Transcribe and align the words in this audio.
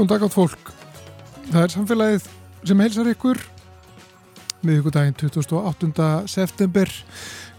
Góðan 0.00 0.14
dag 0.14 0.22
átt 0.24 0.32
fólk. 0.32 0.68
Það 1.50 1.60
er 1.60 1.72
samfélagið 1.74 2.28
sem 2.70 2.78
heilsar 2.80 3.08
ykkur 3.10 3.40
miðugudaginn 4.64 5.16
28. 5.20 6.06
september. 6.24 6.92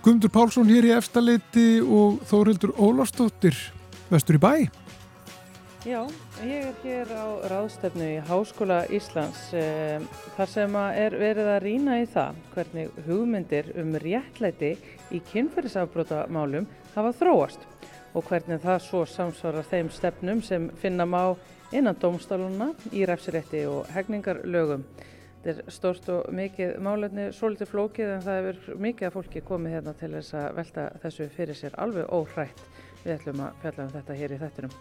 Guðmundur 0.01 0.31
Pálsson 0.33 0.71
hér 0.73 0.87
í 0.89 0.93
efstaleiti 0.95 1.65
og 1.85 2.23
Þórildur 2.31 2.73
Ólarsdóttir 2.81 3.59
vestur 4.09 4.39
í 4.39 4.41
bæ. 4.41 4.53
Já, 5.85 6.01
ég 6.41 6.65
er 6.71 6.81
hér 6.81 7.13
á 7.13 7.45
ráðstefnu 7.53 8.09
í 8.15 8.17
Háskóla 8.25 8.81
Íslands 8.89 9.45
eh, 9.53 10.01
þar 10.33 10.53
sem 10.57 10.81
er 10.81 11.19
verið 11.21 11.53
að 11.59 11.63
rýna 11.67 12.01
í 12.01 12.09
það 12.09 12.43
hvernig 12.57 12.99
hugmyndir 13.05 13.73
um 13.85 13.93
réttlæti 14.01 14.73
í 15.13 15.21
kynferðisafbrótamálum 15.29 16.65
hafa 16.97 17.13
þróast 17.21 17.69
og 18.17 18.25
hvernig 18.25 18.65
það 18.65 18.85
svo 18.89 19.05
samsvarar 19.05 19.69
þeim 19.69 19.93
stefnum 19.93 20.41
sem 20.41 20.71
finna 20.81 21.05
má 21.05 21.35
innan 21.71 21.97
domstáluna 22.01 22.71
í 22.91 23.05
refsirétti 23.07 23.65
og 23.69 23.89
hegningarlögum. 23.95 24.85
Þetta 25.41 25.63
er 25.65 25.73
stórst 25.73 26.09
og 26.13 26.27
mikið 26.37 26.75
málefni, 26.85 27.29
svolítið 27.33 27.71
flókið 27.71 28.15
en 28.15 28.25
það 28.25 28.39
hefur 28.39 28.81
mikið 28.85 29.07
að 29.07 29.15
fólki 29.15 29.41
komið 29.45 29.77
hérna 29.77 29.93
til 29.97 30.11
þess 30.13 30.35
að 30.37 30.49
velta 30.59 30.87
þessu 31.01 31.29
fyrir 31.33 31.57
sér 31.57 31.77
alveg 31.81 32.11
óhrætt. 32.13 32.65
Við 33.01 33.15
ætlum 33.15 33.41
að 33.47 33.63
fjalla 33.63 33.87
um 33.87 33.95
þetta 33.95 34.19
hér 34.19 34.35
í 34.35 34.41
þettinum. 34.43 34.75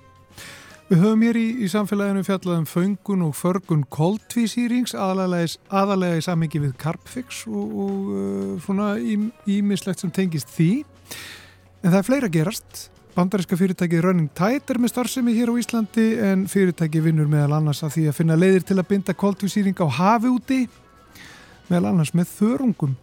Við 0.90 1.04
höfum 1.04 1.20
hér 1.22 1.36
í, 1.38 1.46
í 1.62 1.66
samfélaginu 1.70 2.26
fjallað 2.26 2.56
um 2.58 2.64
föngun 2.66 3.20
og 3.22 3.36
förgun 3.38 3.84
koltvísýrings 3.94 4.96
aðalega 4.98 6.18
í 6.18 6.24
samingi 6.26 6.60
við 6.64 6.72
Carpfix 6.82 7.44
og, 7.46 7.76
og 7.84 8.08
uh, 8.10 8.54
svona 8.64 8.96
ímislegt 8.98 10.02
sem 10.02 10.10
tengist 10.10 10.50
því. 10.50 10.72
En 11.80 11.92
það 11.92 12.00
er 12.00 12.08
fleira 12.08 12.32
gerast. 12.34 12.88
Bandaríska 13.10 13.56
fyrirtækið 13.58 14.04
Running 14.04 14.30
Tide 14.38 14.70
er 14.70 14.78
með 14.78 14.92
starfsemi 14.92 15.32
hér 15.34 15.50
á 15.50 15.54
Íslandi 15.58 16.04
en 16.22 16.44
fyrirtæki 16.50 17.00
vinnur 17.02 17.26
meðal 17.30 17.56
annars 17.56 17.82
að 17.82 17.96
því 17.96 18.04
að 18.06 18.16
finna 18.20 18.36
leiðir 18.38 18.66
til 18.68 18.76
að 18.78 18.86
binda 18.92 19.14
koltvísýring 19.18 19.82
á 19.82 19.86
hafi 19.90 20.30
úti 20.30 20.58
meðal 21.66 21.90
annars 21.90 22.14
með 22.14 22.30
þörungum. 22.36 22.94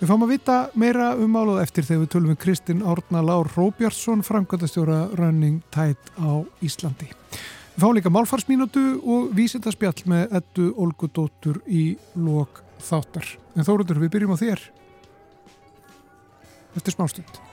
Við 0.00 0.08
fáum 0.08 0.24
að 0.24 0.32
vita 0.32 0.56
meira 0.72 1.10
um 1.20 1.36
áluð 1.36 1.60
eftir 1.62 1.84
þegar 1.86 2.00
við 2.00 2.10
tölum 2.14 2.32
við 2.32 2.40
Kristinn 2.46 2.80
Árna 2.80 3.22
Lár 3.28 3.52
Róbjartsson, 3.52 4.24
framkvæmdastjóra 4.24 4.98
Running 5.20 5.60
Tide 5.68 6.16
á 6.16 6.32
Íslandi. 6.64 7.12
Við 7.76 7.84
fáum 7.84 7.96
líka 8.00 8.12
málfarsmínútu 8.12 8.88
og 9.04 9.30
vísindarspjall 9.36 10.08
með 10.08 10.36
ettu 10.40 10.72
Olgudóttur 10.80 11.60
í 11.68 11.90
lok 12.16 12.64
þáttar. 12.80 13.34
En 13.52 13.68
þóruður, 13.68 14.00
við 14.00 14.16
byrjum 14.16 14.36
á 14.36 14.42
þér 14.42 14.68
eftir 16.72 16.96
smástund. 16.96 17.51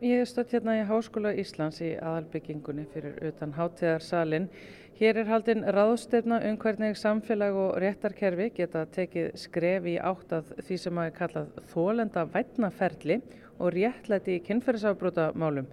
Ég 0.00 0.18
hef 0.18 0.28
stött 0.28 0.50
hérna 0.54 0.74
í 0.78 0.84
Háskóla 0.88 1.34
Íslands 1.38 1.80
í 1.84 1.92
aðalbyggingunni 1.98 2.86
fyrir 2.92 3.18
utan 3.28 3.54
hátíðarsalinn. 3.56 4.48
Hér 4.98 5.18
er 5.22 5.28
haldinn 5.28 5.64
ráðstefna 5.74 6.38
um 6.48 6.58
hvernig 6.62 6.96
samfélag 6.96 7.56
og 7.58 7.78
réttarkerfi 7.82 8.50
geta 8.54 8.84
tekið 8.94 9.32
skref 9.42 9.88
í 9.90 9.96
átt 9.98 10.36
að 10.36 10.52
því 10.66 10.78
sem 10.84 11.00
að 11.00 11.08
er 11.10 11.16
kallað 11.18 11.58
þólenda 11.72 12.24
vætnaferli 12.30 13.18
og 13.58 13.74
réttlæti 13.74 14.38
í 14.38 14.44
kynferðisafbróta 14.46 15.32
málum. 15.34 15.66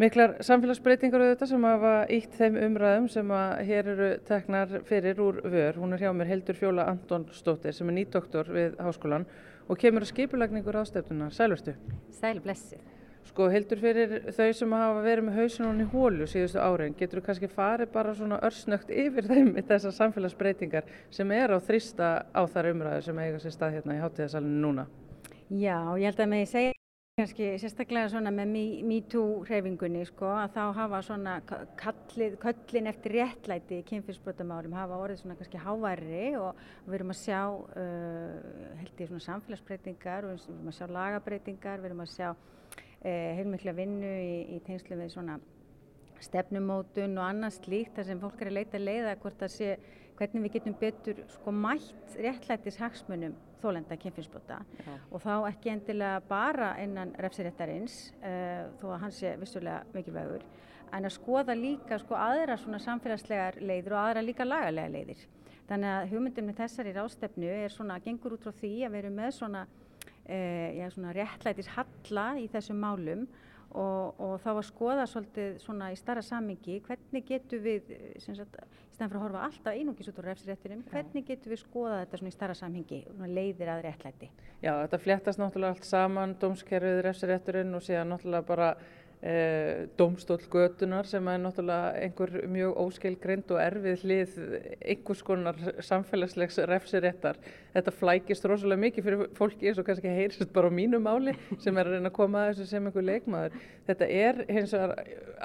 Miklar 0.00 0.38
samfélagsbreytingar 0.44 1.24
auðvitað 1.24 1.50
sem 1.50 1.66
hafa 1.68 1.94
ítt 2.16 2.36
þeim 2.38 2.54
umræðum 2.68 3.08
sem 3.12 3.34
að 3.36 3.50
hér 3.68 3.90
eru 3.94 4.12
teknar 4.28 4.78
fyrir 4.88 5.20
úr 5.20 5.42
vör. 5.44 5.76
Hún 5.76 5.92
er 5.92 6.06
hjá 6.06 6.14
mér 6.16 6.30
Hildur 6.30 6.56
Fjóla 6.56 6.86
Antonsdóttir 6.92 7.76
sem 7.76 7.90
er 7.92 7.98
nýdoktor 7.98 8.48
við 8.54 8.80
Háskólan 8.80 9.28
og 9.68 9.80
kemur 9.80 10.06
að 10.06 10.14
skipulagningur 10.14 10.80
ráðstefnuna. 10.80 11.28
Sælverstu? 11.36 11.76
Sæl 12.16 12.40
blessið. 12.40 12.89
Sko 13.28 13.46
heldur 13.52 13.78
fyrir 13.78 14.14
þau 14.34 14.48
sem 14.56 14.72
hafa 14.74 15.04
verið 15.04 15.26
með 15.28 15.38
hausin 15.38 15.82
í 15.84 15.86
hólu 15.92 16.26
síðustu 16.30 16.58
árin, 16.62 16.96
getur 16.98 17.20
þú 17.20 17.26
kannski 17.28 17.50
farið 17.52 17.92
bara 17.94 18.14
svona 18.16 18.40
örsnögt 18.46 18.90
yfir 18.90 19.28
þeim 19.28 19.52
í 19.60 19.64
þessar 19.68 19.94
samfélagsbreytingar 19.98 20.88
sem 21.14 21.30
er 21.36 21.54
á 21.54 21.58
þrýsta 21.60 22.10
á 22.32 22.42
þar 22.50 22.72
umræðu 22.72 23.06
sem 23.06 23.22
eiga 23.22 23.38
sér 23.42 23.54
stað 23.54 23.78
hérna 23.78 23.98
í 23.98 24.02
hátíðasalinu 24.02 24.64
núna? 24.64 24.88
Já, 25.50 25.78
ég 25.98 26.10
held 26.10 26.22
að 26.24 26.30
með 26.32 26.44
ég 26.44 26.52
segja 26.54 26.76
kannski 27.20 27.48
sérstaklega 27.60 28.08
svona 28.08 28.30
með 28.32 28.54
MeToo 28.88 29.42
hreyfingunni 29.44 30.04
sko 30.08 30.30
að 30.40 30.54
þá 30.54 30.62
hafa 30.78 31.00
svona 31.04 31.34
kallið, 31.78 32.36
köllin 32.40 32.88
eftir 32.88 33.16
réttlæti 33.18 33.80
í 33.80 33.86
kynfyrsbrotamálum 33.90 34.76
hafa 34.78 35.00
orðið 35.04 35.20
svona 35.20 35.36
kannski 35.40 35.60
háværri 35.60 36.30
og 36.40 36.62
við 36.86 36.96
erum 37.00 37.12
að 37.12 37.20
sjá 37.20 37.40
uh, 37.50 38.78
held 38.80 39.02
ég 39.02 39.10
svona 39.10 39.26
samfélagsbreytingar 39.26 40.30
við 40.30 40.46
erum 40.54 40.72
að 40.72 40.78
sjá 40.78 40.86
lagabreytingar, 40.96 41.82
við 41.82 41.90
erum 41.90 42.02
að 42.06 42.14
sjá 42.14 42.30
heilmikla 43.02 43.72
vinnu 43.72 44.10
í, 44.20 44.34
í 44.56 44.60
tengslu 44.66 44.98
við 45.00 45.14
svona 45.14 45.38
stefnumótun 46.20 47.16
og 47.16 47.24
annað 47.24 47.56
slíkt 47.56 47.96
þar 47.96 48.08
sem 48.10 48.20
fólk 48.20 48.42
er 48.42 48.50
að 48.50 48.58
leita 48.58 48.80
leiða 48.80 49.14
sé 49.48 49.76
hvernig 50.18 50.42
við 50.44 50.52
getum 50.58 50.74
betur 50.76 51.22
sko 51.32 51.52
mætt 51.52 52.16
réttlætis 52.20 52.76
hagsmunum 52.76 53.36
þólenda 53.62 53.96
kynfinsbrota 54.00 54.58
og 55.10 55.22
þá 55.24 55.48
ekki 55.48 55.72
endilega 55.72 56.20
bara 56.28 56.74
innan 56.82 57.14
refsiréttarins 57.16 58.12
uh, 58.20 58.68
þó 58.80 58.86
að 58.92 59.00
hans 59.04 59.20
sé 59.22 59.32
vissulega 59.40 59.80
mikilvægur 59.94 60.44
en 60.92 61.06
að 61.06 61.14
skoða 61.16 61.56
líka 61.56 61.98
sko 62.02 62.16
aðra 62.18 62.56
svona 62.60 62.80
samfélagslegar 62.82 63.60
leiðir 63.62 63.94
og 63.94 64.00
aðra 64.02 64.24
líka 64.24 64.46
lagalega 64.46 64.90
leiðir. 64.90 65.20
Þannig 65.70 65.92
að 65.94 66.08
hugmyndum 66.10 66.48
með 66.50 66.62
þessari 66.64 66.94
rástefnu 66.96 67.52
er 67.54 67.70
svona 67.70 68.00
gengur 68.02 68.34
út 68.34 68.42
frá 68.42 68.56
því 68.58 68.72
að 68.86 68.96
við 68.96 69.02
erum 69.04 69.20
með 69.20 69.30
svona 69.36 69.60
eh, 69.66 69.79
já, 70.30 70.88
svona 70.94 71.14
réttlætis 71.16 71.70
halla 71.76 72.26
í 72.40 72.46
þessum 72.52 72.80
málum 72.82 73.24
og, 73.70 74.18
og 74.18 74.36
þá 74.42 74.50
að 74.52 74.64
skoða 74.66 75.06
svolítið 75.06 75.58
svona 75.62 75.90
í 75.94 75.98
starra 75.98 76.22
samingi 76.26 76.80
hvernig 76.86 77.26
getur 77.28 77.62
við, 77.62 77.92
sem 78.22 78.34
sagt, 78.38 78.56
í 78.58 78.96
stæðan 78.96 79.12
fyrir 79.12 79.20
að 79.20 79.26
horfa 79.26 79.44
alltaf 79.46 79.78
einungis 79.78 80.10
út 80.10 80.18
úr 80.22 80.28
refsréttinum, 80.30 80.82
hvernig 80.90 81.26
getur 81.28 81.54
við 81.54 81.62
skoða 81.62 82.00
þetta 82.02 82.20
svona 82.20 82.32
í 82.32 82.36
starra 82.36 82.56
samingi, 82.58 83.00
leiðir 83.30 83.72
að 83.74 83.84
réttlæti? 83.86 84.30
Já, 84.60 84.72
þetta 84.82 85.02
fléttast 85.04 85.40
náttúrulega 85.40 85.76
allt 85.76 85.86
saman, 85.88 86.34
dómskerfið, 86.42 87.02
refsrétturinn 87.06 87.78
og 87.78 87.86
síðan 87.86 88.10
náttúrulega 88.14 88.48
bara 88.50 88.72
e, 89.22 89.86
domstól 89.98 90.40
götunar 90.50 91.06
sem 91.08 91.28
er 91.28 91.40
náttúrulega 91.42 91.92
einhver 92.00 92.32
mjög 92.48 92.78
óskilgrind 92.84 93.52
og 93.52 93.60
erfið 93.62 94.04
hlið 94.04 94.36
einhvers 94.80 95.22
konar 95.26 95.58
samfélagslegs 95.84 96.60
refsiréttar. 96.70 97.40
Þetta 97.74 97.94
flækist 97.94 98.46
rosalega 98.48 98.84
mikið 98.86 99.08
fyrir 99.08 99.26
fólki 99.38 99.70
eins 99.70 99.80
og 99.80 99.88
kannski 99.88 100.14
heyrst 100.14 100.52
bara 100.54 100.72
á 100.72 100.78
mínu 100.78 101.02
máli 101.04 101.36
sem 101.62 101.76
er 101.76 101.90
að 101.90 101.98
reyna 101.98 102.12
að 102.12 102.16
koma 102.16 102.44
að 102.46 102.54
þessu 102.54 102.70
sem 102.72 102.88
einhver 102.88 103.08
leikmaður. 103.08 103.58
Þetta 103.90 104.12
er 104.20 104.44
hins 104.48 104.76
vegar 104.76 104.94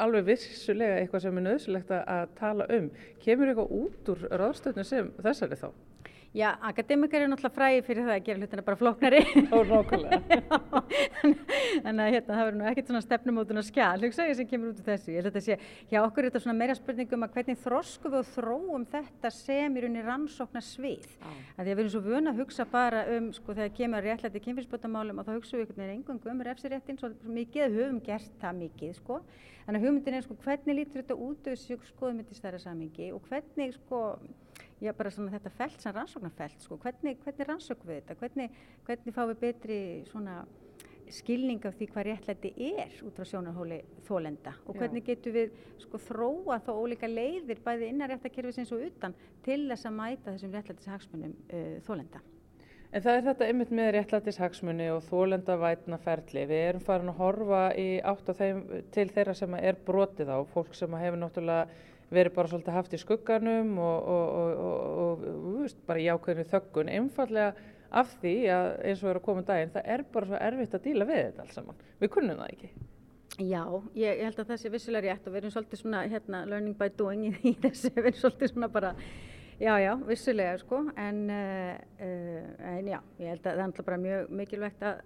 alveg 0.05 0.29
vissulega 0.31 1.01
eitthvað 1.01 1.27
sem 1.27 1.41
er 1.41 1.47
nöðsulegt 1.49 1.97
að 1.99 2.23
tala 2.39 2.69
um. 2.79 2.87
Kemur 3.23 3.51
eitthvað 3.51 3.75
út 3.81 4.15
úr 4.15 4.25
ráðstöðnu 4.31 4.87
sem 4.87 5.11
þessari 5.19 5.59
þá? 5.59 5.69
Já, 6.35 6.49
akademikar 6.67 7.21
eru 7.23 7.29
náttúrulega 7.31 7.55
fræði 7.55 7.83
fyrir 7.87 8.03
það 8.03 8.13
að 8.17 8.25
gera 8.25 8.39
hlutina 8.41 8.63
bara 8.67 8.75
flóknari. 8.75 9.19
Ó, 9.55 9.57
nákvæmlega. 9.69 10.39
Þannig 11.85 12.01
að 12.03 12.09
hérna, 12.11 12.33
það 12.33 12.41
verður 12.41 12.57
nú 12.59 12.65
ekkert 12.67 12.91
svona 12.91 13.01
stefnumótun 13.05 13.61
og 13.61 13.65
skjál, 13.69 14.03
hugsaði 14.03 14.35
sem 14.41 14.49
kemur 14.49 14.73
út 14.73 14.81
úr 14.81 14.89
þessu. 14.89 15.13
Ég 15.13 15.21
held 15.21 15.29
að 15.29 15.37
þetta 15.37 15.45
sé, 15.45 15.57
hjá 15.93 16.01
okkur 16.01 16.25
er 16.25 16.27
þetta 16.33 16.43
svona 16.43 16.57
meira 16.59 16.75
spurningum 16.75 17.23
að 17.23 17.37
hvernig 17.37 17.61
þróskum 17.63 18.11
við 18.11 18.19
og 18.19 18.29
þróum 18.33 18.85
þetta 18.91 19.33
sem 19.37 19.79
í 19.79 19.85
rauninni 19.85 20.05
rannsóknar 20.09 20.67
svið. 20.73 21.07
Því 21.23 21.63
að 21.63 21.71
við 21.71 21.75
erum 21.77 21.91
svo 21.95 22.03
vöna 22.03 22.35
að 22.35 22.43
hugsa 22.43 22.67
bara 22.75 23.07
um, 23.15 23.31
sko 23.39 23.55
þegar 23.55 23.75
kemur 23.79 24.07
réttlæti 24.09 24.45
kynfyrsbótamálum 24.49 25.23
og 25.23 25.29
þá 25.29 25.35
hugsaum 25.37 25.63
við 25.63 25.69
einhvern 25.69 25.85
veginn 25.85 25.97
engang 26.01 26.31
um 26.35 26.47
refsiréttin, 26.49 26.99
svo 26.99 27.15
mikið 27.31 27.79
höfum 27.79 28.03
gert 28.03 28.35
það 28.43 28.63
mikið, 28.65 28.97
sko. 28.99 29.23
Þannig 29.65 29.79
að 29.79 29.87
hugmyndin 29.87 30.19
er 30.19 30.25
sko 30.27 30.35
hvernig 30.43 30.83
lítur 30.83 31.01
þetta 31.01 31.15
út 31.15 31.47
í 31.47 32.37
stærra 32.37 32.59
samingi 32.61 33.13
og 33.15 33.23
hvernig 33.31 33.79
sko 33.79 34.01
já, 34.81 34.91
bara 34.93 35.13
svona 35.13 35.33
þetta 35.35 35.53
felt 35.55 35.81
sem 35.81 35.95
rannsóknarfelt, 35.95 36.61
sko, 36.63 36.77
hvernig, 36.83 37.17
hvernig 37.23 37.49
rannsókum 37.49 37.91
við 37.91 38.01
þetta, 38.01 38.19
hvernig, 38.21 38.61
hvernig 38.87 39.15
fáum 39.15 39.33
við 39.33 39.41
betri 39.45 39.79
svona 40.11 40.43
skilning 41.13 41.65
af 41.65 41.75
því 41.77 41.87
hvað 41.93 42.07
réttlæti 42.09 42.51
er 42.71 42.93
út 43.05 43.17
frá 43.17 43.27
sjónarhóli 43.29 43.81
þólenda 44.07 44.55
og 44.65 44.77
hvernig 44.79 45.03
Já. 45.05 45.11
getur 45.13 45.35
við 45.35 45.57
sko 45.83 45.99
þróa 46.01 46.59
þá 46.65 46.71
ólíka 46.73 47.09
leiðir 47.09 47.61
bæði 47.65 47.89
innan 47.91 48.09
réttakerfisins 48.09 48.73
og 48.75 48.85
utan 48.87 49.13
til 49.45 49.65
þess 49.69 49.85
að 49.85 49.99
mæta 49.99 50.33
þessum 50.33 50.55
réttlætis 50.55 50.89
hagsmunum 50.89 51.35
uh, 51.35 51.75
þólenda. 51.85 52.21
En 52.95 53.03
það 53.03 53.17
er 53.17 53.25
þetta 53.25 53.47
einmitt 53.49 53.71
með 53.75 53.89
réttlætis 53.97 54.39
hagsmunni 54.39 54.85
og 54.93 55.01
þólenda 55.09 55.57
vætna 55.59 55.97
ferli. 55.99 56.45
Við 56.47 56.61
erum 56.69 56.83
farin 56.85 57.11
að 57.11 57.19
horfa 57.19 57.63
í 57.75 57.87
átt 57.99 58.29
á 58.31 58.33
þeim 58.37 58.61
til 58.95 59.09
þeirra 59.11 59.33
sem 59.35 59.57
er 59.59 59.81
brotið 59.87 60.31
á, 60.31 60.39
fólk 60.53 60.77
sem 60.77 60.95
hefur 61.01 61.19
náttúrulega 61.19 61.65
verið 62.13 62.35
bara 62.35 62.51
svolítið 62.51 62.75
haft 62.77 62.93
í 62.93 62.99
skugganum 63.01 63.77
og, 63.81 64.09
og, 64.15 64.65
og, 64.65 65.23
og 65.25 65.55
veist, 65.61 65.79
bara 65.87 66.01
í 66.03 66.09
ákveðinu 66.13 66.49
þöggun, 66.51 66.91
einfallega 66.93 67.53
af 67.95 68.11
því 68.21 68.33
að 68.51 68.67
eins 68.89 69.03
og 69.03 69.11
er 69.11 69.19
að 69.19 69.25
koma 69.25 69.45
daginn, 69.45 69.71
það 69.73 69.93
er 69.95 70.03
bara 70.13 70.29
svo 70.29 70.41
erfitt 70.47 70.75
að 70.75 70.85
díla 70.89 71.07
við 71.09 71.21
þetta 71.21 71.45
alls 71.45 71.57
saman. 71.57 71.85
Við 72.01 72.11
kunnum 72.15 72.41
það 72.41 72.51
ekki. 72.55 72.71
Já, 73.35 73.63
ég 73.99 74.21
held 74.23 74.37
að 74.39 74.51
það 74.51 74.59
sé 74.61 74.71
vissulega 74.71 75.11
rétt 75.11 75.25
og 75.27 75.33
við 75.33 75.41
erum 75.41 75.53
svolítið 75.55 75.81
svona 75.81 76.03
hérna, 76.07 76.43
learning 76.47 76.77
by 76.79 76.91
doing 76.95 77.25
í 77.33 77.55
þessu, 77.63 77.91
við 77.95 78.11
erum 78.11 78.19
svolítið 78.21 78.51
svona 78.53 78.69
bara, 78.71 78.93
já, 79.59 79.73
já, 79.83 79.91
vissulega 80.07 80.61
sko, 80.61 80.81
en, 81.01 81.19
uh, 81.33 82.05
en 82.71 82.93
já, 82.93 82.99
ég 83.19 83.33
held 83.33 83.49
að 83.51 83.59
það 83.59 83.65
er 83.67 83.89
bara 83.89 84.01
mjög 84.05 84.31
mikilvægt 84.39 84.87
að 84.87 85.03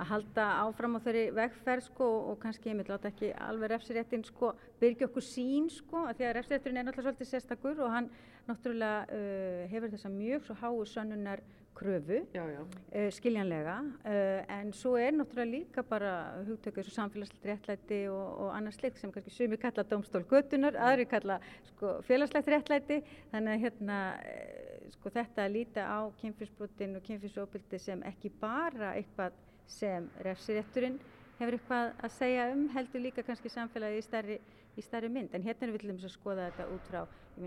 að 0.00 0.10
halda 0.14 0.46
áfram 0.64 0.96
á 0.96 1.04
þeirri 1.04 1.24
vegferð 1.36 1.86
sko 1.90 2.08
og 2.30 2.40
kannski 2.42 2.70
ég 2.70 2.78
myndi 2.78 2.92
láta 2.92 3.10
ekki 3.10 3.32
alveg 3.46 3.74
refsiréttin 3.74 4.24
sko 4.26 4.54
byrja 4.80 5.08
okkur 5.10 5.26
sín 5.26 5.68
sko 5.72 6.06
því 6.10 6.28
að 6.28 6.36
refsiréttin 6.38 6.80
er 6.80 6.86
náttúrulega 6.88 7.10
svolítið 7.10 7.30
sérstakur 7.30 7.80
og 7.84 7.94
hann 7.94 8.10
náttúrulega 8.48 9.06
uh, 9.14 9.64
hefur 9.70 9.92
þessa 9.94 10.12
mjög 10.12 10.46
svo 10.46 10.56
háu 10.60 10.84
sönnunar 10.88 11.42
kröfu 11.76 12.20
já, 12.34 12.42
já. 12.50 12.62
Uh, 12.62 13.10
skiljanlega 13.14 13.76
uh, 13.80 14.40
en 14.56 14.72
svo 14.76 14.96
er 15.00 15.12
náttúrulega 15.14 15.52
líka 15.52 15.84
bara 15.86 16.14
hugtökuð 16.48 16.88
svo 16.88 16.96
samfélagslegt 16.96 17.46
réttlæti 17.50 18.00
og, 18.10 18.24
og 18.46 18.56
annars 18.56 18.80
slikt 18.80 18.98
sem 18.98 19.12
kannski 19.12 19.34
sumi 19.34 19.60
kalla 19.60 19.84
domstól 19.84 20.24
götunar, 20.24 20.76
aðri 20.76 21.06
kalla 21.10 21.38
sko 21.74 21.98
félagslegt 22.08 22.50
réttlæti 22.50 23.02
þannig 23.34 23.52
að 23.54 23.62
hérna 23.66 24.00
uh, 24.16 24.90
sko 24.96 25.12
þetta 25.14 25.46
að 25.46 25.54
líta 25.58 25.86
á 25.86 25.98
kynfyrsbrotin 26.20 26.98
og 26.98 27.06
kynfyrsóbildi 27.06 27.78
sem 27.78 28.02
ekki 28.08 28.32
bara 28.40 28.96
eitthvað 28.98 29.38
sem 29.66 30.08
refsirétturinn 30.24 30.98
hefur 31.40 31.56
eitthvað 31.56 31.92
að 32.04 32.14
segja 32.18 32.48
um 32.52 32.66
heldur 32.74 33.04
líka 33.04 33.24
kannski 33.24 33.52
samfélagi 33.52 34.00
í 34.00 34.04
stærri, 34.04 34.36
í 34.76 34.84
stærri 34.84 35.08
mynd. 35.12 35.34
En 35.34 35.44
hérna 35.44 35.66
erum 35.66 35.76
við 35.76 35.84
til 35.84 35.92
dæmis 35.92 36.06
að 36.08 36.16
skoða 36.16 36.50
þetta 36.50 36.68
út 36.74 36.90
frá 36.90 37.02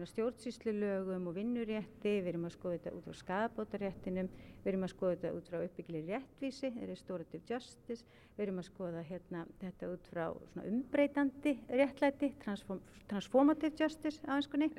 stjórnsýslulögum 0.10 1.27
og 1.30 1.36
vinnurétti 1.38 2.13
við 2.24 2.30
erum 2.31 2.48
að 2.48 2.56
skoða 2.56 2.77
þetta 2.80 2.94
út 2.98 3.06
frá 3.06 3.18
skadabótaréttinum 3.19 4.30
við 4.63 4.69
erum 4.71 4.86
að 4.88 4.94
skoða 4.95 5.15
þetta 5.15 5.33
út 5.38 5.50
frá 5.51 5.57
uppbyggileg 5.60 6.07
réttvísi 6.10 6.71
restorative 6.89 7.44
justice 7.50 8.07
við 8.33 8.45
erum 8.48 8.62
að 8.63 8.69
skoða 8.71 9.04
hérna, 9.06 9.44
þetta 9.62 9.92
út 9.94 10.09
frá 10.09 10.24
umbreytandi 10.63 11.57
réttlæti 11.69 12.31
transform, 12.42 12.81
transformative 13.12 13.77
justice 13.77 14.24
á 14.25 14.33
einskunni 14.39 14.71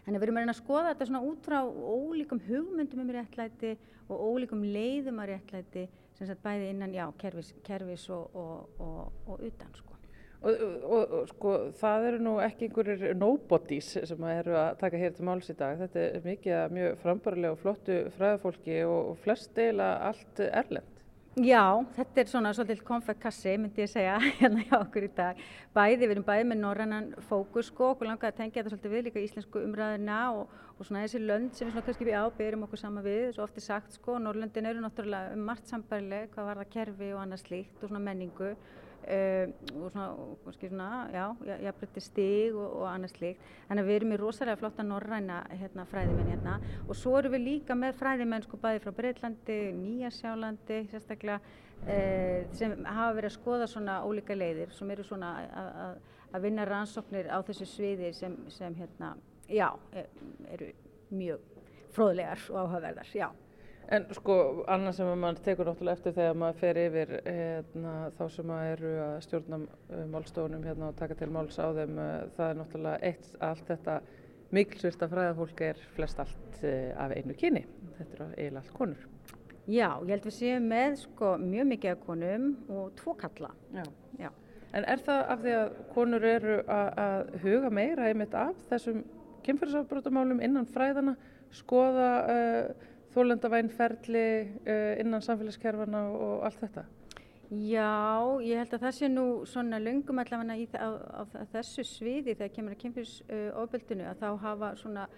Þannig 0.00 0.16
að 0.16 0.22
við 0.22 0.26
erum 0.26 0.38
að 0.38 0.44
reyna 0.46 0.54
að 0.54 0.62
skoða 0.62 0.90
þetta 0.94 1.06
svona 1.10 1.24
út 1.28 1.42
frá 1.44 1.58
ólíkum 1.60 2.40
hugmyndum 2.46 3.02
um 3.04 3.10
réttlæti 3.14 3.74
og 4.08 4.22
ólíkum 4.30 4.62
leiðum 4.64 5.20
að 5.20 5.34
réttlæti 5.34 5.84
sem 6.20 6.28
sagt 6.28 6.42
bæði 6.44 6.74
innan, 6.74 6.92
já, 6.92 7.06
kerfis, 7.16 7.54
kerfis 7.64 8.02
og, 8.12 8.34
og, 8.36 8.82
og, 8.84 9.22
og 9.26 9.40
utan, 9.40 9.70
sko. 9.72 9.96
Og 10.40 11.14
sko, 11.28 11.50
það 11.76 12.06
eru 12.10 12.20
nú 12.24 12.34
ekki 12.40 12.68
einhverjir 12.68 13.16
nobodies 13.16 13.90
sem 14.08 14.22
eru 14.28 14.54
að 14.56 14.78
taka 14.80 15.00
hér 15.00 15.12
til 15.16 15.26
máls 15.28 15.50
í 15.52 15.56
dag. 15.56 15.76
Þetta 15.80 16.04
er 16.06 16.24
mikið 16.24 16.76
mjög 16.76 16.96
frambarilega 17.02 17.56
og 17.56 17.60
flottu 17.60 17.98
fræðafólki 18.16 18.78
og 18.88 19.10
flest 19.24 19.52
deila 19.56 19.90
allt 20.08 20.40
erlend. 20.48 20.89
Já, 21.38 21.78
þetta 21.94 22.18
er 22.18 22.26
svona 22.26 22.50
svolítið 22.50 22.80
konfekt 22.82 23.20
kassi, 23.22 23.52
myndi 23.54 23.84
ég 23.84 23.90
segja, 23.92 24.16
hérna 24.40 24.64
hjá 24.66 24.80
okkur 24.80 25.04
í 25.06 25.10
dag. 25.14 25.38
Bæði, 25.76 26.00
við 26.00 26.14
erum 26.16 26.24
bæði 26.26 26.46
með 26.50 26.58
norrannan 26.58 27.06
fókus, 27.28 27.68
sko, 27.70 27.92
okkur 27.92 28.08
langaði 28.08 28.32
að 28.32 28.40
tengja 28.40 28.56
þetta 28.56 28.72
svolítið 28.72 28.94
við 28.96 29.04
líka 29.06 29.22
íslensku 29.22 29.62
umræðina 29.62 30.18
og, 30.40 30.56
og 30.74 30.88
svona 30.88 31.04
þessi 31.04 31.20
lönd 31.22 31.54
sem 31.54 31.68
við 31.68 31.76
svona 31.76 31.86
kannski 31.86 32.08
við 32.08 32.18
ábyrjum 32.18 32.66
okkur 32.66 32.82
sama 32.82 33.04
við, 33.06 33.28
svo 33.36 33.46
ofti 33.46 33.62
sagt, 33.62 33.94
sko, 33.94 34.18
Norrlöndin 34.18 34.66
eru 34.72 34.82
náttúrulega 34.82 35.36
um 35.36 35.46
margt 35.46 35.70
sambarileg, 35.70 36.32
hvað 36.34 36.50
var 36.50 36.62
það 36.64 36.72
kerfi 36.74 37.12
og 37.14 37.22
annað 37.22 37.44
slíkt 37.44 37.78
og 37.78 37.92
svona 37.92 38.02
menningu 38.10 38.50
Uh, 39.00 39.52
og 39.80 39.88
svona, 39.94 40.08
kannski 40.44 40.68
svona, 40.68 40.88
já, 41.14 41.24
jafnbrytti 41.64 42.02
stig 42.04 42.54
og, 42.54 42.76
og 42.82 42.84
annars 42.90 43.16
líkt. 43.22 43.48
Þannig 43.68 43.82
að 43.82 43.88
við 43.88 43.98
erum 44.00 44.12
í 44.12 44.20
rosalega 44.20 44.60
flotta 44.60 44.84
norræna 44.86 45.40
hérna, 45.54 45.86
fræðimenn 45.88 46.30
hérna 46.34 46.58
og 46.86 46.94
svo 46.98 47.16
erum 47.18 47.34
við 47.34 47.46
líka 47.46 47.78
með 47.78 47.96
fræðimenn 48.02 48.46
sko 48.46 48.60
bæði 48.60 48.84
frá 48.84 48.92
Breitlandi, 49.00 49.58
Nýjasjálandi 49.80 50.82
sérstaklega 50.92 51.40
uh, 51.40 52.54
sem 52.54 52.76
hafa 52.84 53.16
verið 53.18 53.32
að 53.32 53.36
skoða 53.38 53.70
svona 53.72 53.98
ólíka 54.04 54.36
leiðir 54.36 54.76
sem 54.76 54.94
eru 54.94 55.06
svona 55.08 55.34
að 56.30 56.46
vinna 56.46 56.66
rannsóknir 56.68 57.30
á 57.30 57.38
þessu 57.46 57.66
sviði 57.68 58.12
sem, 58.14 58.36
sem 58.52 58.74
hérna, 58.78 59.14
já, 59.50 59.68
e, 59.92 60.04
eru 60.54 60.70
mjög 61.10 61.46
fróðlegar 61.94 62.44
og 62.52 62.58
áhugaverðar, 62.60 63.14
já. 63.14 63.28
En 63.90 64.04
sko 64.14 64.34
annað 64.70 65.00
sem 65.00 65.08
maður 65.18 65.40
tekur 65.42 65.66
náttúrulega 65.66 65.98
eftir 65.98 66.12
þegar 66.14 66.36
maður 66.38 66.58
fer 66.60 66.78
yfir 66.78 67.12
hérna, 67.26 67.94
þá 68.14 68.20
sem 68.30 68.46
maður 68.46 68.68
eru 68.76 68.90
að 69.02 69.14
stjórna 69.24 69.58
uh, 69.66 70.02
málstofunum 70.12 70.66
hérna, 70.68 70.90
og 70.92 70.98
taka 71.00 71.16
til 71.18 71.30
máls 71.34 71.58
á 71.58 71.66
þeim 71.74 71.96
uh, 71.98 72.10
það 72.36 72.44
er 72.46 72.60
náttúrulega 72.60 73.08
eitt 73.10 73.32
allt 73.48 73.64
þetta 73.66 73.96
mikilsvirt 74.54 75.02
að 75.02 75.14
fræðafólk 75.16 75.62
er 75.66 75.80
flest 75.96 76.22
allt 76.22 76.60
uh, 76.62 76.92
af 77.02 77.14
einu 77.18 77.34
kyni 77.40 77.64
þetta 77.96 78.14
eru 78.14 78.28
eiginlega 78.36 78.62
allt 78.62 78.76
konur 78.76 79.08
Já, 79.70 79.88
ég 80.06 80.12
held 80.14 80.28
við 80.28 80.36
séum 80.38 80.70
með 80.70 80.94
sko, 81.02 81.32
mjög 81.42 81.68
mikið 81.72 81.94
af 81.96 82.04
konum 82.06 82.46
og 82.70 82.92
tvo 83.00 83.16
kalla 83.18 83.50
Já. 83.74 83.82
Já. 84.20 84.30
En 84.70 84.86
er 84.86 85.02
það 85.02 85.24
af 85.34 85.42
því 85.42 85.56
að 85.56 85.72
konur 85.96 86.28
eru 86.30 86.60
að 86.70 87.34
huga 87.42 87.74
meira 87.74 88.06
einmitt 88.06 88.38
af 88.38 88.54
þessum 88.70 89.02
kynferðisafbrótamálum 89.42 90.38
innan 90.46 90.70
fræðana 90.70 91.16
skoða 91.58 92.10
uh, 92.30 92.86
þólendavænferli 93.14 94.26
uh, 94.46 95.00
innan 95.02 95.24
samfélagskerfana 95.24 96.06
og 96.14 96.46
allt 96.46 96.64
þetta? 96.64 96.86
Já, 97.50 98.22
ég 98.46 98.60
held 98.60 98.74
að 98.76 98.84
það 98.84 98.92
sé 98.94 99.08
nú 99.10 99.24
svona 99.50 99.80
löngum 99.82 100.20
allavega 100.22 100.54
á, 100.78 100.88
á, 101.18 101.22
á 101.26 101.42
þessu 101.50 101.82
sviði 101.82 102.36
þegar 102.36 102.52
kemur 102.54 102.76
að 102.76 102.82
kynfyrsofbeldinu 102.84 104.04
uh, 104.06 104.12
að 104.12 104.20
þá 104.20 104.28
hafa 104.44 104.68
svona 104.78 105.08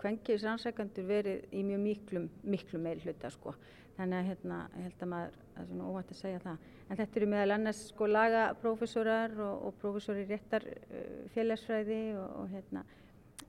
kvenkis 0.00 0.42
rannsækandur 0.42 1.06
verið 1.06 1.44
í 1.54 1.62
mjög 1.62 1.82
miklum, 1.84 2.26
miklum 2.42 2.82
meil 2.88 2.98
hluta 3.04 3.30
sko. 3.30 3.54
Þannig 3.96 4.18
að 4.18 4.30
hérna, 4.32 4.58
ég 4.74 4.88
held 4.88 5.04
að 5.06 5.12
maður, 5.12 5.38
það 5.52 5.62
er 5.62 5.70
svona 5.70 5.90
óvægt 5.92 6.10
að 6.12 6.20
segja 6.24 6.42
það. 6.42 6.66
En 6.86 6.98
þetta 7.00 7.20
eru 7.20 7.28
meðal 7.32 7.54
annars 7.54 7.82
sko 7.92 8.08
lagaprófessorar 8.10 9.38
og, 9.46 9.54
og 9.68 9.78
prófessori 9.80 10.26
réttar 10.28 10.66
uh, 10.66 11.06
félagsfræði 11.36 12.00
og, 12.18 12.26
og 12.42 12.50
hérna 12.56 12.82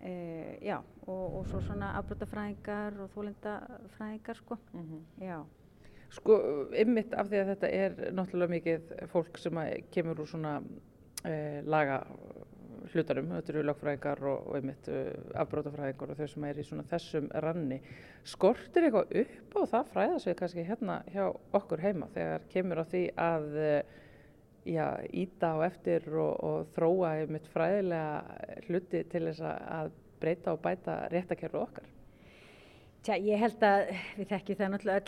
E, 0.01 0.58
já, 0.62 0.77
og, 1.08 1.39
og 1.39 1.48
svo 1.50 1.62
svona 1.66 1.96
afbrotafræðingar 1.98 3.00
og 3.01 3.10
þólendafræðingar 3.16 4.38
sko. 4.38 4.58
Mm 4.74 4.84
-hmm. 4.84 5.25
Já. 5.25 5.46
Sko, 6.10 6.36
ymmit 6.72 7.13
af 7.13 7.27
því 7.27 7.39
að 7.42 7.50
þetta 7.51 7.70
er 7.70 7.96
náttúrulega 8.13 8.50
mikið 8.50 8.82
fólk 9.12 9.38
sem 9.38 9.60
kemur 9.92 10.20
úr 10.20 10.27
svona 10.27 10.62
e, 11.25 11.62
laga 11.66 12.06
hlutarum, 12.94 13.32
þetta 13.32 13.54
eru 13.54 13.63
lagfræðingar 13.63 14.24
og, 14.24 14.48
og 14.48 14.58
ymmit 14.58 14.88
e, 14.88 15.04
afbrotafræðingar 15.36 16.12
og 16.12 16.18
þau 16.18 16.27
sem 16.27 16.44
er 16.44 16.60
í 16.60 16.63
svona 16.63 16.84
þessum 16.84 17.30
ranni. 17.34 17.82
Skortir 18.24 18.84
eitthvað 18.84 19.16
upp 19.22 19.58
á 19.58 19.62
það 19.74 19.92
fræða 19.94 20.20
sig 20.20 20.36
kannski 20.36 20.63
hérna 20.63 21.01
hjá 21.12 21.36
okkur 21.51 21.80
heima 21.80 22.08
þegar 22.13 22.42
kemur 22.50 22.77
á 22.80 22.86
því 22.86 23.04
að 23.18 23.58
já, 24.67 24.88
íta 25.13 25.53
á 25.55 25.57
eftir 25.67 26.07
og, 26.13 26.33
og 26.43 26.71
þróa 26.75 27.13
einmitt 27.21 27.47
fræðilega 27.53 28.63
hluti 28.67 29.03
til 29.12 29.27
þess 29.29 29.45
að 29.47 29.93
breyta 30.21 30.55
og 30.55 30.63
bæta 30.63 31.05
réttakerfi 31.13 31.62
okkar? 31.62 31.93
Tja, 33.05 33.15
ég 33.24 33.39
held 33.39 33.62
að 33.63 33.91
við 34.17 34.31
þekkjum 34.33 34.57
það 34.59 34.71
náttúrulega 34.74 35.03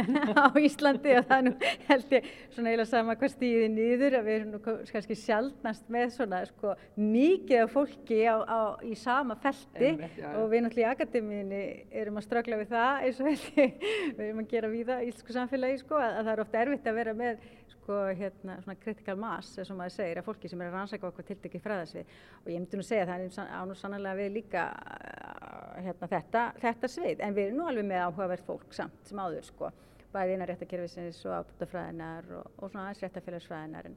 öll 0.00 0.38
á 0.40 0.46
Íslandi 0.62 1.16
og 1.18 1.26
það 1.28 1.42
nú 1.44 1.50
held 1.88 2.14
ég 2.14 2.28
svona 2.54 2.70
eiginlega 2.70 2.86
sama 2.88 3.16
hvað 3.20 3.32
stýðið 3.34 3.66
nýður 3.74 4.16
að 4.16 4.28
við 4.28 4.36
erum 4.36 4.54
nú 4.54 4.60
kannski 4.64 5.16
sjálfnast 5.20 5.90
með 5.92 6.06
svona 6.14 6.40
sko 6.48 6.72
mikið 6.96 7.64
af 7.66 7.74
fólki 7.74 8.22
á, 8.24 8.36
á, 8.40 8.60
í 8.80 8.96
sama 8.96 9.36
felti 9.42 9.90
Einmitt, 9.90 10.16
já, 10.22 10.30
og 10.32 10.48
við 10.54 10.64
náttúrulega 10.64 10.86
í 10.86 10.96
akademíinni 10.96 11.62
erum 12.04 12.22
að 12.22 12.28
strögla 12.30 12.60
við 12.62 12.72
það 12.72 13.04
eins 13.04 13.20
og 13.20 13.28
við 13.28 14.26
erum 14.30 14.42
að 14.46 14.50
gera 14.54 14.72
við 14.72 14.92
það 14.94 15.04
í 15.04 15.12
íslensku 15.12 15.36
samfélagi 15.36 15.82
sko 15.82 16.00
að, 16.00 16.08
að 16.08 16.22
það 16.22 16.34
er 16.36 16.44
ofta 16.46 16.62
erfitt 16.64 16.88
að 16.88 17.00
vera 17.02 17.16
með 17.20 17.46
sko 17.86 17.98
hérna 18.18 18.58
svona 18.62 18.74
critical 18.82 19.18
mass 19.20 19.58
eins 19.60 19.70
og 19.70 19.78
maður 19.78 19.94
segir 19.94 20.18
að 20.18 20.26
fólki 20.26 20.50
sem 20.50 20.62
er 20.62 20.70
að 20.72 20.76
rannsaka 20.80 21.06
okkur 21.06 21.26
tiltekki 21.28 21.60
fræðasvið. 21.62 22.14
Og 22.42 22.48
ég 22.50 22.58
myndi 22.58 22.80
nú 22.80 22.86
segja 22.86 23.06
það 23.06 23.26
er 23.26 23.52
ánum 23.60 23.78
sannlega 23.78 24.18
við 24.18 24.32
líka 24.40 24.64
uh, 24.74 25.76
hérna 25.86 26.08
þetta, 26.10 26.42
þetta 26.64 26.90
svið. 26.90 27.22
En 27.22 27.36
við 27.36 27.50
erum 27.50 27.60
nú 27.60 27.68
alveg 27.70 27.86
með 27.86 28.02
áhugavert 28.08 28.48
fólk 28.48 28.74
samt 28.74 29.06
sem 29.06 29.22
áður 29.22 29.46
sko. 29.46 29.70
Bæði 30.10 30.34
innan 30.34 30.50
réttakerfisins 30.50 31.22
og 31.28 31.36
ábútafræðinar 31.38 32.32
og, 32.40 32.50
og 32.58 32.72
svona 32.72 32.88
aðeins 32.88 33.04
réttafélagsfræðinar 33.04 33.90
en, 33.90 33.96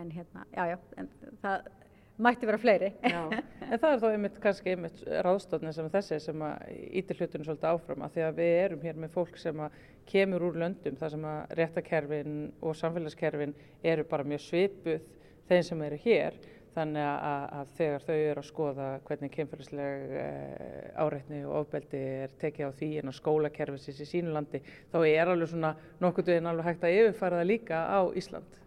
en 0.00 0.14
hérna, 0.14 0.46
já 0.54 0.72
já 0.72 0.78
en 1.02 1.12
það 1.42 1.70
mætti 2.18 2.48
vera 2.48 2.60
fleiri. 2.60 2.90
Já, 3.02 3.20
en 3.70 3.78
það 3.78 3.88
er 3.90 4.02
þá 4.02 4.08
einmitt 4.10 4.40
kannski 4.42 4.74
einmitt 4.74 5.02
ráðstofnir 5.26 5.76
sem 5.76 5.90
þessi 5.92 6.20
sem 6.22 6.44
að 6.48 6.66
ítir 7.00 7.20
hlutunum 7.20 7.48
svolítið 7.48 7.70
áfram 7.70 8.04
að 8.06 8.16
því 8.16 8.26
að 8.26 8.42
við 8.42 8.52
erum 8.64 8.84
hér 8.88 9.00
með 9.04 9.14
fólk 9.14 9.40
sem 9.40 9.64
að 9.64 9.80
kemur 10.08 10.46
úr 10.48 10.60
löndum 10.64 10.98
þar 10.98 11.14
sem 11.14 11.26
að 11.32 11.56
réttakerfin 11.60 12.36
og 12.60 12.78
samfélagskerfin 12.78 13.56
eru 13.94 14.06
bara 14.08 14.28
mjög 14.28 14.44
svipuð 14.46 15.02
þeim 15.48 15.66
sem 15.70 15.84
eru 15.88 16.00
hér 16.04 16.38
þannig 16.78 17.04
að, 17.04 17.44
að 17.58 17.72
þegar 17.78 18.04
þau 18.06 18.14
eru 18.16 18.42
að 18.42 18.46
skoða 18.48 18.86
hvernig 19.08 19.32
kemfélagsleg 19.34 20.12
e, 20.12 20.22
eh, 20.22 20.90
áreitni 21.00 21.40
og 21.46 21.56
ofbeldi 21.62 22.02
er 22.24 22.34
tekið 22.40 22.70
á 22.70 22.72
því 22.78 22.90
en 23.00 23.10
á 23.10 23.18
skólakerfisins 23.18 24.02
í 24.04 24.08
sínu 24.12 24.34
landi 24.34 24.60
þá 24.92 24.98
er 25.08 25.32
alveg 25.32 25.52
svona 25.52 25.74
nokkur 26.02 26.28
duginn 26.28 26.50
alveg 26.50 26.70
hægt 26.70 26.86
að 26.86 26.98
yfirfara 27.00 27.40
það 27.40 27.50
líka 27.50 27.82
á 27.88 28.00
Ísland. 28.18 28.58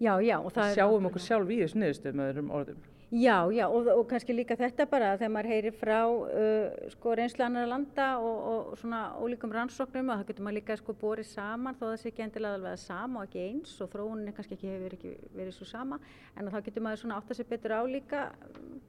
Já, 0.00 0.14
já. 0.24 0.38
Sjáum 0.74 1.10
okkur 1.10 1.22
sjálf 1.22 1.52
í 1.52 1.60
þessu 1.60 1.80
niðurstöðum 1.82 2.20
með 2.20 2.32
öðrum 2.32 2.56
orðum. 2.56 2.88
Já, 3.10 3.50
já 3.50 3.64
og, 3.66 3.88
og 3.90 4.04
kannski 4.06 4.30
líka 4.30 4.54
þetta 4.54 4.84
bara 4.86 5.16
þegar 5.18 5.32
maður 5.34 5.50
heyrir 5.50 5.74
frá 5.74 5.96
uh, 6.06 6.84
sko 6.92 7.14
reynslu 7.18 7.42
annar 7.42 7.66
landa 7.66 8.06
og, 8.22 8.36
og 8.52 8.76
svona 8.78 9.00
ólíkum 9.18 9.50
rannsóknum 9.50 10.12
og 10.12 10.20
það 10.20 10.28
getur 10.28 10.46
maður 10.46 10.56
líka 10.60 10.76
sko 10.78 10.94
borið 11.00 11.26
saman 11.32 11.74
þó 11.74 11.82
það 11.88 11.96
sé 11.98 12.12
ekki 12.12 12.22
endilega 12.22 12.60
alveg 12.60 12.78
sama 12.78 13.18
og 13.18 13.26
ekki 13.26 13.42
eins 13.48 13.72
og 13.82 13.90
þróunin 13.90 14.36
kannski 14.36 14.54
ekki 14.54 14.70
hefur 14.70 14.94
ekki 14.94 15.16
verið 15.34 15.56
svo 15.56 15.66
sama 15.66 15.98
en 16.36 16.52
þá 16.54 16.60
getur 16.68 16.86
maður 16.86 17.02
svona 17.02 17.18
átt 17.18 17.34
að 17.34 17.40
sé 17.40 17.48
betur 17.50 17.74
á 17.74 17.82
líka 17.96 18.22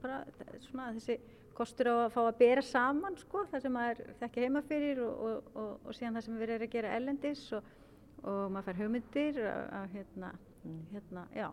bara 0.04 0.22
svona 0.68 0.92
þessi 1.00 1.18
kostur 1.58 1.90
á 1.90 1.94
að 2.04 2.14
fá 2.14 2.22
að 2.22 2.40
bera 2.44 2.64
saman 2.70 3.18
sko 3.18 3.42
það 3.50 3.66
sem 3.66 3.76
maður 3.80 4.14
þekkja 4.22 4.46
heima 4.46 4.64
fyrir 4.70 5.02
og, 5.02 5.50
og 5.58 5.90
síðan 5.98 6.20
það 6.20 6.28
sem 6.28 6.38
við 6.38 6.54
erum 6.60 6.70
að 6.70 6.78
gera 6.78 6.94
ellendis 7.00 7.44
og 7.58 7.76
maður 8.54 8.70
fær 8.70 8.82
hugmyndir 8.84 9.44
að 9.50 9.98
hérna, 9.98 10.34
hérna, 10.92 11.26
já 11.36 11.50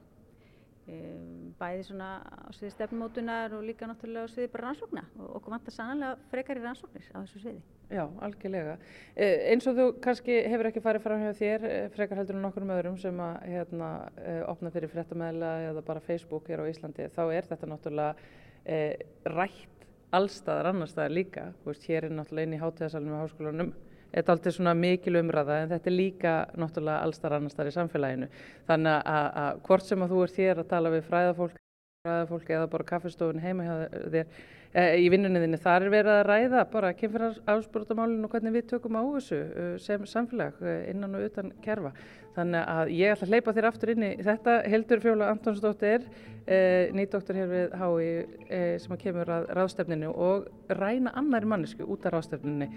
Um, 0.89 1.51
bæði 1.59 1.83
svona 1.85 2.07
á 2.23 2.49
sviði 2.55 2.71
stefnmótunar 2.73 3.53
og 3.53 3.65
líka 3.67 3.85
náttúrulega 3.85 4.25
á 4.25 4.31
sviði 4.31 4.49
bara 4.53 4.69
rannsókna 4.69 5.03
og 5.19 5.35
okkur 5.37 5.53
vantar 5.53 5.75
sannlega 5.75 6.29
frekar 6.31 6.57
í 6.57 6.63
rannsóknir 6.63 7.09
á 7.13 7.19
þessu 7.19 7.41
sviði. 7.43 7.59
Já, 7.93 8.03
algjörlega. 8.25 8.77
Eh, 9.13 9.51
eins 9.51 9.67
og 9.69 9.77
þú 9.77 9.85
kannski 10.01 10.37
hefur 10.49 10.69
ekki 10.69 10.81
farið 10.81 11.05
fram 11.05 11.21
hjá 11.21 11.35
þér 11.37 11.67
eh, 11.67 11.89
frekar 11.93 12.21
heldur 12.21 12.39
en 12.39 12.49
okkur 12.49 12.65
um 12.65 12.73
öðrum 12.73 12.97
sem 13.01 13.21
að 13.21 13.35
hérna, 13.51 13.89
eh, 14.23 14.41
opna 14.49 14.71
fyrir 14.73 14.93
frettamæðla 14.93 15.51
eða 15.67 15.85
bara 15.91 16.05
Facebook 16.07 16.49
hér 16.49 16.63
á 16.65 16.71
Íslandi, 16.71 17.09
þá 17.13 17.23
er 17.27 17.51
þetta 17.51 17.69
náttúrulega 17.69 18.31
eh, 18.65 19.05
rætt 19.29 19.85
allstaðar 20.15 20.71
annar 20.71 20.89
staðar 20.89 21.17
líka. 21.19 21.49
Veist, 21.67 21.85
hér 21.85 22.09
er 22.09 22.17
náttúrulega 22.17 22.49
inn 22.49 22.57
í 22.57 22.63
hátíðasalunum 22.63 23.19
og 23.19 23.27
háskólanum 23.27 23.73
Þetta 24.09 24.31
er 24.31 24.35
alltaf 24.35 24.55
svona 24.55 24.73
mikil 24.73 25.19
umræða 25.19 25.59
en 25.63 25.71
þetta 25.73 25.89
er 25.91 25.95
líka 25.95 26.33
náttúrulega 26.57 27.05
allstar 27.05 27.35
annar 27.37 27.53
starf 27.53 27.69
í 27.69 27.75
samfélaginu. 27.75 28.29
Þannig 28.69 29.09
að, 29.13 29.27
að 29.43 29.59
hvort 29.67 29.85
sem 29.85 30.05
að 30.05 30.13
þú 30.15 30.21
ert 30.25 30.39
hér 30.41 30.61
að 30.63 30.71
tala 30.71 30.93
við 30.95 31.03
fræðafólk, 31.11 31.58
fræðafólk 32.07 32.47
eða 32.55 32.67
bara 32.71 32.85
kaffestofun 32.87 33.41
heima 33.43 33.65
hjá 33.65 33.73
þér 34.13 34.27
e, 34.71 34.83
í 35.03 35.07
vinnunni 35.11 35.41
þinni, 35.43 35.57
þar 35.59 35.83
er 35.83 35.91
verið 35.91 36.13
að 36.13 36.21
ræða 36.29 36.61
bara 36.71 36.91
kemur 36.95 37.25
ásbúrtamálinu 37.51 38.23
og 38.23 38.31
hvernig 38.31 38.53
við 38.55 38.69
tökum 38.69 38.95
á 38.95 39.03
þessu 39.03 39.39
eh, 39.43 39.73
sem 39.83 40.05
samfélag 40.07 40.61
eh, 40.63 40.85
innan 40.93 41.17
og 41.19 41.25
utan 41.27 41.51
kerfa. 41.65 41.91
Þannig 42.37 42.71
að 42.71 42.91
ég 42.95 43.11
ætla 43.11 43.27
að 43.27 43.33
hleypa 43.33 43.53
þér 43.57 43.67
aftur 43.67 43.91
inn 43.91 44.05
í 44.07 44.11
þetta. 44.23 44.53
Heldur 44.71 45.01
Fjóla 45.03 45.27
Antonsdóttir, 45.33 46.05
eh, 46.45 46.93
nýdoktor 46.95 47.35
hér 47.35 47.51
við 47.51 47.75
HÍ 47.81 48.07
eh, 48.47 48.77
sem 48.79 48.95
kemur 49.01 49.33
að 49.35 49.49
ráðstefninu 49.59 50.13
og 50.13 50.47
ræna 50.79 51.11
annari 51.19 51.51
mannesku 51.51 51.83
út 51.83 52.07
af 52.07 52.15
ráðstefninu 52.15 52.69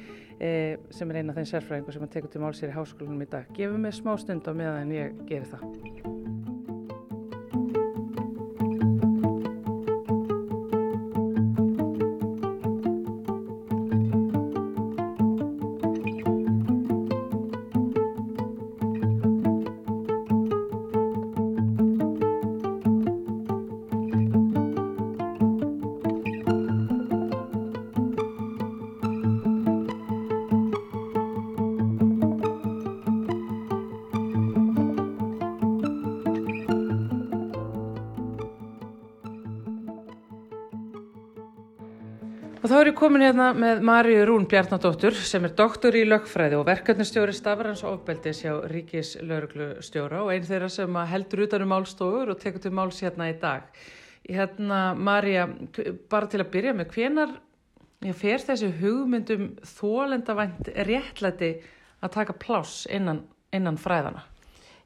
sem 0.91 1.15
er 1.15 1.21
eina 1.21 1.31
af 1.31 1.39
þeim 1.39 1.47
sérfræðingu 1.53 1.95
sem 1.95 2.09
að 2.09 2.17
tekur 2.17 2.35
til 2.35 2.43
málsér 2.43 2.75
í 2.75 2.75
háskólanum 2.75 3.23
í 3.23 3.31
dag. 3.37 3.47
Gefum 3.55 3.87
mig 3.87 3.95
smá 4.01 4.17
stund 4.19 4.51
á 4.51 4.53
meðan 4.57 4.91
ég 4.97 5.15
gerir 5.31 5.47
það. 5.53 6.22
Komin 43.03 43.25
hérna 43.25 43.49
með 43.51 43.81
Maríu 43.83 44.27
Rún 44.29 44.45
Bjarnadóttur 44.47 45.17
sem 45.27 45.43
er 45.49 45.57
doktor 45.59 45.97
í 45.99 46.05
lögfræði 46.07 46.55
og 46.55 46.69
verkefnistjóri 46.69 47.33
Stafrans 47.35 47.81
og 47.83 47.97
Óbeldis 47.97 48.45
hjá 48.45 48.53
Ríkis 48.71 49.17
lauruglustjóra 49.27 50.21
og 50.23 50.31
einn 50.31 50.47
þeirra 50.47 50.69
sem 50.71 50.99
heldur 51.11 51.43
utanum 51.49 51.73
málstofur 51.73 52.31
og 52.31 52.39
tekur 52.39 52.63
til 52.63 52.71
máls 52.79 53.01
hérna 53.03 53.27
í 53.33 53.35
dag. 53.43 53.65
Hérna 54.23 54.93
Maríu, 54.95 55.49
bara 56.13 56.31
til 56.31 56.45
að 56.45 56.53
byrja 56.53 56.77
með, 56.79 56.95
hvenar 56.95 57.33
fer 58.21 58.45
þessi 58.47 58.71
hugmyndum 58.79 59.49
þólendavænt 59.73 60.71
réttlæti 60.87 61.51
að 61.99 62.15
taka 62.21 62.39
pláss 62.39 62.87
innan, 62.87 63.25
innan 63.51 63.81
fræðana? 63.83 64.23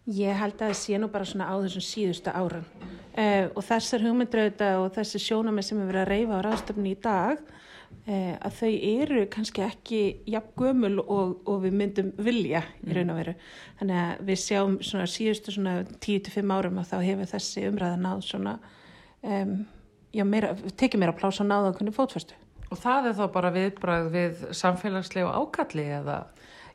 Ég 0.08 0.40
held 0.40 0.56
að 0.56 0.70
það 0.70 0.80
sé 0.80 1.02
nú 1.02 1.12
bara 1.12 1.28
svona 1.28 1.50
á 1.52 1.54
þessum 1.66 1.84
síðustu 1.84 2.32
áran 2.32 2.64
uh, 2.64 3.52
og 3.52 3.60
þessar 3.60 4.08
hugmyndröða 4.08 4.72
og 4.80 4.90
þessi 4.96 5.20
sjónamið 5.20 5.68
sem 5.68 5.84
við 5.84 5.92
verðum 5.92 6.06
að 6.06 6.12
reyfa 6.14 6.40
á 6.40 6.44
ráðstöfni 6.48 6.96
í 6.96 7.00
dag 7.04 7.44
Eh, 7.44 7.54
að 8.06 8.58
þau 8.60 8.72
eru 8.86 9.22
kannski 9.32 9.62
ekki 9.66 10.00
jafn 10.30 10.52
gömul 10.60 11.00
og, 11.02 11.40
og 11.48 11.62
við 11.64 11.76
myndum 11.80 12.12
vilja 12.22 12.62
í 12.86 12.94
raun 12.94 13.10
og 13.10 13.18
veru. 13.18 13.34
Þannig 13.80 14.02
að 14.02 14.24
við 14.28 14.40
sjáum 14.44 14.76
svona 14.86 15.06
síðustu 15.10 15.54
svona 15.56 15.76
10-5 16.04 16.54
árum 16.54 16.78
að 16.78 16.92
þá 16.92 16.96
hefur 17.02 17.30
þessi 17.32 17.64
umræða 17.70 18.00
náð 18.04 18.22
svona, 18.28 18.56
um, 19.26 19.56
já 20.14 20.24
meira, 20.28 20.54
tekið 20.78 21.02
meira 21.02 21.16
plása 21.18 21.42
og 21.42 21.50
náða 21.50 21.72
okkur 21.72 21.94
fótfæstu. 21.96 22.38
Og 22.70 22.78
það 22.82 23.10
er 23.10 23.18
þá 23.18 23.26
bara 23.34 23.52
viðbræð 23.54 24.08
við 24.14 24.46
samfélagslegu 24.58 25.30
ákalli 25.30 25.86
eða? 26.00 26.20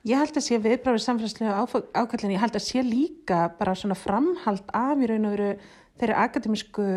Ég 0.08 0.18
held 0.18 0.38
að 0.40 0.46
sé 0.48 0.60
viðbræð 0.60 0.98
við 0.98 1.06
samfélagslegu 1.06 1.82
ákalli 1.96 2.28
en 2.28 2.36
ég 2.36 2.44
held 2.44 2.56
að 2.58 2.68
sé 2.68 2.84
líka 2.86 3.42
bara 3.60 3.76
svona 3.78 3.98
framhald 4.00 4.72
af 4.76 5.00
í 5.00 5.10
raun 5.12 5.28
og 5.30 5.36
veru 5.36 5.52
þeirri 6.02 6.16
akademísku 6.18 6.88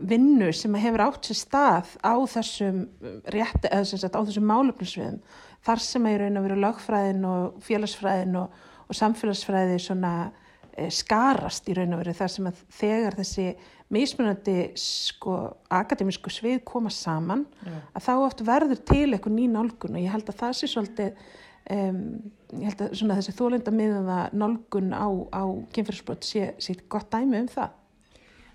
vinnu 0.00 0.50
sem 0.56 0.74
hefur 0.80 1.04
átt 1.04 1.28
sér 1.28 1.38
stað 1.38 1.94
á 2.00 2.14
þessum 2.30 2.84
rétti, 3.32 3.68
eða 3.68 3.86
sem 3.88 4.00
sagt 4.00 4.16
á 4.16 4.22
þessum 4.22 4.46
málöfnusviðum 4.50 5.20
þar 5.66 5.82
sem 5.84 6.06
í 6.08 6.14
raun 6.20 6.40
að 6.40 6.46
vera 6.48 6.60
lögfræðin 6.64 7.26
og 7.28 7.58
félagsfræðin 7.66 8.38
og, 8.40 8.62
og 8.86 8.96
samfélagsfræði 8.96 9.76
svona 9.82 10.14
e, 10.72 10.88
skarast 10.94 11.68
í 11.68 11.76
raun 11.76 11.96
og 11.96 12.02
veru 12.02 12.16
þar 12.16 12.32
sem 12.34 12.48
að 12.50 12.64
þegar 12.78 13.18
þessi 13.18 13.46
mismunandi 13.90 14.56
sko 14.78 15.36
akademísku 15.74 16.32
svið 16.32 16.62
koma 16.68 16.92
saman 16.94 17.44
yeah. 17.66 17.82
að 17.98 18.06
þá 18.06 18.12
oft 18.16 18.44
verður 18.46 18.82
til 18.86 19.08
eitthvað 19.10 19.36
ný 19.36 19.48
nálgun 19.50 19.98
og 19.98 20.04
ég 20.04 20.14
held 20.14 20.30
að 20.30 20.40
það 20.44 20.56
sé 20.60 20.70
svolítið 20.70 21.24
um, 21.74 22.04
ég 22.54 22.70
held 22.70 22.86
að 22.86 22.94
svona 23.00 23.18
þessi 23.18 23.36
þólenda 23.36 23.74
miðaða 23.74 24.20
nálgun 24.38 24.94
á, 24.94 25.08
á 25.34 25.42
kynferðsbrot 25.74 26.26
sé, 26.26 26.52
sé 26.62 26.78
gott 26.88 27.10
dæmi 27.12 27.42
um 27.42 27.50
það 27.50 27.76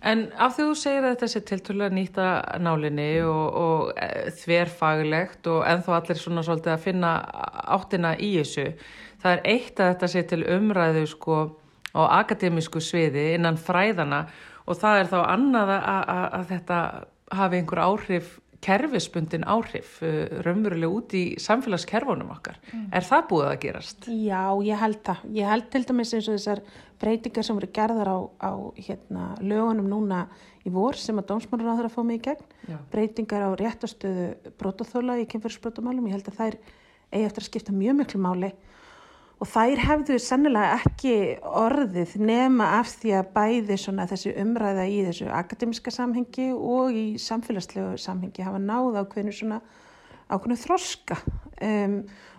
En 0.03 0.27
af 0.37 0.55
því 0.55 0.67
þú 0.67 0.75
segir 0.77 1.05
að 1.05 1.13
þetta 1.15 1.29
sé 1.31 1.41
tilturlega 1.49 1.95
nýta 1.95 2.27
nálinni 2.61 3.09
og, 3.25 3.45
og 3.61 3.93
e, 3.95 4.09
þverfaglegt 4.41 5.47
og 5.49 5.63
enþá 5.69 5.95
allir 5.99 6.19
svona 6.19 6.43
svolítið 6.45 6.73
að 6.75 6.83
finna 6.83 7.13
áttina 7.77 8.15
í 8.19 8.35
þessu, 8.39 8.67
það 9.23 9.31
er 9.37 9.45
eitt 9.55 9.79
að 9.79 9.93
þetta 9.93 10.11
sé 10.13 10.25
til 10.29 10.41
umræðu 10.57 11.05
sko 11.09 11.39
á 11.95 12.01
akademísku 12.19 12.83
sviði 12.83 13.31
innan 13.37 13.57
fræðana 13.57 14.25
og 14.67 14.79
það 14.81 14.99
er 14.99 15.11
þá 15.13 15.19
annað 15.23 15.73
að, 15.77 15.85
að, 15.87 16.25
að 16.39 16.47
þetta 16.51 16.79
hafi 17.39 17.61
einhver 17.61 17.81
áhrif 17.85 18.33
kerfisbundin 18.65 19.45
áhrif 19.47 19.99
uh, 20.01 20.41
raunverulega 20.45 20.97
út 20.97 21.15
í 21.17 21.23
samfélagskerfunum 21.41 22.33
okkar. 22.35 22.59
Mm. 22.71 22.87
Er 22.97 23.05
það 23.05 23.27
búið 23.31 23.47
að 23.51 23.59
gerast? 23.65 24.09
Já, 24.09 24.41
ég 24.65 24.81
held 24.81 25.01
það. 25.05 25.23
Ég 25.37 25.53
held 25.53 25.69
til 25.73 25.83
dæmis 25.89 26.13
eins 26.17 26.29
og 26.29 26.39
þessar 26.39 26.63
breytingar 27.01 27.45
sem 27.45 27.59
voru 27.59 27.71
gerðar 27.75 28.11
á, 28.11 28.19
á 28.41 28.51
hérna, 28.79 29.27
lögunum 29.43 29.89
núna 29.91 30.25
í 30.65 30.73
vor 30.73 30.97
sem 30.97 31.19
að 31.21 31.29
dómsmálur 31.31 31.69
á 31.69 31.77
þeirra 31.77 31.93
fóð 31.93 32.07
mig 32.09 32.21
í 32.21 32.25
gegn. 32.29 32.47
Já. 32.71 32.77
Breytingar 32.93 33.45
á 33.45 33.49
réttastöðu 33.59 34.53
brótaþóla 34.59 35.19
í 35.21 35.27
kynferðsbrótamálum. 35.29 36.07
Ég 36.09 36.17
held 36.17 36.31
að 36.31 36.39
þær 36.39 36.57
eigi 37.13 37.27
eftir 37.27 37.43
að 37.43 37.49
skipta 37.51 37.75
mjög 37.75 37.99
miklu 38.01 38.21
máli 38.23 38.51
og 39.35 39.49
þær 39.51 39.81
hefðu 39.83 40.17
sennilega 40.21 40.77
ekki 40.79 41.15
orðið 41.43 42.13
nema 42.23 42.69
af 42.79 42.93
því 43.01 43.15
að 43.19 43.31
bæði 43.35 43.79
þessi 44.11 44.35
umræða 44.41 44.85
í 44.87 45.01
þessu 45.09 45.31
akademiska 45.33 45.91
samhengi 45.91 46.51
og 46.55 46.95
í 46.95 47.07
samfélagslegu 47.21 47.97
samhengi 48.01 48.45
hafa 48.45 48.61
náð 48.63 49.01
ákveðinu 49.01 49.35
svona 49.35 49.59
ákveðinu 50.29 50.61
þroska. 50.61 51.17
Um, 51.61 51.97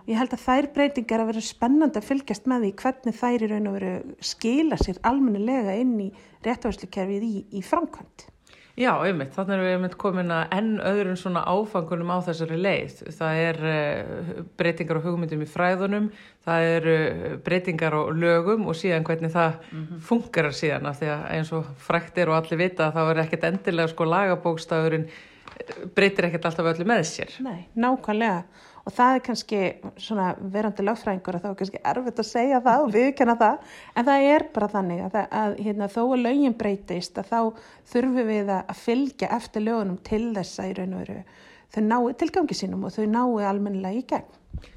ég 0.09 0.19
held 0.19 0.33
að 0.35 0.47
þær 0.47 0.71
breytingar 0.75 1.23
að 1.23 1.33
vera 1.33 1.45
spennandi 1.45 2.01
að 2.01 2.09
fylgjast 2.09 2.49
með 2.51 2.65
því 2.65 2.73
hvernig 2.83 3.21
þær 3.21 3.45
í 3.45 3.51
raun 3.53 3.69
og 3.71 3.77
veru 3.77 3.93
skila 4.33 4.81
sér 4.81 5.03
almennilega 5.07 5.77
inn 5.83 5.95
í 6.07 6.09
réttafærslukerfið 6.47 7.29
í, 7.29 7.37
í 7.59 7.63
framkvæmt 7.67 8.31
Já, 8.77 8.91
einmitt, 9.01 9.31
þannig 9.33 9.55
erum 9.55 9.65
við 9.65 9.75
einmitt 9.75 9.95
komin 9.97 10.33
að 10.37 10.51
enn 10.53 10.73
öðrun 10.85 11.17
svona 11.17 11.47
áfangunum 11.49 12.11
á 12.13 12.21
þessari 12.27 12.59
leið. 12.61 12.99
Það 13.17 13.39
er 13.41 13.61
uh, 13.71 14.43
breytingar 14.61 15.01
og 15.01 15.07
hugmyndum 15.07 15.45
í 15.47 15.49
fræðunum, 15.49 16.11
það 16.45 16.67
eru 16.75 16.97
uh, 17.07 17.25
breytingar 17.47 17.97
og 17.97 18.11
lögum 18.21 18.69
og 18.69 18.77
síðan 18.77 19.07
hvernig 19.09 19.33
það 19.33 19.57
mm 19.57 19.81
-hmm. 19.81 20.03
fungerar 20.11 20.53
síðan 20.53 20.91
af 20.91 21.01
því 21.01 21.09
að 21.15 21.25
eins 21.39 21.53
og 21.57 21.73
frækt 21.89 22.19
er 22.19 22.29
og 22.29 22.37
allir 22.37 22.61
vita 22.61 22.93
þá 22.93 23.03
er 23.07 23.23
ekkert 23.25 23.49
endilega 23.49 23.89
sko 23.89 24.05
lagabókstafurinn 24.05 25.09
eh, 25.09 25.89
breytir 25.97 26.29
ekkert 26.29 26.45
alltaf 26.45 26.73
öllu 26.75 26.85
með 26.85 27.03
sér. 27.09 27.33
Nei, 27.41 27.69
nákvæmlega 27.75 28.45
og 28.87 28.95
það 28.95 29.17
er 29.17 29.25
kannski 29.27 29.61
svona 29.99 30.29
verandi 30.55 30.85
lögfræðingur 30.87 31.39
og 31.39 31.43
þá 31.43 31.49
er 31.51 31.59
kannski 31.61 31.83
erfitt 31.93 32.23
að 32.23 32.29
segja 32.29 32.63
það 32.63 32.85
og 32.85 32.95
viðkenna 32.95 33.37
það 33.41 33.73
en 33.95 34.09
það 34.09 34.29
er 34.31 34.47
bara 34.55 34.71
þannig 34.77 35.03
að, 35.09 35.19
að, 35.19 35.35
að 35.41 35.59
hérna, 35.67 35.91
þó 35.91 36.03
að 36.05 36.23
lögin 36.23 36.57
breytist 36.61 37.19
að 37.19 37.33
þá 37.33 37.41
þurfum 37.93 38.31
við 38.31 38.55
að 38.55 38.73
fylgja 38.85 39.33
eftir 39.37 39.67
lögunum 39.67 40.01
til 40.07 40.25
þess 40.37 40.63
að 40.63 40.71
í 40.71 40.79
raun 40.79 40.97
og 40.97 41.05
veru 41.05 41.21
þau 41.75 41.83
nái 41.83 42.17
tilgangi 42.21 42.57
sínum 42.57 42.87
og 42.87 42.95
þau 42.95 43.07
nái 43.11 43.47
almennilega 43.51 44.01
í 44.01 44.05
gegn. 44.09 44.35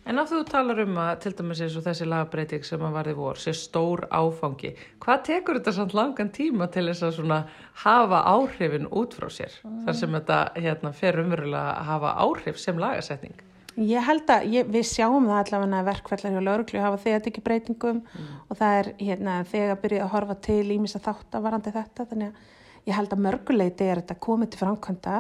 En 0.09 0.19
af 0.19 0.27
þú 0.27 0.39
talar 0.49 0.81
um 0.83 0.97
að 0.99 1.11
til 1.23 1.31
dæmis 1.37 1.61
eins 1.63 1.75
og 1.79 1.85
þessi 1.85 2.07
lagbreyting 2.09 2.65
sem 2.67 2.81
að 2.83 2.95
varði 2.97 3.13
vor, 3.15 3.37
sé 3.39 3.53
stór 3.55 4.03
áfangi, 4.11 4.73
hvað 4.99 5.21
tekur 5.29 5.59
þetta 5.59 5.73
samt 5.77 5.95
langan 5.95 6.31
tíma 6.35 6.67
til 6.73 6.89
þess 6.89 7.05
að 7.07 7.13
svona 7.19 7.37
hafa 7.85 8.23
áhrifin 8.27 8.89
út 8.89 9.15
frá 9.15 9.29
sér? 9.31 9.55
Mm. 9.63 9.77
Þar 9.85 9.99
sem 10.01 10.17
þetta 10.17 10.39
hérna, 10.57 10.91
fer 10.97 11.21
umverulega 11.23 11.77
að 11.77 11.87
hafa 11.93 12.15
áhrif 12.25 12.59
sem 12.59 12.81
lagasetning? 12.81 13.37
Ég 13.79 14.03
held 14.03 14.31
að 14.33 14.45
ég, 14.51 14.69
við 14.69 14.87
sjáum 14.89 15.27
það 15.29 15.41
allavega 15.41 15.79
að 15.79 15.89
verkvellar 15.89 16.33
hjá 16.33 16.41
lauruglu 16.43 16.81
hafa 16.83 17.01
þegar 17.03 17.25
tekið 17.25 17.45
breytingum 17.45 17.99
mm. 18.03 18.31
og 18.49 18.59
það 18.59 18.79
er 18.79 18.89
hérna, 18.99 19.35
þegar 19.47 19.75
að 19.75 19.83
byrja 19.83 20.05
að 20.05 20.13
horfa 20.15 20.39
til 20.49 20.63
ímis 20.75 20.97
að 20.99 21.05
þátt 21.05 21.37
að 21.37 21.45
varandi 21.47 21.75
þetta 21.75 22.07
þannig 22.09 22.33
að 22.33 22.89
ég 22.89 22.97
held 22.97 23.13
að 23.13 23.23
mörguleiti 23.25 23.87
er 23.87 24.01
þetta 24.01 24.17
komið 24.25 24.51
til 24.51 24.61
framkvæmda 24.63 25.15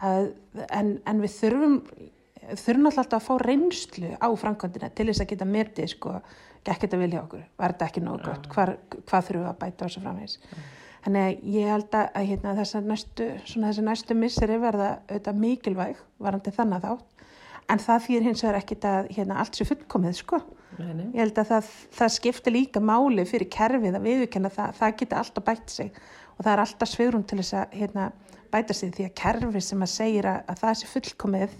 en, 0.00 0.90
en 1.06 1.22
við 1.22 1.36
þurfum 1.36 1.76
þurfum 2.56 2.90
alltaf 2.90 3.16
að 3.18 3.26
fá 3.26 3.34
reynslu 3.44 4.12
á 4.16 4.28
framkvæmdina 4.42 4.90
til 4.94 5.08
þess 5.10 5.24
að 5.24 5.32
geta 5.32 5.48
metið 5.48 5.90
sko, 5.92 6.16
ekki 6.64 6.86
þetta 6.86 7.00
vilja 7.00 7.22
okkur, 7.24 7.46
var 7.60 7.74
þetta 7.74 7.88
ekki 7.90 8.04
nógu 8.04 8.22
gott 8.26 8.48
Hvar, 8.54 8.74
hvað 9.06 9.26
þurfum 9.28 9.44
við 9.44 9.50
að 9.50 9.58
bæta 9.62 9.86
þessu 9.86 10.04
framvegs 10.04 10.38
þannig 11.04 11.26
að 11.26 11.50
ég 11.54 11.70
held 11.74 11.96
að 11.96 12.26
hérna, 12.30 12.54
þessar 12.58 12.86
næstu, 12.88 13.28
næstu 13.86 14.16
misseri 14.18 14.58
verða 14.60 14.90
auðvitað 15.08 15.40
mikilvæg 15.44 16.02
varandi 16.20 16.54
þannig 16.56 16.84
þátt 16.84 17.09
en 17.70 17.82
það 17.82 18.06
fyrir 18.06 18.26
hins 18.28 18.42
vegar 18.44 18.58
ekkit 18.60 18.86
að 18.88 19.12
hérna, 19.16 19.38
allt 19.42 19.58
sé 19.58 19.66
fullkomið 19.68 20.16
sko. 20.20 20.40
Nei, 20.80 21.10
ég 21.12 21.20
held 21.20 21.38
að 21.42 21.50
það, 21.50 21.70
það 21.98 22.12
skiptir 22.14 22.54
líka 22.54 22.80
máli 22.80 23.26
fyrir 23.28 23.50
kerfið 23.52 23.98
að 23.98 24.06
viðkenna 24.06 24.50
það, 24.54 24.76
það 24.78 24.94
getur 25.02 25.20
alltaf 25.20 25.44
bætt 25.44 25.74
sig 25.74 25.90
og 26.36 26.44
það 26.46 26.52
er 26.52 26.62
alltaf 26.62 26.88
svegrum 26.88 27.24
til 27.28 27.40
þess 27.42 27.56
að 27.60 27.74
hérna, 27.80 28.06
bæta 28.50 28.76
sig 28.76 28.94
því 28.96 29.08
að 29.08 29.16
kerfið 29.20 29.66
sem 29.66 29.84
að 29.84 29.92
segja 29.92 30.22
að, 30.30 30.38
að 30.54 30.62
það 30.62 30.78
sé 30.80 30.90
fullkomið 30.94 31.58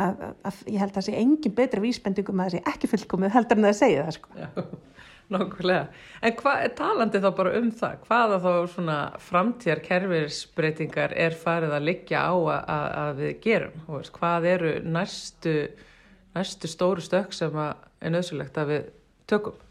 að, 0.00 0.24
að 0.48 0.62
ég 0.66 0.80
held 0.82 0.90
að 0.90 0.96
það 0.98 1.06
sé 1.06 1.18
engin 1.20 1.56
betra 1.60 1.84
vísbendingum 1.84 2.42
að 2.42 2.48
það 2.48 2.56
sé 2.56 2.74
ekki 2.74 2.90
fullkomið 2.94 3.36
heldur 3.36 3.60
en 3.60 3.68
það 3.68 3.74
að 3.74 3.80
segja 3.84 4.06
það 4.08 4.16
sko. 4.18 4.34
Já. 4.40 4.48
Nákvæmlega. 5.30 5.86
En 6.26 6.34
hvað 6.40 6.64
er 6.64 6.72
talandi 6.74 7.20
þá 7.22 7.28
bara 7.38 7.54
um 7.60 7.68
það? 7.70 8.00
Hvaða 8.08 8.38
þá 8.42 8.54
svona 8.72 8.96
framtíðar 9.22 9.82
kerfisbreytingar 9.84 11.14
er 11.14 11.36
farið 11.38 11.74
að 11.76 11.86
liggja 11.86 12.24
á 12.26 12.34
að, 12.34 12.88
að 13.04 13.20
við 13.20 13.32
gerum? 13.44 13.76
Veist, 13.86 14.12
hvað 14.16 14.48
eru 14.56 14.74
næstu, 14.82 15.54
næstu 16.34 16.70
stóru 16.72 17.06
stök 17.06 17.36
sem 17.36 17.62
er 17.62 18.14
nöðsulegt 18.16 18.58
að 18.58 18.74
við 18.74 18.92
tökum? 19.30 19.66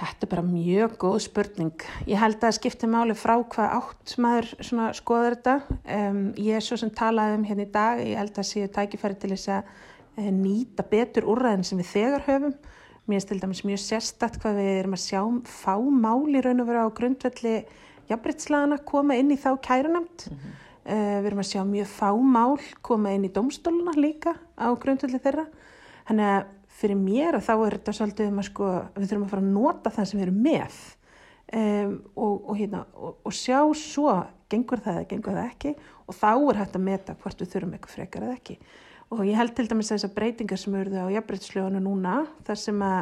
Þetta 0.00 0.24
er 0.24 0.30
bara 0.30 0.46
mjög 0.46 0.96
góð 1.02 1.20
spurning. 1.26 1.86
Ég 2.08 2.22
held 2.22 2.38
að 2.38 2.46
það 2.46 2.58
skiptir 2.60 2.94
máli 2.94 3.18
frá 3.18 3.34
hvað 3.42 3.78
átt 3.80 4.14
maður 4.22 4.94
skoður 4.96 5.34
þetta. 5.34 5.56
Um, 5.84 6.26
ég 6.40 6.56
er 6.56 6.64
svo 6.64 6.78
sem 6.80 6.92
talaði 6.94 7.40
um 7.40 7.48
hérna 7.50 7.66
í 7.66 7.72
dag, 7.74 8.00
ég 8.06 8.16
held 8.22 8.38
að 8.38 8.48
séu 8.54 8.70
tækifæri 8.70 9.18
til 9.20 9.34
þess 9.34 9.56
að 9.58 9.74
uh, 10.22 10.30
nýta 10.38 10.86
betur 10.86 11.26
úrræðin 11.34 11.66
sem 11.66 11.82
við 11.82 11.96
þegar 11.98 12.30
höfum 12.30 12.54
Mér 13.10 13.18
finnst 13.18 13.30
til 13.32 13.40
dæmis 13.42 13.64
mjög 13.66 13.80
sérstatt 13.82 14.36
hvað 14.38 14.60
við 14.60 14.68
erum 14.76 14.94
að 14.94 15.02
sjá 15.02 15.20
fá 15.50 15.74
máli 15.82 16.42
raun 16.44 16.62
og 16.62 16.68
vera 16.68 16.84
á 16.86 16.94
grundvelli 16.94 17.54
jafnbrytslagana 18.06 18.78
koma 18.86 19.16
inn 19.18 19.32
í 19.34 19.38
þá 19.40 19.50
kærunamt. 19.58 20.28
Mm 20.30 20.36
-hmm. 20.36 20.52
uh, 20.92 21.18
við 21.18 21.26
erum 21.26 21.42
að 21.42 21.50
sjá 21.50 21.64
mjög 21.66 21.88
fá 21.90 22.10
mál 22.14 22.60
koma 22.82 23.10
inn 23.10 23.26
í 23.26 23.32
domstóluna 23.34 23.96
líka 23.98 24.36
á 24.54 24.70
grundvelli 24.78 25.18
þeirra. 25.18 25.46
Þannig 26.06 26.26
að 26.36 26.46
fyrir 26.80 26.96
mér 26.96 27.36
að 27.36 27.46
þá 27.48 27.54
er 27.66 27.76
þetta 27.76 27.92
svolítið 27.98 28.30
um 28.30 28.38
að 28.38 28.48
sko, 28.48 28.68
við 28.94 29.08
þurfum 29.10 29.26
að 29.26 29.32
fara 29.34 29.42
að 29.42 29.54
nota 29.56 29.90
það 29.90 30.08
sem 30.08 30.20
við 30.20 30.26
erum 30.26 30.42
með 30.46 30.76
um, 31.52 31.96
og, 32.14 32.36
og, 32.48 32.54
hérna, 32.56 32.84
og, 32.94 33.16
og 33.26 33.34
sjá 33.36 33.58
svo 33.76 34.14
gengur 34.50 34.82
það 34.82 35.00
eða 35.00 35.10
gengur 35.10 35.36
það 35.36 35.50
ekki 35.50 35.74
og 36.06 36.16
þá 36.16 36.30
er 36.36 36.60
hægt 36.60 36.78
að 36.78 36.86
meta 36.86 37.16
hvort 37.22 37.42
við 37.42 37.52
þurfum 37.52 37.74
eitthvað 37.76 37.96
frekar 37.96 38.26
eða 38.26 38.38
ekki 38.38 38.56
og 39.10 39.24
ég 39.26 39.38
held 39.38 39.56
til 39.58 39.66
dæmis 39.70 39.90
að 39.90 39.98
þessar 39.98 40.14
breytingar 40.14 40.60
sem 40.60 40.76
eruðu 40.78 41.02
á 41.02 41.14
jafnbreytsljónu 41.16 41.82
núna 41.82 42.14
þar 42.46 42.60
sem 42.62 42.84
að 42.86 43.00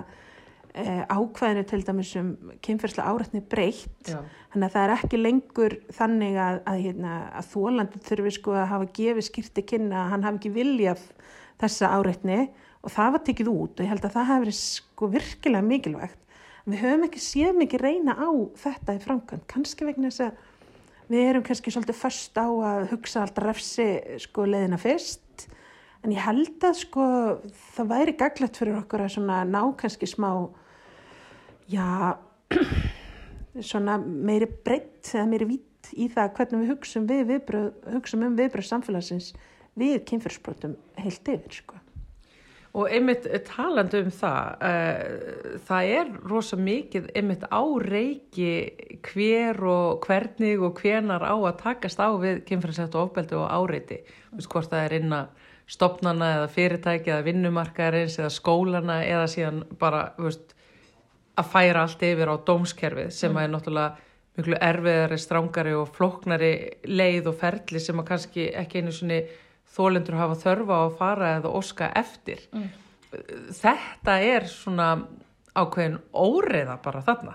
e, 0.72 0.84
ákvæðinu 1.04 1.64
til 1.68 1.80
dæmis 1.84 2.12
um 2.20 2.30
kynferðslega 2.64 3.12
árætni 3.12 3.42
breytt. 3.44 4.14
Þannig 4.54 4.70
að 4.70 4.76
það 4.76 4.84
er 4.86 4.94
ekki 4.94 5.20
lengur 5.20 5.76
þannig 5.98 6.38
að, 6.40 6.62
að, 6.72 6.80
hérna, 6.86 7.18
að 7.36 7.50
þólandi 7.52 8.00
þurfi 8.08 8.34
sko 8.38 8.56
að 8.56 8.70
hafa 8.72 8.88
gefið 9.00 9.28
skýrti 9.28 9.66
kynna 9.74 10.00
að 10.06 10.14
hann 10.14 10.26
hafi 10.28 10.40
ekki 10.40 10.54
viljað 10.56 11.04
þessa 11.60 11.92
árætni 11.98 12.40
og 12.78 12.94
það 12.94 13.14
var 13.14 13.24
tekið 13.26 13.52
út 13.52 13.76
og 13.76 13.84
ég 13.84 13.92
held 13.92 14.08
að 14.08 14.16
það 14.16 14.32
hefur 14.32 14.58
sko 14.62 15.12
virkilega 15.12 15.68
mikilvægt. 15.68 16.20
Við 16.68 16.84
höfum 16.84 17.06
ekki 17.08 17.20
séð 17.24 17.56
mikið 17.56 17.84
reyna 17.84 18.16
á 18.16 18.28
þetta 18.60 18.96
í 18.96 19.00
framkvæmt, 19.04 19.48
kannski 19.48 19.86
vegna 19.88 20.08
þess 20.12 20.26
að 20.26 20.42
við 21.08 21.30
erum 21.30 21.44
kannski 21.44 21.72
svolítið 21.72 21.96
först 21.96 22.36
á 22.36 22.48
að 22.48 22.90
hugsa 22.92 23.22
alltaf 23.24 23.44
refsi 23.44 23.86
sko 24.20 24.44
leðina 24.48 24.76
fyrst 24.80 25.27
en 26.04 26.14
ég 26.14 26.22
held 26.22 26.64
að 26.64 26.78
sko 26.82 27.04
það 27.74 27.90
væri 27.92 28.16
gaglegt 28.20 28.60
fyrir 28.60 28.78
okkur 28.82 29.04
að 29.04 29.14
svona 29.16 29.42
ná 29.48 29.60
kannski 29.80 30.08
smá 30.10 30.30
já 31.68 32.16
svona 33.70 33.98
meiri 33.98 34.48
breytt 34.64 35.10
eða 35.14 35.26
meiri 35.30 35.48
vít 35.48 35.92
í 35.96 36.08
það 36.12 36.32
hvernig 36.36 36.62
við 36.62 36.72
hugsaum, 36.74 37.08
við 37.08 37.26
viðbröð, 37.32 37.68
hugsaum 37.94 38.24
um 38.28 38.38
viðbröð 38.38 38.68
samfélagsins 38.68 39.34
við 39.78 40.00
kynfyrsbrotum 40.08 40.78
heilt 40.98 41.30
yfir 41.30 41.60
sko. 41.62 41.78
Og 42.78 42.90
einmitt 42.92 43.24
talandu 43.48 44.02
um 44.04 44.10
það, 44.12 44.64
uh, 44.68 45.60
það 45.66 45.92
er 45.96 46.10
rosa 46.30 46.58
mikið 46.60 47.08
einmitt 47.16 47.46
á 47.48 47.62
reiki 47.82 48.50
hver 49.08 49.62
og 49.66 50.04
hvernig 50.04 50.60
og 50.62 50.82
hvenar 50.82 51.24
á 51.24 51.34
að 51.34 51.56
takast 51.62 51.98
á 51.98 52.12
við 52.20 52.44
kynfyrirsætt 52.50 52.94
og 52.94 53.08
ofbeldi 53.08 53.38
og 53.40 53.48
áreiti, 53.48 54.02
hvort 54.44 54.70
það 54.70 54.84
er 54.84 54.96
innan 55.00 55.32
stopnana 55.68 56.30
eða 56.38 56.50
fyrirtæki 56.52 57.12
eða 57.12 57.26
vinnumarkaðarins 57.26 58.18
eða 58.18 58.30
skólana 58.32 59.00
eða 59.04 59.26
síðan 59.30 59.62
bara 59.80 60.04
veist, 60.18 60.54
að 61.38 61.50
færa 61.52 61.84
allt 61.84 62.04
yfir 62.08 62.32
á 62.32 62.36
dómskerfið 62.48 63.10
sem 63.14 63.32
mm. 63.34 63.42
er 63.42 63.52
náttúrulega 63.52 64.06
mjög 64.38 64.62
erfiðari, 64.62 65.18
strángari 65.18 65.74
og 65.74 65.90
floknari 65.94 66.52
leið 66.86 67.32
og 67.32 67.38
ferli 67.40 67.82
sem 67.82 68.00
að 68.00 68.08
kannski 68.12 68.48
ekki 68.56 68.82
einu 68.82 68.94
svoni 68.94 69.22
þólendur 69.68 70.18
hafa 70.18 70.38
þörfa 70.40 70.78
á 70.78 70.82
að 70.86 70.94
fara 70.98 71.32
eða 71.38 71.54
óska 71.58 71.90
eftir. 71.98 72.40
Mm. 72.54 72.68
Þetta 73.58 74.14
er 74.24 74.46
svona 74.50 74.88
ákveðin 75.58 75.98
óreiða 76.12 76.78
bara 76.84 77.02
þarna. 77.04 77.34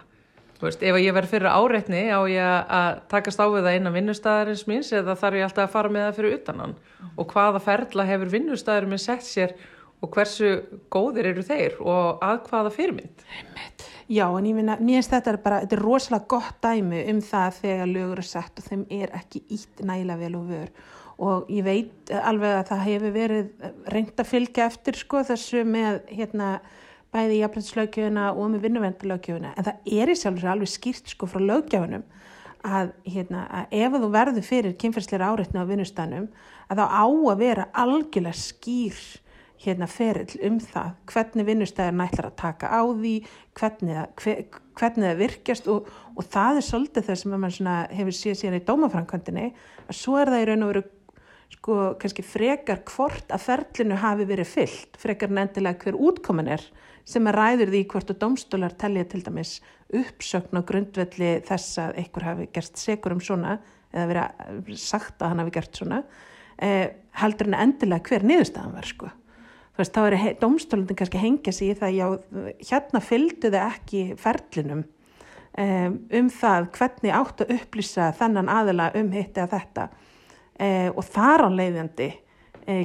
Veist, 0.64 0.84
ef 0.86 0.98
ég 1.02 1.16
verð 1.16 1.34
fyrir 1.34 1.52
áreitni 1.52 2.06
á 2.08 2.20
ég 2.30 2.72
að 2.72 3.02
takast 3.12 3.42
á 3.42 3.46
við 3.52 3.66
það 3.68 3.78
innan 3.80 3.96
vinnustæðarins 3.98 4.66
míns 4.70 4.92
eða 4.96 5.18
þarf 5.20 5.40
ég 5.40 5.48
alltaf 5.48 5.66
að 5.68 5.74
fara 5.76 5.92
með 5.92 6.06
það 6.06 6.18
fyrir 6.20 6.36
utanann 6.38 6.76
mm. 6.78 7.14
og 7.20 7.34
hvaða 7.34 7.64
ferla 7.66 8.08
hefur 8.08 8.32
vinnustæðurinn 8.34 8.94
minn 8.94 9.04
sett 9.04 9.28
sér 9.28 9.56
og 10.04 10.12
hversu 10.16 10.54
góðir 10.92 11.30
eru 11.32 11.44
þeir 11.48 11.78
og 11.80 12.24
að 12.24 12.42
hvaða 12.50 12.72
fyrirmynd. 12.76 13.28
Já, 14.12 14.26
en 14.28 14.48
ég 14.50 14.58
finna, 14.60 14.76
mér 14.80 15.00
finnst 15.00 15.14
þetta 15.14 15.32
er 15.32 15.40
bara, 15.44 15.62
þetta 15.64 15.78
er 15.78 15.84
rosalega 15.84 16.30
gott 16.34 16.58
dæmi 16.64 17.06
um 17.14 17.22
það 17.24 17.62
þegar 17.62 17.94
lögur 17.94 18.24
er 18.24 18.28
sett 18.28 18.60
og 18.60 18.68
þeim 18.68 18.84
er 18.92 19.16
ekki 19.20 19.44
ítt 19.56 19.84
nægilega 19.84 20.20
vel 20.26 20.36
og 20.40 20.52
vör 20.52 20.76
og 21.24 21.52
ég 21.54 21.66
veit 21.66 22.12
alveg 22.24 22.56
að 22.58 22.70
það 22.72 22.86
hefur 22.88 23.14
verið 23.14 23.68
reynd 23.94 24.20
að 24.20 24.30
fylgja 24.32 24.66
eftir 24.66 24.98
sko 24.98 25.22
þessu 25.28 25.62
með 25.68 26.02
hérna 26.10 26.50
bæði 27.14 27.38
í 27.38 27.42
jafnbrytslögjöfuna 27.44 28.28
og 28.34 28.52
með 28.54 28.68
vinnuvendalögjöfuna 28.68 29.54
en 29.56 29.68
það 29.70 29.96
er 30.02 30.12
í 30.12 30.18
sjálf 30.20 30.40
og 30.40 30.44
sér 30.44 30.54
alveg 30.54 30.72
skýrt 30.74 31.14
sko 31.14 31.30
frá 31.30 31.42
lögjöfunum 31.44 32.06
að, 32.64 32.94
hérna, 33.06 33.44
að 33.52 33.76
ef 33.84 33.98
þú 34.00 34.10
verður 34.14 34.48
fyrir 34.48 34.78
kynferðsleira 34.80 35.34
áreitni 35.34 35.64
á 35.64 35.70
vinnustanum 35.70 36.30
að 36.72 36.80
þá 36.80 36.86
á 36.90 37.06
að 37.06 37.44
vera 37.44 37.68
algjörlega 37.84 38.40
skýr 38.40 39.02
hérna 39.64 39.88
ferill 39.88 40.40
um 40.44 40.58
það 40.60 40.90
hvernig 41.12 41.48
vinnustæðin 41.48 42.04
ætlar 42.04 42.30
að 42.30 42.40
taka 42.42 42.72
á 42.72 42.84
því 42.84 43.14
hvernig 43.60 43.96
það, 44.00 44.10
hver, 44.20 44.42
hvernig 44.80 45.08
það 45.08 45.22
virkjast 45.22 45.70
og, 45.72 45.88
og 46.18 46.28
það 46.34 46.60
er 46.60 46.68
svolítið 46.68 47.08
það 47.08 47.22
sem 47.22 47.36
maður 47.38 47.96
hefur 48.00 48.18
síðan 48.18 48.40
síðan 48.42 48.60
í 48.60 48.66
dómafrankvöndinni 48.68 49.48
að 49.86 49.98
svo 50.00 50.20
er 50.20 50.34
það 50.34 50.44
í 50.44 50.50
raun 50.50 50.66
og 50.66 50.74
veru 50.74 50.84
sko 51.54 51.78
kannski 52.02 52.26
frekar 52.26 52.82
hvort 52.90 53.32
að 53.32 53.46
ferlinu 53.46 54.00
hafi 54.02 54.28
verið 54.28 54.50
fyllt 54.52 55.00
frekar 55.00 55.32
nefndilega 55.32 55.80
hver 55.86 56.00
útkomin 56.10 56.52
er 56.58 56.66
sem 57.06 57.28
er 57.28 57.38
ræður 57.38 57.72
því 57.74 57.82
hvort 57.92 58.12
að 58.14 58.20
domstólar 58.22 58.76
telja 58.80 59.06
til 59.12 59.24
dæmis 59.26 59.58
uppsökn 59.94 60.60
og 60.60 60.68
grundvelli 60.70 61.34
þess 61.48 61.80
að 61.84 61.98
einhver 62.02 62.28
hafi 62.30 62.48
gerst 62.56 62.80
segur 62.82 63.16
um 63.16 63.24
svona 63.24 63.58
eða 63.94 64.08
verið 64.10 64.80
sagt 64.82 65.22
að 65.22 65.34
hann 65.34 65.44
hafi 65.44 65.54
gert 65.58 65.78
svona 65.78 66.00
eh, 66.58 66.88
heldur 67.20 67.52
en 67.52 67.60
endilega 67.60 68.10
hver 68.10 68.26
niðurstaðan 68.26 68.74
var 68.78 68.90
sko. 68.90 69.12
Þú 69.74 69.82
veist, 69.82 69.96
þá 69.96 70.02
er 70.06 70.36
domstólundin 70.42 70.98
kannski 70.98 71.22
hengja 71.22 71.54
sig 71.54 71.72
í 71.74 71.78
það, 71.78 71.96
já, 71.98 72.08
hérna 72.70 73.00
fylgdu 73.02 73.50
þau 73.54 73.62
ekki 73.64 74.02
ferlinum 74.22 74.84
um, 74.84 75.96
um 76.14 76.30
það 76.34 76.68
hvernig 76.78 77.16
átt 77.18 77.46
að 77.46 77.56
upplýsa 77.58 78.12
þennan 78.20 78.52
aðila 78.54 78.92
um 79.00 79.10
hitt 79.14 79.38
eða 79.38 79.58
þetta 79.58 79.88
eh, 80.62 80.90
og 80.94 81.02
þar 81.08 81.48
á 81.48 81.50
leiðandi 81.58 82.10
e, 82.68 82.78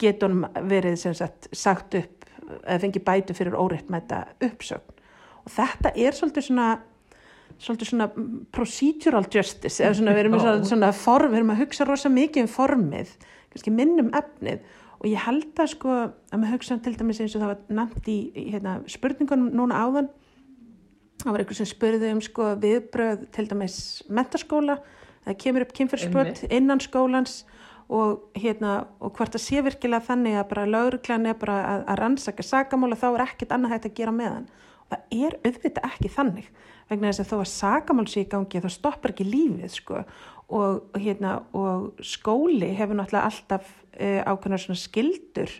getur 0.00 0.36
verið 0.68 1.00
sagt 1.16 1.48
sagt 1.52 1.96
upp 2.00 2.23
eða 2.62 2.80
fengi 2.82 3.02
bætu 3.04 3.36
fyrir 3.36 3.56
óreittmæta 3.58 4.24
uppsögn. 4.44 5.00
Og 5.44 5.52
þetta 5.52 5.92
er 5.94 6.16
svolítið 6.16 6.48
svona 6.48 6.68
svolítið 7.60 7.90
svona 7.90 8.08
procedural 8.54 9.26
justice 9.30 9.84
eða 9.84 9.98
svona 9.98 10.14
við 10.16 10.24
erum, 10.24 10.38
svona, 10.40 10.64
svona 10.66 10.88
form, 10.96 11.30
við 11.30 11.42
erum 11.42 11.52
að 11.54 11.60
hugsa 11.62 11.86
rosa 11.86 12.10
mikið 12.10 12.46
um 12.46 12.50
formið 12.50 13.12
kannski 13.52 13.74
minnum 13.74 14.10
efnið. 14.16 14.64
Og 14.98 15.06
ég 15.10 15.22
held 15.26 15.60
að 15.60 15.70
sko 15.74 15.94
að 15.94 16.38
maður 16.40 16.56
hugsa 16.56 16.78
til 16.82 16.94
dæmis 16.98 17.20
eins 17.22 17.36
og 17.36 17.44
það 17.44 17.52
var 17.52 17.78
nefnt 17.78 18.10
í, 18.10 18.18
hérna, 18.54 18.78
spurningunum 18.90 19.52
núna 19.54 19.82
áðan 19.84 20.10
það 21.22 21.30
var 21.32 21.44
einhver 21.44 21.58
sem 21.58 21.68
spurði 21.68 22.12
um 22.12 22.22
sko 22.24 22.50
viðbröð 22.60 23.26
til 23.34 23.46
dæmis 23.50 23.76
mentaskóla 24.12 24.78
það 25.24 25.38
kemur 25.44 25.64
upp 25.64 25.74
kynfyrsbröð 25.78 26.42
innan 26.52 26.82
skólans 26.84 27.42
og 27.92 28.36
hérna 28.38 28.74
og 29.00 29.12
hvort 29.16 29.36
að 29.36 29.44
sé 29.44 29.62
virkilega 29.64 30.06
þannig 30.06 30.38
að 30.40 30.50
bara 30.52 30.68
lauruglan 30.68 31.28
er 31.28 31.38
bara 31.40 31.56
að, 31.62 31.82
að 31.92 31.98
rannsaka 32.00 32.46
sagamála 32.46 32.98
þá 33.00 33.08
er 33.10 33.24
ekkit 33.26 33.52
annað 33.54 33.74
hægt 33.74 33.88
að 33.90 33.96
gera 33.98 34.14
með 34.14 34.30
hann. 34.32 34.46
Og 34.84 34.94
það 34.94 35.18
er 35.26 35.36
auðvitað 35.44 35.88
ekki 35.90 36.12
þannig. 36.16 36.48
Vegna 36.90 37.10
þess 37.10 37.24
að 37.24 37.30
þó 37.30 37.36
að 37.38 37.50
sagamál 37.52 38.06
sé 38.12 38.24
í 38.24 38.30
gangi 38.32 38.64
þá 38.64 38.70
stoppar 38.72 39.14
ekki 39.14 39.28
lífið 39.28 39.76
sko. 39.78 40.02
Og, 40.54 40.98
hérna, 41.00 41.38
og 41.56 42.02
skóli 42.04 42.68
hefur 42.76 42.98
náttúrulega 42.98 43.30
alltaf 43.30 43.70
uh, 43.96 44.20
ákveðnar 44.28 44.60
svona 44.60 44.80
skildur 44.80 45.54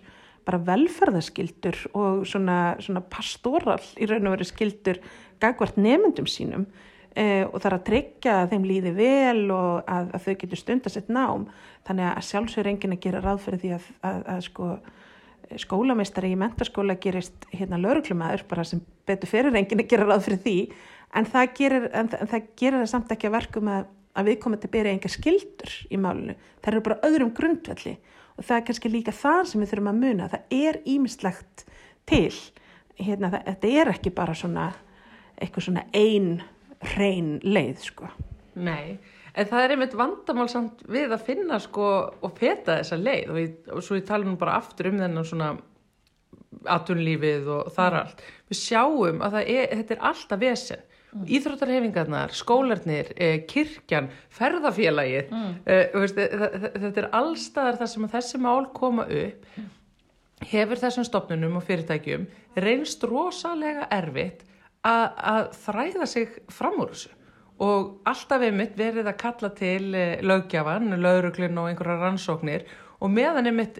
bara 0.44 0.60
velferðaskildur 0.60 1.78
og 1.96 2.26
svona, 2.28 2.74
svona 2.84 3.00
pastoral 3.08 3.80
í 3.96 4.08
raun 4.10 4.28
og 4.28 4.36
veru 4.36 4.48
skildur 4.48 5.00
gagvart 5.40 5.78
nefndum 5.80 6.28
sínum 6.28 6.66
uh, 7.14 7.44
og 7.50 7.60
er 7.60 7.76
að 7.78 7.86
tryggja 7.88 8.40
að 8.42 8.54
þeim 8.54 8.68
líði 8.68 8.94
vel 8.98 9.44
og 9.54 9.88
að, 9.90 10.10
að 10.16 10.26
þau 10.26 10.34
getur 10.42 10.60
stundasett 10.60 11.12
nám 11.12 11.48
þannig 11.86 12.10
að 12.10 12.28
sjálfsvegur 12.28 12.70
enginn 12.72 12.96
að 12.96 13.02
gera 13.06 13.24
ráð 13.24 13.42
fyrir 13.46 13.62
því 13.62 13.72
að, 13.78 13.88
að, 14.10 14.20
að 14.34 14.44
sko 14.48 14.74
skólameistari 15.60 16.30
í 16.32 16.38
mentarskóla 16.40 16.96
gerist 17.00 17.44
hérna 17.52 17.76
lauruglumæður 17.76 18.46
bara 18.48 18.64
sem 18.66 18.80
betur 19.06 19.28
fyrir 19.28 19.54
enginn 19.58 19.82
að 19.82 19.90
gera 19.92 20.06
ráð 20.08 20.24
fyrir 20.28 20.40
því 20.44 20.56
en 21.14 21.28
það 21.30 21.52
gerir, 21.58 21.86
en 21.94 22.10
það 22.10 22.48
gerir 22.58 22.80
það 22.80 22.90
samt 22.90 23.12
ekki 23.14 23.28
að 23.28 23.36
verkum 23.36 23.70
að, 23.70 23.90
við 24.26 24.40
komum 24.42 24.60
til 24.60 24.70
að 24.70 24.74
byrja 24.76 24.94
enga 24.94 25.10
skildur 25.12 25.74
í 25.90 26.00
málunu. 26.00 26.36
Það 26.62 26.72
eru 26.72 26.84
bara 26.88 27.00
öðrum 27.08 27.34
grundvelli 27.36 27.94
og 28.34 28.46
það 28.46 28.56
er 28.56 28.66
kannski 28.68 28.90
líka 28.90 29.14
það 29.14 29.42
sem 29.50 29.62
við 29.62 29.72
þurfum 29.72 29.92
að 29.92 30.00
muna. 30.00 30.30
Það 30.32 30.56
er 30.58 30.80
ímislegt 30.94 31.66
til. 32.10 32.32
Hérna, 32.98 33.30
það, 33.30 33.46
þetta 33.50 33.72
er 33.82 33.92
ekki 33.94 34.14
bara 34.14 34.34
svona 34.38 34.68
eitthvað 35.34 35.68
svona 35.68 35.86
ein 35.98 36.28
hrein 36.92 37.36
leið 37.44 37.84
sko. 37.88 38.08
Nei, 38.54 38.96
en 39.34 39.50
það 39.50 39.64
er 39.64 39.74
einmitt 39.74 39.96
vandamál 39.98 40.48
samt 40.52 40.84
við 40.90 41.14
að 41.14 41.26
finna 41.26 41.58
sko 41.62 41.90
og 42.22 42.34
peta 42.38 42.78
þessa 42.80 42.98
leið 43.00 43.30
og, 43.32 43.38
ég, 43.42 43.54
og 43.74 43.84
svo 43.84 43.98
ég 43.98 44.08
tala 44.08 44.28
nú 44.28 44.36
bara 44.40 44.58
aftur 44.60 44.92
um 44.92 45.00
þennan 45.02 45.28
svona 45.28 45.54
atunlífið 46.70 47.48
og 47.50 47.70
þar 47.74 48.00
allt. 48.04 48.26
Við 48.50 48.60
sjáum 48.60 49.22
að 49.26 49.40
er, 49.42 49.72
þetta 49.80 49.96
er 49.96 50.04
alltaf 50.10 50.40
vesen 50.40 50.82
mm. 51.14 51.24
íþróttarhefingarnar, 51.38 52.34
skólarnir 52.36 53.10
eh, 53.16 53.36
kirkjan, 53.50 54.10
ferðafélagið 54.34 55.32
mm. 55.34 55.54
veist, 55.98 56.20
þetta 56.20 57.02
er 57.02 57.10
allstaðar 57.20 57.80
þar 57.82 57.92
sem 57.94 58.12
þessi 58.14 58.42
mál 58.44 58.68
koma 58.76 59.08
upp 59.08 59.48
hefur 60.50 60.80
þessum 60.80 61.06
stopnunum 61.06 61.58
og 61.58 61.64
fyrirtækjum 61.66 62.26
reynst 62.60 63.04
rosalega 63.08 63.86
erfitt 63.94 64.44
að 64.84 65.50
þræða 65.64 66.08
sig 66.08 66.40
fram 66.52 66.80
úr 66.82 66.92
þessu. 66.92 67.12
Og 67.64 68.08
alltaf 68.10 68.42
einmitt 68.42 68.74
verið 68.76 69.06
að 69.08 69.20
kalla 69.20 69.50
til 69.54 69.94
eh, 69.94 70.18
lögjafan, 70.26 70.90
lauruglun 70.98 71.60
og 71.62 71.70
einhverja 71.70 72.00
rannsóknir. 72.00 72.66
Og 73.00 73.12
meðan 73.14 73.46
einmitt 73.50 73.78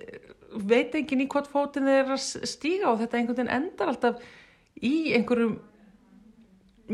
veit 0.55 0.95
enginn 0.95 1.25
í 1.25 1.29
hvort 1.31 1.51
fótinn 1.51 1.91
er 1.91 2.15
að 2.15 2.23
stíga 2.47 2.93
og 2.93 3.01
þetta 3.03 3.19
einhvern 3.19 3.41
veginn 3.41 3.57
endar 3.57 3.91
alltaf 3.91 4.23
í 4.79 5.15
einhverjum 5.17 5.59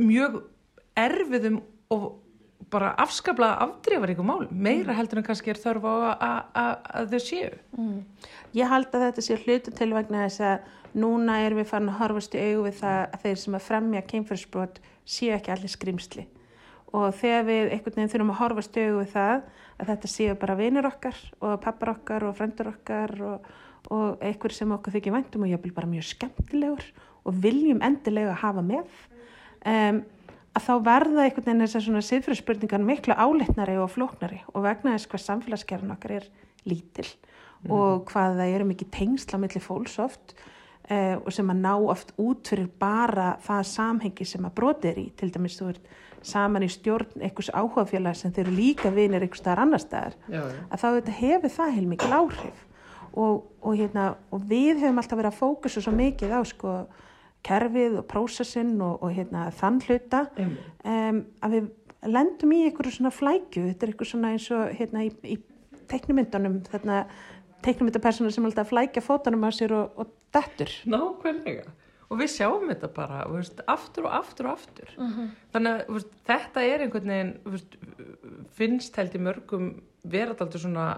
mjög 0.00 0.40
erfiðum 0.98 1.60
og 1.92 2.10
bara 2.70 2.92
afskaplega 3.02 3.58
afdreifaríku 3.64 4.24
mál 4.24 4.46
meira 4.50 4.94
heldur 4.94 5.20
en 5.20 5.26
kannski 5.26 5.50
er 5.52 5.58
þörf 5.58 5.86
á 5.90 5.94
að 6.62 7.14
þau 7.14 7.22
séu. 7.24 7.50
Mm. 7.76 7.96
Ég 8.56 8.70
held 8.70 8.94
að 8.94 9.06
þetta 9.08 9.24
sé 9.26 9.38
hlutu 9.42 9.74
til 9.74 9.90
vegna 9.96 10.26
þess 10.26 10.44
að 10.46 10.68
núna 10.98 11.40
erum 11.44 11.60
við 11.60 11.70
farin 11.70 11.92
að 11.92 12.00
horfast 12.00 12.34
í 12.34 12.42
augu 12.50 12.66
við 12.66 12.76
það 12.80 13.00
að 13.00 13.24
þeir 13.24 13.40
sem 13.42 13.56
að 13.56 13.66
fremja 13.66 14.02
keimfyrsbrot 14.10 14.80
séu 15.06 15.32
ekki 15.36 15.52
allir 15.54 15.72
skrimsli 15.72 16.26
og 16.90 17.14
þegar 17.20 17.46
við 17.46 17.72
einhvern 17.74 17.96
veginn 17.96 18.12
þurfum 18.12 18.32
að 18.34 18.40
horfast 18.40 18.78
í 18.78 18.86
augu 18.88 19.00
við 19.00 19.12
það 19.14 19.34
að 19.80 19.90
þetta 19.92 20.10
séu 20.12 20.36
bara 20.40 20.58
vinir 20.58 20.88
okkar 20.88 21.20
og 21.40 21.58
pappar 21.62 21.94
okkar 21.94 22.26
og 22.28 22.36
frendur 22.38 22.72
okkar 22.72 23.14
og, 23.26 23.50
og 23.94 24.24
einhver 24.26 24.54
sem 24.54 24.74
okkur 24.74 24.96
þykir 24.96 25.14
væntum 25.14 25.46
og 25.46 25.52
ég 25.52 25.62
vil 25.62 25.74
bara 25.76 25.90
mjög 25.90 26.08
skemmtilegur 26.10 26.86
og 27.24 27.40
viljum 27.44 27.82
endilega 27.86 28.36
hafa 28.42 28.64
með 28.66 28.90
um, 29.68 30.02
að 30.50 30.66
þá 30.66 30.72
verða 30.90 31.24
einhvern 31.24 31.46
veginn 31.46 31.64
þessar 31.64 31.86
svona 31.86 32.06
siðfröðspurningar 32.08 32.82
miklu 32.82 33.14
áleitnari 33.14 33.78
og 33.78 33.92
flóknari 33.94 34.42
og 34.50 34.64
vegna 34.66 34.96
þess 34.96 35.10
hvað 35.12 35.26
samfélagsgerðin 35.28 35.94
okkar 35.94 36.16
er 36.18 36.30
lítil 36.66 37.06
mm. 37.06 37.70
og 37.70 38.08
hvað 38.10 38.40
það 38.40 38.56
eru 38.56 38.70
mikið 38.72 38.90
tengsla 38.98 39.40
millir 39.40 39.64
fólks 39.64 40.00
oft 40.02 40.34
uh, 40.34 40.48
og 40.90 41.30
sem 41.32 41.50
að 41.52 41.60
ná 41.62 41.72
oft 41.92 42.12
út 42.18 42.48
fyrir 42.50 42.70
bara 42.80 43.36
það 43.44 43.66
samhengi 43.70 44.24
sem 44.26 44.46
að 44.46 44.54
broti 44.56 44.90
er 44.90 44.96
í. 44.98 45.04
Til 45.16 45.30
dæmis 45.30 45.58
þú 45.60 45.68
ert 45.70 45.90
saman 46.26 46.66
í 46.66 46.70
stjórn 46.70 47.22
einhvers 47.22 47.50
áhugafélag 47.54 48.16
sem 48.18 48.32
þeir 48.34 48.46
eru 48.46 48.56
líka 48.56 48.90
vinir 48.92 49.22
einhvers 49.22 49.40
staðar 49.40 49.64
annar 49.64 49.82
staðar. 49.82 50.16
Já, 50.26 50.40
já. 50.42 50.58
að 50.70 50.82
þá 50.82 51.12
hefur 51.20 51.54
það 51.56 51.76
heil 51.76 51.86
mikil 51.90 52.10
áhrif. 52.16 52.66
Og, 53.10 53.46
og, 53.62 53.72
hérna, 53.74 54.10
og 54.30 54.42
við 54.46 54.84
höfum 54.84 55.00
alltaf 55.02 55.18
verið 55.18 55.32
að 55.32 55.40
fókusa 55.40 55.82
svo 55.82 55.94
mikið 55.96 56.34
á 56.34 56.40
sko 56.46 56.74
kerfið 57.46 57.96
og 58.02 58.06
prósessinn 58.10 58.76
og, 58.84 59.00
og 59.02 59.14
hérna, 59.16 59.48
þann 59.56 59.80
hluta. 59.86 60.24
Um, 60.84 61.24
að 61.42 61.56
við 61.56 61.70
lendum 62.10 62.52
í 62.54 62.64
einhverju 62.68 62.96
svona 62.96 63.12
flækju, 63.14 63.64
þetta 63.70 63.86
er 63.86 63.92
einhverju 63.92 64.10
svona 64.12 64.34
eins 64.34 64.46
og 64.54 64.76
hérna 64.78 65.04
í, 65.06 65.10
í 65.26 65.36
teiknumyndunum 65.90 66.60
þarna 66.70 67.02
teiknumyndapersonu 67.64 68.30
sem 68.34 68.48
alltaf 68.48 68.72
flækja 68.72 69.02
fótunum 69.04 69.46
á 69.46 69.50
sér 69.54 69.76
og, 69.76 70.00
og 70.00 70.10
dettur. 70.34 70.72
Nákvæmlega 70.88 71.68
og 72.10 72.18
við 72.18 72.32
sjáum 72.32 72.70
þetta 72.70 72.90
bara 72.94 73.20
veist, 73.30 73.60
aftur 73.70 74.08
og 74.08 74.16
aftur 74.18 74.48
og 74.50 74.58
aftur 74.58 74.88
uh 74.96 75.04
mhm. 75.04 75.20
-huh. 75.20 75.28
þannig 75.52 75.72
að 75.72 75.92
veist, 75.94 76.10
þetta 76.26 76.64
er 76.66 76.80
einhvern 76.80 77.12
veginn 77.12 77.36
veist, 77.44 77.76
finnst 78.58 78.96
held 78.96 79.14
í 79.14 79.22
mörgum 79.26 79.70
verðaldur 80.02 80.60
svona 80.60 80.88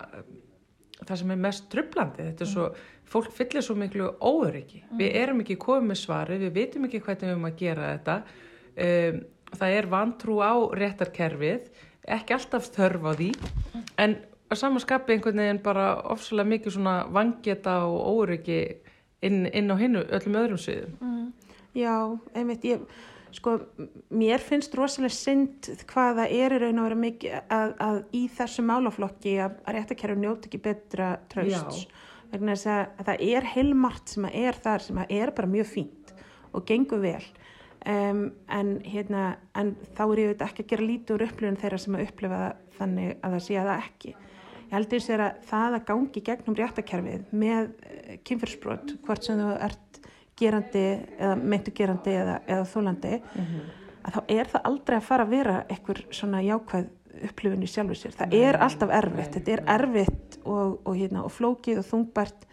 það 1.02 1.16
sem 1.18 1.30
er 1.30 1.36
mest 1.36 1.68
trublandi 1.70 2.22
þetta 2.30 2.44
er 2.44 2.50
svo, 2.50 2.70
fólk 3.04 3.32
fyllir 3.32 3.62
svo 3.62 3.74
miklu 3.74 4.08
óöryggi, 4.20 4.84
mm. 4.90 4.98
við 4.98 5.16
erum 5.22 5.40
ekki 5.40 5.56
komið 5.56 5.88
með 5.88 5.98
svari 6.00 6.38
við 6.38 6.52
veitum 6.54 6.84
ekki 6.84 7.00
hvernig 7.00 7.22
við 7.22 7.30
erum 7.30 7.50
að 7.50 7.56
gera 7.56 7.96
þetta 7.96 8.16
um, 8.86 9.22
það 9.52 9.68
er 9.78 9.86
vantrú 9.86 10.36
á 10.40 10.54
réttarkerfið 10.72 11.72
ekki 12.08 12.34
alltaf 12.34 12.70
þörf 12.72 13.02
á 13.04 13.12
því 13.12 13.32
mm. 13.32 13.82
en 13.98 14.16
að 14.52 14.60
samanskapi 14.60 15.16
einhvern 15.16 15.42
veginn 15.42 15.62
bara 15.64 15.86
ofsalega 16.12 16.52
mikið 16.54 16.76
svona 16.76 16.96
vangeta 17.12 17.78
og 17.88 17.98
óöryggi 18.12 18.60
inn, 19.24 19.46
inn 19.48 19.72
á 19.72 19.76
hinnu 19.80 20.04
öllum 20.10 20.38
öðrum 20.42 20.60
sviðum. 20.60 20.94
Mm. 21.00 21.26
Já, 21.78 21.96
einmitt 22.36 22.64
ég 22.68 22.84
sko, 23.32 23.56
mér 24.12 24.42
finnst 24.44 24.74
rosalega 24.76 25.16
synd 25.16 25.70
hvaða 25.88 26.26
er 26.28 26.58
raun 26.60 26.80
og 26.82 26.88
vera 26.88 27.02
mikið 27.06 27.36
að, 27.40 27.74
að 27.80 28.00
í 28.18 28.22
þessu 28.36 28.64
málaflokki 28.68 29.36
að, 29.40 29.54
að 29.64 29.78
réttakerfi 29.78 30.20
njóti 30.20 30.50
ekki 30.50 30.62
betra 30.66 31.14
trösts 31.32 31.86
vegna 32.32 32.56
þess 32.56 32.68
að, 32.72 32.82
að 32.98 33.08
það 33.08 33.24
er 33.28 33.48
heilmart 33.54 34.12
sem 34.12 34.26
að 34.28 34.36
er 34.42 34.58
þar 34.64 34.84
sem 34.86 35.00
að 35.00 35.14
er 35.20 35.32
bara 35.36 35.52
mjög 35.52 35.70
fínt 35.72 36.12
og 36.52 36.66
gengur 36.68 37.00
vel. 37.00 37.24
Um, 37.82 38.20
en, 38.52 38.76
hérna, 38.86 39.22
en 39.58 39.72
þá 39.96 40.02
er 40.04 40.20
ég 40.22 40.44
ekki 40.44 40.62
að 40.62 40.68
gera 40.70 40.84
lítið 40.86 41.16
úr 41.16 41.24
upplifun 41.26 41.58
þeirra 41.58 41.80
sem 41.82 41.96
að 41.98 42.04
upplifa 42.04 42.42
þannig 42.76 43.16
að 43.16 43.34
það 43.34 43.42
sé 43.48 43.56
að 43.58 43.70
það 43.70 43.86
ekki 43.88 44.12
ég 44.72 44.78
held 44.78 44.94
eins 44.96 45.08
og 45.12 45.44
það 45.50 45.74
að 45.76 45.86
gangi 45.90 46.24
gegnum 46.24 46.56
réttakerfið 46.56 47.32
með 47.36 47.66
eh, 47.84 48.14
kynfyrsbrot 48.24 48.94
hvort 49.04 49.26
sem 49.26 49.40
þú 49.40 49.50
ert 49.60 50.00
gerandi 50.40 50.84
eða 51.18 51.34
meintu 51.36 51.74
gerandi 51.76 52.14
eða, 52.16 52.38
eða 52.46 52.64
þólandi 52.72 53.18
mm 53.20 53.44
-hmm. 53.44 53.66
að 54.02 54.16
þá 54.16 54.20
er 54.38 54.46
það 54.54 54.66
aldrei 54.70 54.96
að 54.96 55.08
fara 55.10 55.24
að 55.24 55.34
vera 55.36 55.64
einhver 55.68 56.04
svona 56.10 56.40
jákvæð 56.42 56.88
upplifun 57.28 57.62
í 57.62 57.68
sjálfu 57.68 57.94
sér. 57.94 58.14
Það 58.16 58.34
er 58.34 58.58
alltaf 58.64 58.90
erfitt, 58.90 59.34
þetta 59.36 59.52
er 59.52 59.62
erfitt 59.66 60.38
og, 60.44 60.80
og, 60.86 60.96
hérna, 60.96 61.26
og 61.26 61.32
flókið 61.32 61.82
og 61.82 61.86
þungbært 61.90 62.48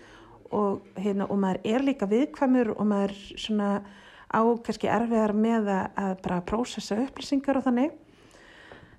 og, 0.51 0.81
hérna, 0.97 1.29
og 1.29 1.39
maður 1.39 1.61
er 1.63 1.85
líka 1.85 2.09
viðkvæmur 2.09 2.73
og 2.75 2.85
maður 2.85 3.15
svona 3.37 3.81
á 4.29 4.41
kannski 4.65 4.91
erfiðar 4.91 5.33
með 5.33 5.71
að, 5.73 5.89
að 5.95 6.15
bara 6.21 6.41
prósessa 6.41 6.99
upplýsingar 6.99 7.57
og 7.57 7.63
þannig. 7.63 7.91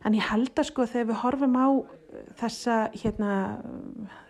En 0.04 0.16
ég 0.16 0.30
held 0.30 0.56
að 0.56 0.70
sko 0.70 0.86
þegar 0.88 1.10
við 1.10 1.20
horfum 1.20 1.56
á 1.60 1.68
þessa 2.40 2.76
hérna 2.96 3.32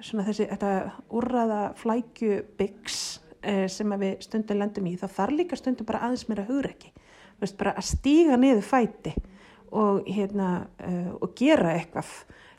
svona 0.05 0.27
þessi 0.27 0.47
þetta 0.51 0.73
úrraða 1.17 1.61
flækju 1.81 2.43
byggs 2.59 3.01
Eh, 3.41 3.65
sem 3.73 3.89
við 3.97 4.19
stundum 4.21 4.59
lendum 4.61 4.89
í 4.91 4.99
þá 5.01 5.07
þarf 5.15 5.33
líka 5.33 5.57
stundum 5.57 5.87
bara 5.89 6.03
aðeins 6.05 6.27
meira 6.29 6.43
hugreiki 6.45 6.91
bara 7.57 7.73
að 7.73 7.87
stíga 7.89 8.37
niður 8.37 8.67
fæti 8.69 9.15
og, 9.73 10.03
hérna, 10.05 10.67
uh, 10.85 11.15
og 11.25 11.33
gera 11.39 11.71
eitthvað 11.73 12.11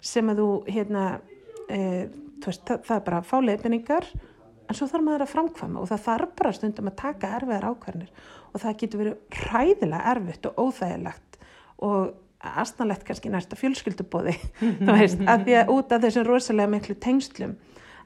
sem 0.01 0.31
að 0.31 0.41
þú 0.41 0.47
hérna, 0.71 1.03
uh, 1.67 2.07
veist, 2.41 2.63
það, 2.65 2.81
það 2.87 2.95
er 2.95 3.03
bara 3.11 3.19
að 3.19 3.29
fá 3.29 3.35
leifinningar 3.45 4.09
en 4.17 4.79
svo 4.79 4.87
þarf 4.89 5.05
maður 5.05 5.25
að 5.27 5.31
framkvæma 5.35 5.83
og 5.83 5.91
það 5.91 6.03
þarf 6.07 6.33
bara 6.41 6.55
stundum 6.57 6.89
að 6.89 6.97
taka 7.03 7.31
erfiðar 7.37 7.69
ákvarðinir 7.69 8.25
og 8.49 8.65
það 8.65 8.77
getur 8.81 9.03
verið 9.03 9.39
hræðilega 9.43 10.15
erfitt 10.15 10.49
og 10.49 10.61
óþægilegt 10.65 11.39
og 11.91 12.01
aðstæðanlegt 12.41 13.05
kannski 13.07 13.31
næsta 13.33 13.57
fjölskyldubóði 13.59 14.37
þú 14.85 14.95
veist, 14.95 15.21
að 15.29 15.45
því 15.47 15.57
að 15.59 15.75
út 15.75 15.93
af 15.93 16.05
þessum 16.05 16.27
rosalega 16.27 16.73
miklu 16.73 16.97
tengslum. 17.01 17.57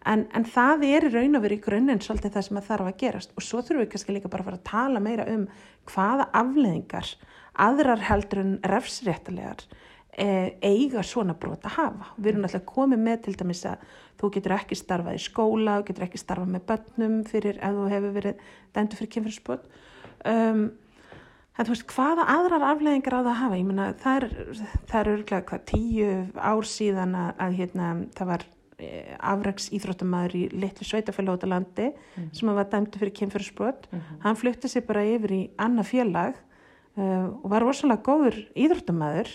En, 0.06 0.28
en 0.38 0.44
það 0.46 0.84
er 0.86 1.08
í 1.08 1.14
raun 1.16 1.40
og 1.40 1.46
verið 1.48 1.58
í 1.58 1.64
grunninn 1.66 2.02
svolítið 2.04 2.36
það 2.36 2.44
sem 2.46 2.60
að 2.60 2.68
þarf 2.68 2.90
að 2.92 3.00
gerast. 3.02 3.32
Og 3.34 3.46
svo 3.46 3.64
þurfum 3.64 3.82
við 3.82 3.90
kannski 3.96 4.14
líka 4.14 4.30
bara 4.30 4.44
að 4.44 4.50
fara 4.52 4.60
að 4.60 4.68
tala 4.70 5.02
meira 5.02 5.26
um 5.34 5.48
hvaða 5.90 6.28
afleðingar 6.42 7.10
aðrar 7.66 8.04
heldur 8.06 8.42
en 8.44 8.54
refsréttalegar 8.70 9.64
e, 10.14 10.28
eiga 10.62 11.04
svona 11.06 11.34
brot 11.40 11.66
að 11.66 11.78
hafa. 11.80 12.12
Við 12.20 12.32
erum 12.34 12.48
alltaf 12.48 12.66
komið 12.70 13.04
með 13.08 13.22
til 13.26 13.36
dæmis 13.40 13.64
að 13.70 13.84
þú 14.20 14.32
getur 14.38 14.56
ekki 14.60 14.78
starfað 14.80 15.18
í 15.18 15.24
skóla, 15.26 15.80
þú 15.80 15.88
getur 15.90 16.08
ekki 16.08 16.22
starfað 16.22 16.54
með 16.54 16.66
börnum 16.72 17.20
fyrir 17.30 17.60
ef 17.60 17.78
þú 17.80 17.88
hefur 17.92 18.16
verið 18.20 18.48
dæntu 18.76 19.00
fyrir 19.00 19.14
kynfyrirspot 19.16 19.66
um, 20.32 20.66
En 21.56 21.64
þú 21.64 21.72
veist, 21.72 21.86
hvaða 21.96 22.26
aðrar 22.34 22.66
afleðingar 22.74 23.16
á 23.16 23.20
það 23.22 23.30
að 23.32 23.40
hafa? 23.40 23.58
Ég 23.60 23.68
meina, 23.70 23.86
það 24.02 24.18
er, 24.18 24.26
það 24.90 24.98
er 25.00 25.10
örglega 25.14 25.46
hvað 25.52 25.62
tíu 25.72 26.10
ár 26.36 26.68
síðan 26.68 27.16
að, 27.16 27.30
að 27.46 27.56
hérna, 27.62 27.92
það 28.18 28.30
var 28.32 28.44
e, 28.76 28.90
afræks 29.32 29.70
íþróttamæður 29.78 30.36
í 30.36 30.42
litlu 30.52 30.88
sveitafélag 30.90 31.38
út 31.38 31.48
á 31.48 31.54
landi 31.54 31.88
mm. 31.94 32.28
sem 32.36 32.52
var 32.60 32.68
dæmdu 32.74 33.00
fyrir 33.00 33.16
kemfyrirsbrot. 33.22 33.88
Mm 33.88 34.02
-hmm. 34.02 34.20
Hann 34.28 34.40
flutti 34.42 34.72
sér 34.74 34.86
bara 34.90 35.06
yfir 35.08 35.32
í 35.32 35.42
annað 35.56 35.92
félag 35.94 36.36
uh, 36.98 37.28
og 37.40 37.50
var 37.56 37.64
rosalega 37.64 38.04
góður 38.04 38.42
íþróttamæður. 38.52 39.32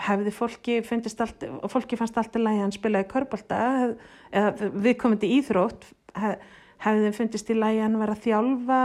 Hefði 0.00 0.30
fólki, 0.32 0.78
allt, 1.18 1.42
og 1.62 1.70
fólki 1.70 1.96
fannst 1.98 2.16
alltaf 2.16 2.40
lægi 2.40 2.56
að 2.56 2.62
hann 2.62 2.72
spilaði 2.72 3.10
körbólta 3.10 3.58
eða 4.32 4.70
viðkomandi 4.72 5.28
íþrótt 5.40 5.84
hef, 6.14 6.38
hefði 6.78 7.02
þeim 7.04 7.16
fundist 7.18 7.50
í 7.50 7.58
lægi 7.58 7.80
að 7.82 7.82
hann 7.82 7.98
var 7.98 8.10
að 8.14 8.22
þjálfa 8.24 8.82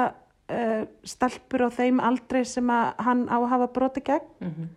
uh, 0.51 0.85
stelpur 1.05 1.67
á 1.67 1.69
þeim 1.73 2.01
aldrei 2.03 2.43
sem 2.47 2.69
hann 2.69 3.25
á 3.31 3.37
að 3.37 3.51
hafa 3.53 3.69
broti 3.73 4.03
gegn. 4.05 4.27
Mm 4.41 4.51
-hmm. 4.51 4.69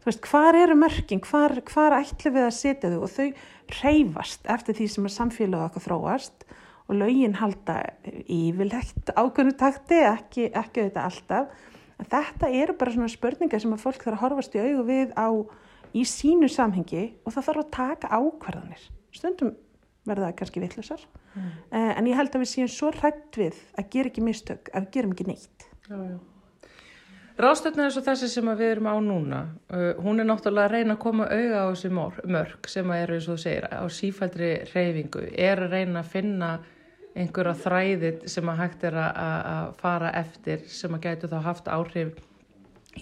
þú 0.00 0.10
veist, 0.10 0.26
hvar 0.30 0.54
eru 0.54 0.74
mörking 0.74 1.24
hvar, 1.26 1.60
hvar 1.60 1.98
ætlum 2.00 2.34
við 2.34 2.46
að 2.46 2.58
setja 2.58 2.90
þau? 2.90 3.02
Og 3.02 3.10
þau 3.10 3.28
reyfast 3.82 4.46
eftir 4.46 4.74
því 4.74 4.88
sem 4.88 5.08
samfélag 5.08 5.64
okkur 5.68 5.86
þróast 5.86 6.44
og 6.88 6.94
lögin 6.96 7.34
halda 7.34 7.82
yfirlegt 8.26 9.12
ákveðnu 9.12 9.56
takti, 9.56 9.94
ekki, 9.94 10.50
ekki 10.54 10.80
auðvitað 10.80 11.04
alltaf. 11.04 11.48
En 11.98 12.06
þetta 12.06 12.48
eru 12.48 12.72
bara 12.78 12.92
svona 12.92 13.08
spurningar 13.08 13.60
sem 13.60 13.72
að 13.72 13.82
fólk 13.82 14.02
þarf 14.02 14.16
að 14.16 14.22
horfast 14.22 14.54
í 14.54 14.62
augu 14.62 14.84
við 14.86 15.12
á 15.18 15.28
í 15.92 16.04
sínu 16.04 16.48
samhengi 16.48 17.18
og 17.24 17.32
það 17.32 17.46
þarf 17.48 17.62
að 17.64 17.70
taka 17.70 18.08
ákvarðanir. 18.08 18.84
Stundum 19.12 19.54
verða 20.08 20.32
kannski 20.38 20.62
vittlusar 20.62 21.04
mm. 21.34 21.44
uh, 21.44 21.92
en 21.98 22.08
ég 22.10 22.18
held 22.18 22.34
að 22.34 22.44
við 22.44 22.50
séum 22.54 22.72
svo 22.72 22.90
hrætt 22.96 23.38
við 23.38 23.60
að 23.78 23.92
gera 23.94 24.12
ekki 24.12 24.24
mistök 24.26 24.72
að 24.72 24.86
við 24.86 24.96
gerum 24.96 25.14
ekki 25.14 25.28
neitt. 25.28 25.68
Rástöldna 27.38 27.84
eins 27.86 27.96
og 28.00 28.02
þessi 28.02 28.26
sem 28.32 28.48
við 28.58 28.72
erum 28.72 28.88
á 28.90 28.96
núna. 28.98 29.42
Uh, 29.70 29.92
hún 30.02 30.18
er 30.18 30.26
náttúrulega 30.26 30.66
að 30.66 30.74
reyna 30.74 30.96
að 30.96 31.04
koma 31.04 31.28
auða 31.30 31.60
á 31.62 31.66
þessi 31.70 31.92
mörg 32.34 32.72
sem 32.72 32.90
að 32.90 33.04
eru 33.04 33.18
eins 33.18 33.28
og 33.28 33.36
þú 33.36 33.44
segir 33.44 33.68
á 33.70 33.84
sífældri 33.86 34.50
reyfingu 34.72 35.28
er 35.36 35.62
að 35.62 35.76
reyna 35.76 36.02
að 36.02 36.10
finna 36.16 36.50
einhverja 37.18 37.54
þræðið 37.62 38.24
sem 38.30 38.50
að 38.50 38.60
hægt 38.62 38.88
er 38.88 38.98
að 39.02 39.70
fara 39.80 40.10
eftir 40.18 40.66
sem 40.70 40.94
að 40.94 41.06
gætu 41.06 41.30
þá 41.30 41.38
haft 41.46 41.70
áhrif 41.70 42.18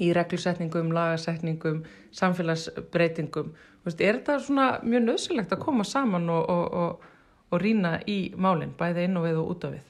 í 0.00 0.10
reglusetningum, 0.16 0.92
lagasetningum, 0.94 1.82
samfélagsbreytingum. 2.16 3.52
Veist, 3.86 4.00
er 4.02 4.16
þetta 4.18 4.40
svona 4.42 4.70
mjög 4.82 5.04
nöðsilegt 5.04 5.52
að 5.54 5.60
koma 5.62 5.84
saman 5.86 6.24
og, 6.34 6.48
og, 6.50 6.64
og, 6.74 7.10
og 7.54 7.60
rína 7.62 8.00
í 8.10 8.32
málinn, 8.34 8.74
bæði 8.78 9.06
inn 9.06 9.20
og 9.20 9.28
við 9.28 9.38
og 9.38 9.52
út 9.52 9.66
af 9.68 9.76
við? 9.76 9.84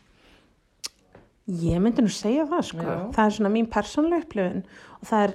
Ég 1.47 1.79
myndi 1.79 2.03
nú 2.03 2.11
segja 2.11 2.43
það 2.51 2.65
sko. 2.67 2.83
Já. 2.83 2.97
Það 3.15 3.29
er 3.29 3.35
svona 3.37 3.51
mín 3.55 3.69
persónlega 3.71 4.25
upplifun 4.25 4.65
og 4.97 5.07
það 5.07 5.23
er 5.27 5.35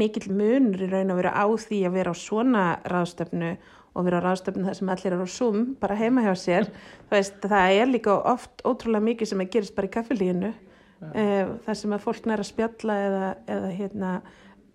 mikill 0.00 0.30
munur 0.32 0.82
í 0.86 0.88
raun 0.88 1.12
að 1.12 1.20
vera 1.20 1.34
á 1.36 1.46
því 1.60 1.80
að 1.84 1.98
vera 1.98 2.14
á 2.16 2.16
svona 2.16 2.62
ráðstöfnu 2.88 3.50
og 3.90 4.06
vera 4.06 4.22
á 4.22 4.24
ráðstöfnu 4.24 4.64
það 4.66 4.78
sem 4.78 4.92
allir 4.94 5.16
eru 5.18 5.26
á 5.28 5.34
Zoom, 5.34 5.60
bara 5.82 5.98
heima 6.00 6.24
hjá 6.24 6.32
sér. 6.40 6.70
Veist, 7.12 7.38
það 7.44 7.76
er 7.76 7.92
líka 7.92 8.16
oft 8.32 8.64
ótrúlega 8.64 9.04
mikið 9.10 9.30
sem 9.30 9.44
að 9.44 9.52
gerist 9.54 9.76
bara 9.76 9.90
í 9.90 9.94
kaffilíinu 9.98 10.50
uh, 10.50 11.52
þar 11.66 11.78
sem 11.82 11.94
að 11.94 12.04
fólk 12.08 12.26
næra 12.30 12.48
spjalla 12.48 12.98
eða, 13.04 13.30
eða 13.58 13.70
hérna, 13.76 14.16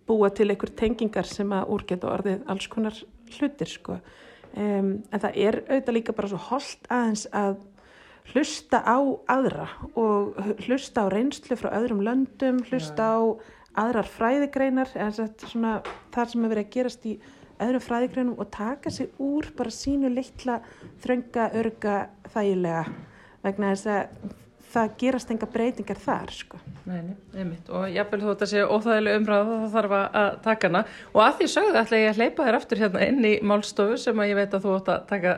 búa 0.06 0.30
til 0.38 0.52
einhver 0.54 0.69
tengingar 0.78 1.26
sem 1.26 1.50
að 1.50 1.74
úrgeta 1.74 2.13
orðið 2.13 2.45
alls 2.54 2.69
konar 2.69 3.02
hlutir 3.33 3.71
sko. 3.71 3.99
Um, 4.55 5.01
en 5.11 5.21
það 5.21 5.39
er 5.41 5.57
auðvitað 5.65 5.97
líka 5.97 6.15
bara 6.15 6.31
svo 6.31 6.41
holdt 6.49 6.85
aðeins 6.93 7.25
að 7.35 7.57
hlusta 8.31 8.81
á 8.81 8.97
aðra 9.29 9.67
og 9.99 10.38
hlusta 10.65 11.05
á 11.05 11.13
reynslu 11.13 11.57
frá 11.59 11.73
öðrum 11.77 12.01
löndum, 12.05 12.61
hlusta 12.69 13.09
á 13.13 13.21
aðrar 13.75 14.07
fræðigreinar, 14.07 14.93
svona, 15.43 15.81
þar 16.15 16.31
sem 16.31 16.45
er 16.45 16.53
verið 16.53 16.65
að 16.65 16.73
gerast 16.77 17.05
í 17.09 17.17
öðrum 17.61 17.83
fræðigreinum 17.83 18.39
og 18.39 18.49
taka 18.51 18.91
sig 18.91 19.11
úr 19.21 19.51
bara 19.57 19.73
sínu 19.73 20.09
litla 20.11 20.61
þrönga, 21.03 21.51
örga, 21.59 21.97
þægilega 22.33 22.85
vegna 23.45 23.75
þess 23.75 23.91
að 23.91 24.33
það 24.75 24.91
gerast 25.01 25.31
enga 25.33 25.47
breytingar 25.51 25.99
þar 26.03 26.33
sko. 26.35 26.59
Nei, 26.85 27.15
einmitt 27.33 27.69
og 27.73 27.88
jáfnvel 27.89 28.21
þú 28.21 28.29
þetta 28.31 28.47
sé 28.51 28.63
óþægileg 28.67 29.19
umræða 29.19 29.57
þá 29.61 29.75
þarf 29.75 29.95
að 29.97 30.38
taka 30.45 30.69
hana 30.69 30.83
og 31.13 31.21
að 31.25 31.39
því 31.39 31.49
sögðu 31.55 31.81
ætla 31.81 32.01
ég 32.01 32.11
að 32.11 32.19
hleypa 32.21 32.47
þér 32.47 32.59
aftur 32.59 32.83
hérna 32.83 33.07
inn 33.09 33.25
í 33.25 33.33
málstofu 33.41 33.97
sem 34.01 34.21
að 34.21 34.31
ég 34.31 34.39
veit 34.41 34.53
að 34.53 34.67
þú 34.67 34.75
ætta 34.79 34.97
að 34.99 35.07
taka 35.09 35.35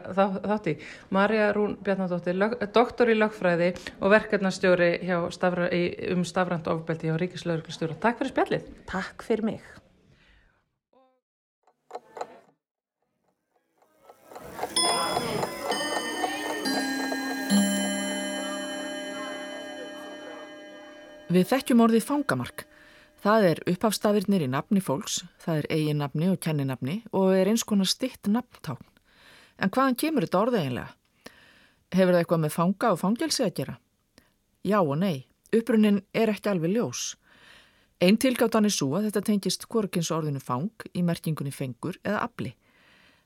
þátt 0.51 0.69
í. 0.71 0.75
Marja 1.15 1.47
Rún 1.55 1.77
Bjarnadóttir, 1.85 2.43
doktor 2.75 3.13
í 3.13 3.17
lögfræði 3.17 3.73
og 4.01 4.13
verkefnastjóri 4.17 4.91
stafra, 5.35 5.71
um 6.13 6.27
stafrand 6.27 6.69
ofbeldi 6.73 7.11
hjá 7.11 7.17
Ríkislauglistjóra. 7.21 7.99
Takk 8.01 8.23
fyrir 8.23 8.35
spjallið. 8.35 8.71
Takk 8.91 9.27
fyrir 9.27 9.51
mig. 9.53 9.75
Við 21.27 21.49
þekkjum 21.49 21.81
orðið 21.83 22.05
fangamark. 22.07 22.61
Það 23.19 23.45
er 23.49 23.59
upphafstafirnir 23.67 24.45
í 24.45 24.47
nafni 24.47 24.79
fólks, 24.79 25.17
það 25.43 25.57
er 25.59 25.65
eiginnafni 25.75 26.29
og 26.31 26.37
kenninafni 26.39 27.01
og 27.11 27.33
er 27.35 27.49
eins 27.51 27.65
konar 27.67 27.89
stitt 27.91 28.29
nafntákn. 28.31 28.85
En 29.59 29.73
hvaðan 29.73 29.97
kemur 29.99 30.23
þetta 30.23 30.39
orðið 30.39 30.61
eiginlega? 30.61 30.93
Hefur 31.97 32.13
það 32.13 32.19
eitthvað 32.21 32.41
með 32.45 32.53
fanga 32.55 32.91
og 32.93 33.01
fangelsi 33.01 33.43
að 33.43 33.51
gera? 33.59 33.75
Já 34.63 34.77
og 34.79 34.93
nei, 35.01 35.25
upprunnin 35.51 35.99
er 36.15 36.31
ekki 36.31 36.53
alveg 36.53 36.77
ljós. 36.77 37.03
Einn 37.99 38.21
tilgáttan 38.23 38.69
er 38.69 38.75
svo 38.77 38.93
að 38.95 39.09
þetta 39.09 39.25
tengist 39.27 39.67
hvorkins 39.67 40.13
orðinu 40.15 40.39
fang 40.39 40.87
í 40.93 41.03
merkingunni 41.03 41.51
fengur 41.51 41.99
eða 42.05 42.23
afli. 42.29 42.53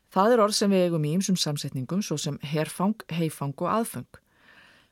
Það 0.09 0.33
er 0.33 0.45
orð 0.47 0.57
sem 0.57 0.73
við 0.73 0.87
eigum 0.87 1.05
í 1.05 1.13
ymsum 1.19 1.37
samsetningum 1.37 2.01
svo 2.01 2.17
sem 2.17 2.41
herfang, 2.49 2.97
heifang 3.13 3.53
og 3.61 3.69
aðfang. 3.75 4.20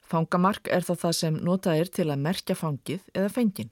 Fangamark 0.09 0.71
er 0.73 0.81
þá 0.81 0.93
það 1.03 1.13
sem 1.19 1.35
notað 1.45 1.83
er 1.83 1.91
til 1.93 2.07
að 2.09 2.23
merkja 2.23 2.55
fangið 2.57 3.03
eða 3.13 3.29
fengin. 3.29 3.69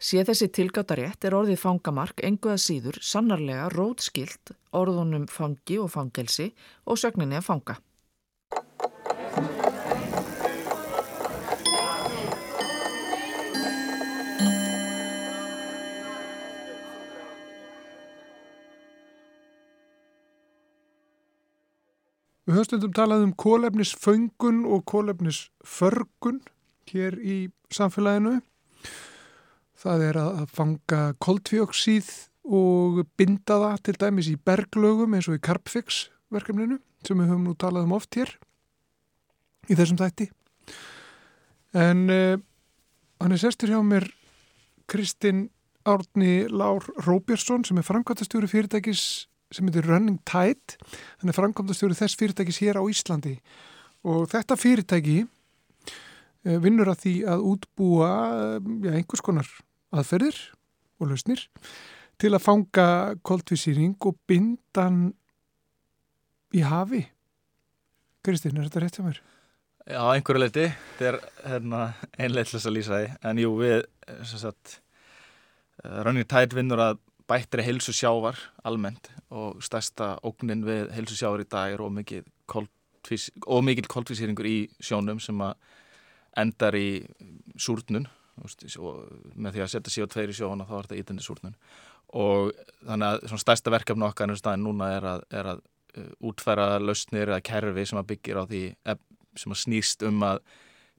Sér 0.00 0.24
þessi 0.24 0.48
tilgáttarétt 0.56 1.26
er 1.28 1.36
orðið 1.36 1.60
fangamark 1.60 2.22
enguða 2.24 2.56
síður 2.64 2.96
sannarlega 3.04 3.66
rótskilt 3.74 4.54
orðunum 4.72 5.26
fangi 5.28 5.76
og 5.82 5.90
fangelsi 5.92 6.46
og 6.88 6.96
sögninni 7.02 7.36
að 7.36 7.44
fanga. 7.50 7.76
Við 22.50 22.56
höfstundum 22.58 22.90
talað 22.90 23.20
um 23.22 23.32
kólefnisföngun 23.38 24.64
og 24.66 24.80
kólefnisförgun 24.90 26.40
hér 26.90 27.14
í 27.22 27.36
samfélaginu. 27.70 28.40
Það 29.78 30.02
er 30.08 30.18
að 30.18 30.40
fanga 30.50 31.02
koltvíoksíð 31.22 32.08
og 32.50 33.04
binda 33.14 33.60
það 33.62 33.84
til 33.86 33.94
dæmis 34.02 34.32
í 34.32 34.34
berglögum 34.34 35.14
eins 35.14 35.30
og 35.30 35.38
í 35.38 35.44
Carpfix 35.46 36.08
verkefninu 36.34 36.80
sem 37.06 37.22
við 37.22 37.30
höfum 37.30 37.46
nú 37.46 37.54
talað 37.54 37.86
um 37.86 37.94
oft 38.00 38.18
hér 38.18 38.34
í 39.70 39.78
þessum 39.78 40.02
þætti. 40.02 40.26
En 41.78 42.04
uh, 42.10 42.34
hann 43.22 43.38
er 43.38 43.44
sestur 43.46 43.70
hjá 43.70 43.78
mér 43.78 44.10
Kristinn 44.90 45.52
Árni 45.86 46.48
Lár 46.50 46.82
Róbjörnsson 47.06 47.62
sem 47.62 47.78
er 47.78 47.86
framkvæmtastjóri 47.86 48.50
fyrirtækis 48.50 49.29
sem 49.54 49.66
heitir 49.66 49.86
Running 49.88 50.20
Tide. 50.28 50.78
Hann 51.20 51.32
er 51.32 51.36
framkvæmdastjóri 51.36 51.98
þess 51.98 52.18
fyrirtækis 52.18 52.60
hér 52.62 52.78
á 52.78 52.84
Íslandi. 52.86 53.36
Og 54.06 54.28
þetta 54.30 54.58
fyrirtæki 54.58 55.18
eh, 55.24 56.58
vinnur 56.62 56.92
að 56.92 57.04
því 57.04 57.14
að 57.34 57.46
útbúa 57.52 58.10
eh, 58.34 58.68
ja, 58.86 58.94
einhvers 58.98 59.24
konar 59.24 59.48
aðferðir 59.90 60.38
og 61.00 61.10
lausnir 61.10 61.48
til 62.20 62.34
að 62.36 62.44
fanga 62.44 62.86
koltvísýring 63.26 63.96
og 64.06 64.18
bindan 64.28 65.10
í 66.54 66.62
hafi. 66.66 67.06
Kristinn, 68.24 68.58
er 68.60 68.68
þetta 68.68 68.84
rétt 68.84 68.98
hjá 68.98 69.06
mér? 69.06 69.20
Já, 69.88 70.02
einhverju 70.12 70.42
leiti, 70.42 70.66
þetta 70.98 71.06
er 71.08 71.16
hérna, 71.48 71.84
einleitlis 72.20 72.66
að 72.68 72.74
lýsa 72.76 72.98
því, 72.98 73.06
en 73.26 73.38
jú, 73.40 73.52
við, 73.58 73.78
sem 74.28 74.42
sagt, 74.42 74.74
Running 75.80 76.28
Tide 76.28 76.58
vinnur 76.58 76.82
að 76.84 77.00
bættri 77.30 77.64
heilsu 77.64 77.94
sjávar 77.94 78.38
almennt 78.66 79.10
og 79.30 79.60
stærsta 79.62 80.16
ógnin 80.26 80.64
við 80.66 80.90
heilsu 80.96 81.18
sjávar 81.18 81.44
í 81.44 81.48
dag 81.50 81.74
er 81.74 81.84
ómikið 81.84 82.26
koltvísýringur 83.90 84.48
í 84.50 84.58
sjónum 84.82 85.20
sem 85.22 85.38
endar 86.38 86.76
í 86.78 87.04
súrnun 87.58 88.08
með 88.40 89.54
því 89.56 89.62
að 89.64 89.72
setja 89.72 89.94
CO2 89.94 90.26
í 90.30 90.36
sjóna 90.36 90.66
þá 90.68 90.74
er 90.78 90.88
þetta 90.88 91.00
ítindi 91.02 91.24
súrnun. 91.24 91.56
Og 92.16 92.50
þannig 92.86 93.26
að 93.28 93.42
stærsta 93.42 93.72
verkefni 93.72 94.06
okkar 94.06 94.32
núna 94.58 94.90
er 94.96 95.06
að, 95.06 95.24
er 95.30 95.50
að 95.54 95.60
uh, 95.60 96.10
útfæra 96.30 96.78
lausnir 96.82 97.28
eða 97.28 97.44
kerfi 97.44 97.86
sem 97.86 98.00
að 98.00 98.08
byggja 98.14 98.42
á 98.42 98.44
því 98.50 98.62
sem 99.38 99.54
að 99.54 99.60
snýst 99.62 100.06
um 100.08 100.24
að 100.26 100.40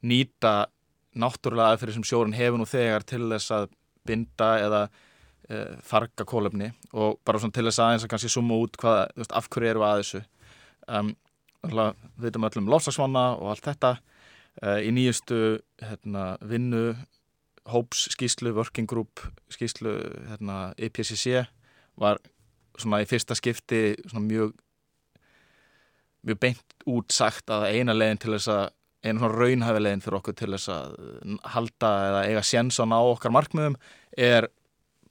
nýta 0.08 0.54
náttúrulega 1.20 1.74
aðferði 1.74 1.98
sem 1.98 2.08
sjórin 2.08 2.38
hefur 2.38 2.62
nú 2.62 2.68
þegar 2.70 3.04
til 3.04 3.26
þess 3.28 3.56
að 3.56 3.72
binda 4.08 4.52
eða 4.62 4.84
uh, 5.52 5.76
farga 5.86 6.26
kólefni 6.28 6.72
og 6.92 7.20
bara 7.28 7.42
svona 7.42 7.56
til 7.58 7.68
þess 7.68 7.84
aðeins 7.84 8.06
að 8.08 8.14
kannski 8.14 8.32
suma 8.32 8.58
út 8.62 8.80
hvað, 8.82 9.04
veist, 9.20 9.36
af 9.36 9.50
hverju 9.52 9.74
eru 9.74 9.86
að 9.88 10.02
þessu? 10.04 10.24
Um, 10.88 11.14
við 11.62 11.94
veitum 12.24 12.48
öllum 12.48 12.72
lofslagsvanna 12.74 13.26
og 13.38 13.52
allt 13.54 13.68
þetta 13.68 13.96
uh, 14.00 14.80
í 14.82 14.92
nýjustu 14.96 15.42
hérna, 15.84 16.36
vinnu 16.42 16.96
Hóps 17.70 18.08
skýslu, 18.16 18.56
Working 18.58 18.90
Group 18.90 19.22
skýslu 19.54 19.94
hérna, 20.32 20.72
IPCC 20.82 21.44
var 22.02 22.18
svona 22.80 23.04
í 23.04 23.08
fyrsta 23.10 23.38
skipti 23.38 23.92
svona 24.08 24.26
mjög 24.26 24.56
mjög 26.26 26.40
beint 26.42 26.78
út 26.90 27.14
sagt 27.14 27.52
að 27.54 27.68
eina 27.76 27.94
leginn 27.94 28.22
til 28.22 28.34
þess 28.36 28.50
að 28.54 28.64
einu 29.02 29.22
svona 29.22 29.38
raunhæfi 29.38 29.82
leginn 29.82 30.04
fyrir 30.06 30.20
okkur 30.20 30.38
til 30.38 30.52
þess 30.54 30.72
að 30.74 30.98
halda 31.54 31.92
eða 32.10 32.24
eiga 32.30 32.44
sjensan 32.46 32.94
á 32.94 33.00
okkar 33.02 33.34
markmiðum 33.34 33.78
er 34.18 34.50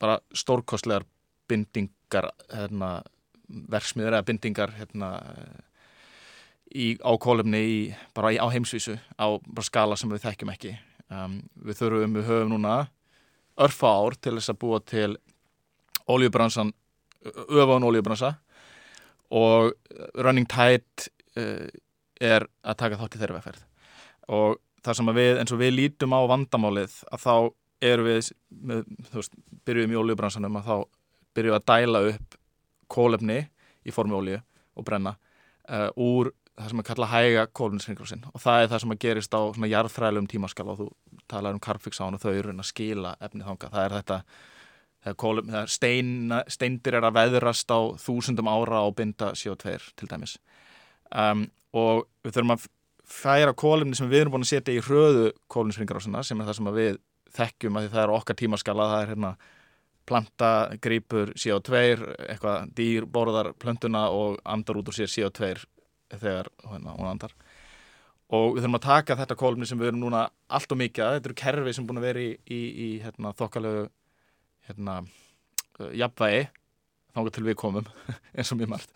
bara 0.01 0.19
stórkostlegar 0.35 1.07
bindingar 1.51 2.31
hérna, 2.53 3.01
verksmiður 3.71 4.17
eða 4.17 4.27
bindingar 4.29 4.75
hérna, 4.79 5.11
í, 6.71 6.95
á 7.03 7.13
kólumni 7.21 7.61
í, 7.61 7.79
bara 8.15 8.33
í, 8.35 8.39
á 8.39 8.47
heimsvísu 8.53 8.97
á 9.19 9.27
skala 9.67 9.99
sem 9.99 10.11
við 10.13 10.25
þekkjum 10.27 10.55
ekki. 10.55 10.77
Um, 11.11 11.41
við 11.67 11.81
þurfum, 11.81 12.17
við 12.17 12.29
höfum 12.31 12.53
núna 12.53 12.75
örfa 13.61 13.91
ár 13.99 14.17
til 14.23 14.37
þess 14.39 14.53
að 14.53 14.61
búa 14.63 14.79
til 14.87 15.11
oljubransan 16.11 16.71
öfan 17.51 17.85
oljubransa 17.85 18.35
og 19.31 19.75
Running 20.15 20.49
Tide 20.51 21.11
uh, 21.37 21.67
er 22.21 22.47
að 22.63 22.79
taka 22.83 22.99
þátt 23.01 23.17
í 23.17 23.21
þeirra 23.21 23.39
vegferð. 23.39 23.65
Og 24.31 24.61
þar 24.85 24.97
sem 24.97 25.13
við, 25.17 25.33
eins 25.41 25.53
og 25.55 25.61
við 25.61 25.75
lítum 25.77 26.15
á 26.17 26.21
vandamálið 26.31 26.97
að 27.11 27.25
þá 27.25 27.35
eru 27.81 28.07
við, 28.07 28.33
með, 28.51 28.85
þú 29.11 29.21
veist, 29.21 29.39
byrjuðum 29.69 29.95
í 29.95 30.01
oljubransanum 30.03 30.61
að 30.61 30.69
þá 30.69 30.77
byrjuðum 31.39 31.61
að 31.61 31.67
dæla 31.71 32.05
upp 32.11 32.39
kólefni 32.91 33.41
í 33.87 33.95
formi 33.95 34.17
olju 34.19 34.41
og 34.77 34.87
brenna 34.87 35.15
uh, 35.71 35.89
úr 35.97 36.33
það 36.61 36.73
sem 36.73 36.83
að 36.83 36.89
kalla 36.91 37.09
hæga 37.09 37.45
kólunisringrásin 37.57 38.25
og 38.31 38.43
það 38.43 38.63
er 38.63 38.71
það 38.73 38.83
sem 38.83 38.95
að 38.95 39.03
gerist 39.05 39.37
á 39.37 39.41
svona 39.41 39.71
jarðfræðilegum 39.71 40.31
tímaskala 40.31 40.75
og 40.75 40.81
þú 40.81 40.89
talar 41.31 41.57
um 41.57 41.63
karfixán 41.63 42.17
og 42.17 42.23
þau 42.23 42.33
eru 42.33 42.55
að 42.55 42.67
skila 42.69 43.15
efni 43.23 43.47
þánga. 43.47 43.71
Það 43.71 43.85
er 43.85 43.95
þetta, 43.99 44.19
það 45.05 45.13
er 45.13 45.19
kólum, 45.25 45.53
það 45.55 45.63
er 45.63 45.73
steina, 45.77 46.43
steindir 46.51 46.99
er 46.99 47.07
að 47.09 47.17
veðrast 47.21 47.73
á 47.73 47.81
þúsundum 48.03 48.51
ára 48.51 48.83
og 48.87 48.97
binda 48.99 49.33
CO2 49.39 49.77
til 49.97 50.11
dæmis. 50.11 50.37
Um, 51.11 51.47
og 51.77 52.07
við 52.25 52.37
þurfum 52.37 52.57
að 52.57 52.67
færa 53.11 53.55
kólumni 53.59 53.99
sem 53.99 54.11
við 54.11 54.25
erum 54.25 54.37
búin 54.37 54.47
að 54.47 54.53
setja 54.53 54.75
í 54.75 54.83
hröðu 54.85 55.31
kólunisringrásina 55.51 56.23
sem 56.27 56.41
er 56.41 56.51
það 56.51 56.59
sem 56.61 56.73
við 56.77 57.01
þekkjum 57.37 57.79
að 57.81 57.89
það 57.95 58.05
er 58.05 58.13
okkar 58.17 58.39
tímaskala, 58.41 58.89
það 58.93 59.03
er 59.05 59.13
hérna 59.15 59.33
planta, 60.11 60.51
grýpur, 60.83 61.35
CO2, 61.39 61.81
eitthvað 62.27 62.71
dýr, 62.77 63.07
borðar 63.07 63.53
plöntuna 63.61 64.09
og 64.15 64.41
andar 64.49 64.81
út 64.81 64.91
úr 64.91 64.97
sér 64.97 65.13
CO2 65.13 65.53
þegar 66.17 66.51
hérna, 66.67 66.97
hún 66.99 67.11
andar. 67.13 67.35
Og 68.31 68.55
við 68.55 68.65
þurfum 68.65 68.79
að 68.79 68.87
taka 68.87 69.19
þetta 69.19 69.39
kólumni 69.39 69.67
sem 69.67 69.79
við 69.79 69.91
erum 69.91 70.05
núna 70.05 70.25
allt 70.51 70.73
og 70.75 70.79
mikið 70.81 71.05
að, 71.05 71.17
þetta 71.17 71.31
eru 71.31 71.39
kerfi 71.43 71.75
sem 71.77 71.87
búin 71.87 72.01
að 72.01 72.09
vera 72.09 72.23
í, 72.23 72.31
í, 72.47 72.61
í 72.61 72.89
hérna, 73.03 73.35
þokkalegu 73.39 73.85
hérna, 74.69 75.01
uh, 75.81 75.93
jafnvægi 75.99 76.45
þángu 77.15 77.35
til 77.35 77.47
við 77.47 77.59
komum 77.59 77.89
eins 78.37 78.53
og 78.55 78.61
mjög 78.61 78.73
margt 78.75 78.95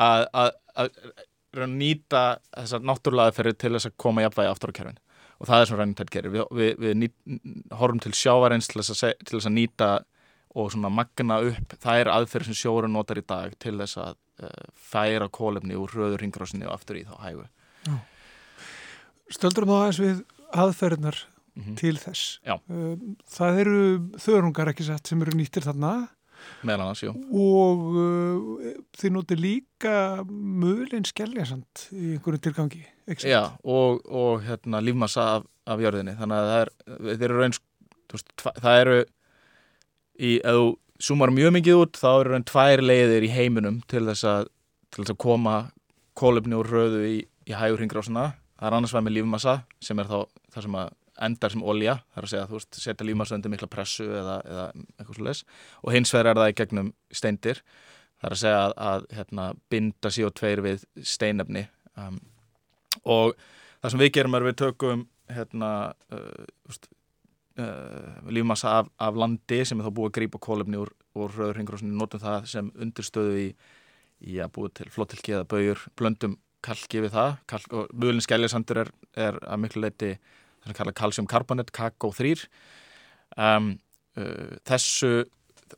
að, 0.00 0.26
að, 0.32 0.90
að 1.58 1.72
nýta 1.74 2.24
þessar 2.54 2.84
náttúrulega 2.86 3.36
fyrir 3.36 3.56
til 3.58 3.72
þess 3.74 3.90
að 3.90 3.96
koma 4.04 4.24
jafnvægi 4.26 4.52
aftur 4.52 4.74
á 4.74 4.78
kerfin 4.78 5.00
og 5.40 5.48
það 5.48 5.62
er 5.62 5.70
svona 5.70 5.84
ræntætt 5.84 6.12
kerfi 6.12 6.32
við, 6.34 6.44
við, 6.56 6.72
við 6.84 6.96
nýt, 7.00 7.14
horfum 7.80 8.02
til 8.04 8.12
sjávarins 8.16 8.68
til 8.70 8.82
þess, 8.82 9.04
að, 9.08 9.14
til 9.24 9.38
þess 9.38 9.48
að 9.48 9.56
nýta 9.56 9.90
og 10.60 10.72
svona 10.74 10.90
magna 10.92 11.38
upp, 11.46 11.74
það 11.80 12.02
er 12.02 12.12
aðferð 12.12 12.50
sem 12.50 12.58
sjóru 12.58 12.90
notar 12.90 13.20
í 13.20 13.24
dag 13.26 13.54
til 13.62 13.76
þess 13.78 14.00
að 14.02 14.14
uh, 14.44 14.68
færa 14.74 15.30
kólefni 15.32 15.78
úr 15.78 15.92
röður 15.94 16.24
ringrásinni 16.24 16.66
og 16.66 16.74
aftur 16.74 17.00
í 17.00 17.06
þá 17.08 17.16
hægu 17.22 17.46
Já. 17.86 17.96
Stöldur 19.30 19.68
þá 19.68 19.76
aðeins 19.78 20.00
við 20.02 20.24
aðferðnar 20.60 21.20
mm 21.22 21.62
-hmm. 21.62 21.76
til 21.80 21.96
þess 22.02 22.40
Já. 22.44 22.56
Uh, 22.66 22.96
það 23.30 23.60
eru 23.64 23.82
þörungar 24.18 24.72
ekki 24.74 24.88
sett 24.90 25.06
sem 25.06 25.22
eru 25.22 25.38
nýttir 25.38 25.64
þarna 25.64 25.94
Annars, 26.60 27.02
og 27.08 27.84
uh, 27.96 28.66
þið 29.00 29.14
notir 29.14 29.40
líka 29.40 29.94
mögulegn 30.28 31.06
skelljasamt 31.08 31.86
í 31.94 32.14
einhverju 32.16 32.42
tilgangi 32.44 32.84
Já, 33.26 33.56
og, 33.64 34.04
og 34.06 34.44
hérna, 34.46 34.78
lífmassa 34.84 35.24
af, 35.38 35.46
af 35.66 35.80
jörðinni. 35.82 36.12
Þannig 36.20 36.36
að 36.36 36.50
það, 36.50 36.60
er, 36.60 36.70
það 37.08 37.24
eru 37.26 37.40
raunsk 37.40 37.64
það 38.60 38.80
eru 38.84 38.98
í, 40.20 40.36
ef 40.38 40.58
þú 40.60 40.68
sumar 41.00 41.32
mjög 41.34 41.54
mikið 41.56 41.80
út 41.80 42.00
þá 42.00 42.10
eru 42.12 42.36
hann 42.36 42.46
tvær 42.48 42.82
leiðir 42.84 43.26
í 43.26 43.32
heiminum 43.32 43.80
til 43.90 44.04
þess 44.08 44.26
að, 44.28 44.50
til 44.92 45.04
þess 45.04 45.14
að 45.14 45.20
koma 45.24 45.56
kólefni 46.18 46.58
úr 46.58 46.68
röðu 46.68 47.04
í, 47.08 47.18
í 47.48 47.56
hægur 47.56 47.80
hringrásuna 47.80 48.32
það 48.60 48.68
er 48.68 48.76
annars 48.76 48.94
vegar 48.94 49.06
með 49.06 49.16
lífmassa 49.16 49.56
sem 49.82 50.02
er 50.02 50.10
þá 50.10 50.18
það 50.52 50.66
sem 50.66 50.78
endar 51.26 51.52
sem 51.52 51.62
olja 51.62 51.98
það 52.10 52.20
er 52.20 52.26
að 52.26 52.32
segja 52.32 52.42
að 52.44 52.50
þú 52.50 52.58
veist 52.58 52.80
setja 52.82 53.06
lífmassa 53.06 53.36
undir 53.36 53.52
mikla 53.52 53.70
pressu 53.70 54.06
eða, 54.08 54.36
eða 54.46 54.66
eitthvað 54.98 55.16
slúleis 55.18 55.44
og 55.82 55.94
hins 55.94 56.14
vegar 56.14 56.32
er 56.32 56.40
það 56.42 56.52
í 56.52 56.58
gegnum 56.60 56.92
steindir 57.12 57.62
það 58.20 58.28
er 58.28 58.36
að 58.36 58.42
segja 58.42 58.60
að, 58.60 58.74
að 58.90 59.06
hérna, 59.16 59.46
binda 59.72 60.12
CO2 60.12 60.52
við 60.66 60.84
steinefni. 61.08 61.64
Um, 61.96 62.20
og 63.08 63.34
það 63.80 63.94
sem 63.94 64.02
við 64.02 64.12
gerum 64.18 64.36
er 64.36 64.46
við 64.46 64.58
tökum 64.60 65.06
hérna, 65.30 65.70
uh, 66.12 66.80
uh, 67.62 68.20
lífmassa 68.28 68.76
af, 68.80 68.90
af 69.00 69.20
landi 69.20 69.62
sem 69.64 69.80
er 69.80 69.88
þá 69.88 69.96
búið 69.96 70.10
að 70.10 70.16
grípa 70.18 70.42
kólefni 70.42 70.80
úr, 70.82 70.92
úr 71.16 71.32
rauðurringrósinu, 71.32 71.96
notum 71.96 72.22
það 72.22 72.50
sem 72.52 72.70
undirstöðu 72.76 73.40
í, 73.46 73.48
í 74.28 74.38
að 74.42 74.52
búið 74.58 74.76
til 74.80 74.90
flottilki 74.92 75.36
eða 75.38 75.48
bauður, 75.48 75.88
blöndum 75.96 76.36
kalki 76.60 77.00
við 77.06 77.14
það. 77.16 77.38
Kalk, 77.48 77.72
og 77.72 77.94
mjögulinn 77.94 78.26
skæljasandur 78.26 78.82
er, 78.82 78.92
er 79.16 79.40
að 79.48 79.62
miklu 79.64 79.86
leiti 79.86 80.12
það 80.60 80.70
sem 80.70 80.78
kalla 80.80 80.96
kalsjumkarbonett, 81.00 81.72
KK3 81.76 82.46
um, 83.36 83.72
uh, 84.20 84.56
þessu 84.68 85.12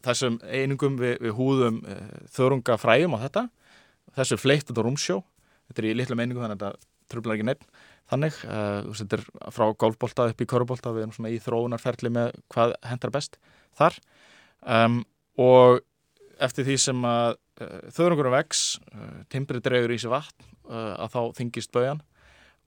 þessum 0.02 0.38
einingum 0.48 0.96
við, 1.00 1.18
við 1.20 1.36
húðum 1.36 1.82
uh, 1.84 2.04
þörungafræjum 2.32 3.16
á 3.16 3.22
þetta. 3.26 3.46
Þessu 4.16 4.36
er 4.36 4.40
fleitt 4.40 4.72
og 4.72 4.84
rúmsjó. 4.86 5.18
Þetta 5.68 5.82
er 5.82 5.88
í 5.90 5.96
litlum 5.98 6.22
einingum 6.22 6.44
þannig 6.46 6.62
að 6.62 6.76
þetta 6.78 7.12
tröflar 7.12 7.36
ekki 7.36 7.48
neitt 7.50 7.66
þannig 8.12 8.36
uh, 8.44 8.90
þetta 8.96 9.18
er 9.18 9.52
frá 9.54 9.70
gálfbólta 9.78 10.28
upp 10.32 10.42
í 10.42 10.48
körubólta 10.48 10.92
við 10.92 11.06
erum 11.06 11.14
svona 11.16 11.32
í 11.32 11.40
þróunarferli 11.42 12.12
með 12.12 12.36
hvað 12.52 12.74
hendar 12.88 13.14
best 13.14 13.38
þar. 13.78 13.96
Um, 14.62 15.02
og 15.40 15.80
eftir 16.42 16.66
því 16.68 16.76
sem 16.82 17.06
að 17.08 17.36
uh, 17.62 17.78
þörungurum 17.94 18.36
vex 18.36 18.76
uh, 18.92 19.22
timbrið 19.32 19.64
dreygur 19.66 19.94
í 19.94 20.00
sig 20.02 20.12
vatn 20.12 20.50
að 20.72 21.08
þá 21.10 21.22
þingist 21.36 21.72
baujan. 21.74 21.98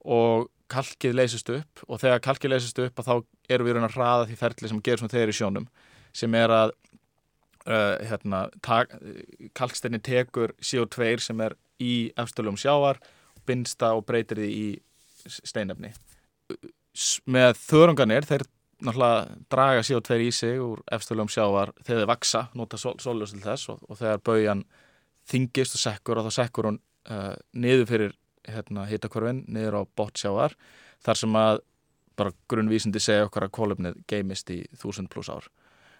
Og 0.04 0.44
kalkið 0.72 1.14
leysist 1.14 1.50
upp 1.54 1.84
og 1.86 2.00
þegar 2.02 2.24
kalkið 2.24 2.52
leysist 2.52 2.80
upp 2.82 3.02
þá 3.06 3.14
erum 3.48 3.68
við 3.68 3.76
raun 3.76 3.88
að 3.88 3.96
hraða 3.98 4.26
því 4.30 4.38
ferli 4.40 4.70
sem 4.70 4.82
gerur 4.82 5.02
svona 5.02 5.14
þegar 5.14 5.32
í 5.32 5.36
sjónum 5.38 5.68
sem 6.16 6.34
er 6.38 6.54
að 6.54 6.74
hérna, 7.66 8.46
kalksteinni 9.58 9.98
tekur 9.98 10.52
CO2 10.62 11.16
sem 11.18 11.40
er 11.42 11.56
í 11.82 12.12
efstöluðum 12.18 12.58
sjávar 12.60 13.00
binsta 13.46 13.92
og 13.96 14.04
breytir 14.06 14.40
því 14.40 14.50
í 14.54 14.66
steinefni. 15.26 15.90
Með 17.26 17.58
þörunganir 17.58 18.26
þeir 18.28 18.46
náttúrulega 18.86 19.38
draga 19.52 19.84
CO2 19.88 20.18
í 20.26 20.30
sig 20.34 20.60
úr 20.62 20.82
efstöluðum 20.92 21.32
sjávar 21.32 21.72
þegar 21.80 22.02
þeir 22.02 22.10
vaksa, 22.12 22.44
nota 22.54 22.78
sóljós 22.80 23.34
til 23.34 23.42
þess 23.44 23.72
og, 23.72 23.82
og 23.88 23.98
þegar 24.00 24.22
baujan 24.24 24.64
þingist 25.26 25.78
og 25.78 25.82
sekkur 25.82 26.20
og 26.20 26.28
þá 26.28 26.38
sekkur 26.42 26.70
hún 26.70 26.80
uh, 27.10 27.34
niður 27.56 27.88
fyrir 27.90 28.16
hérna, 28.50 28.86
hitakvarfin, 28.90 29.44
niður 29.50 29.80
á 29.80 29.82
bottsjávar 29.98 30.56
þar 31.04 31.20
sem 31.22 31.38
að 31.38 31.60
bara 32.16 32.32
grunnvísindi 32.48 33.02
segja 33.02 33.26
okkar 33.26 33.46
að 33.46 33.54
kólumnið 33.58 34.00
geimist 34.08 34.50
í 34.54 34.62
þúsund 34.80 35.10
pluss 35.12 35.28
ár. 35.28 35.50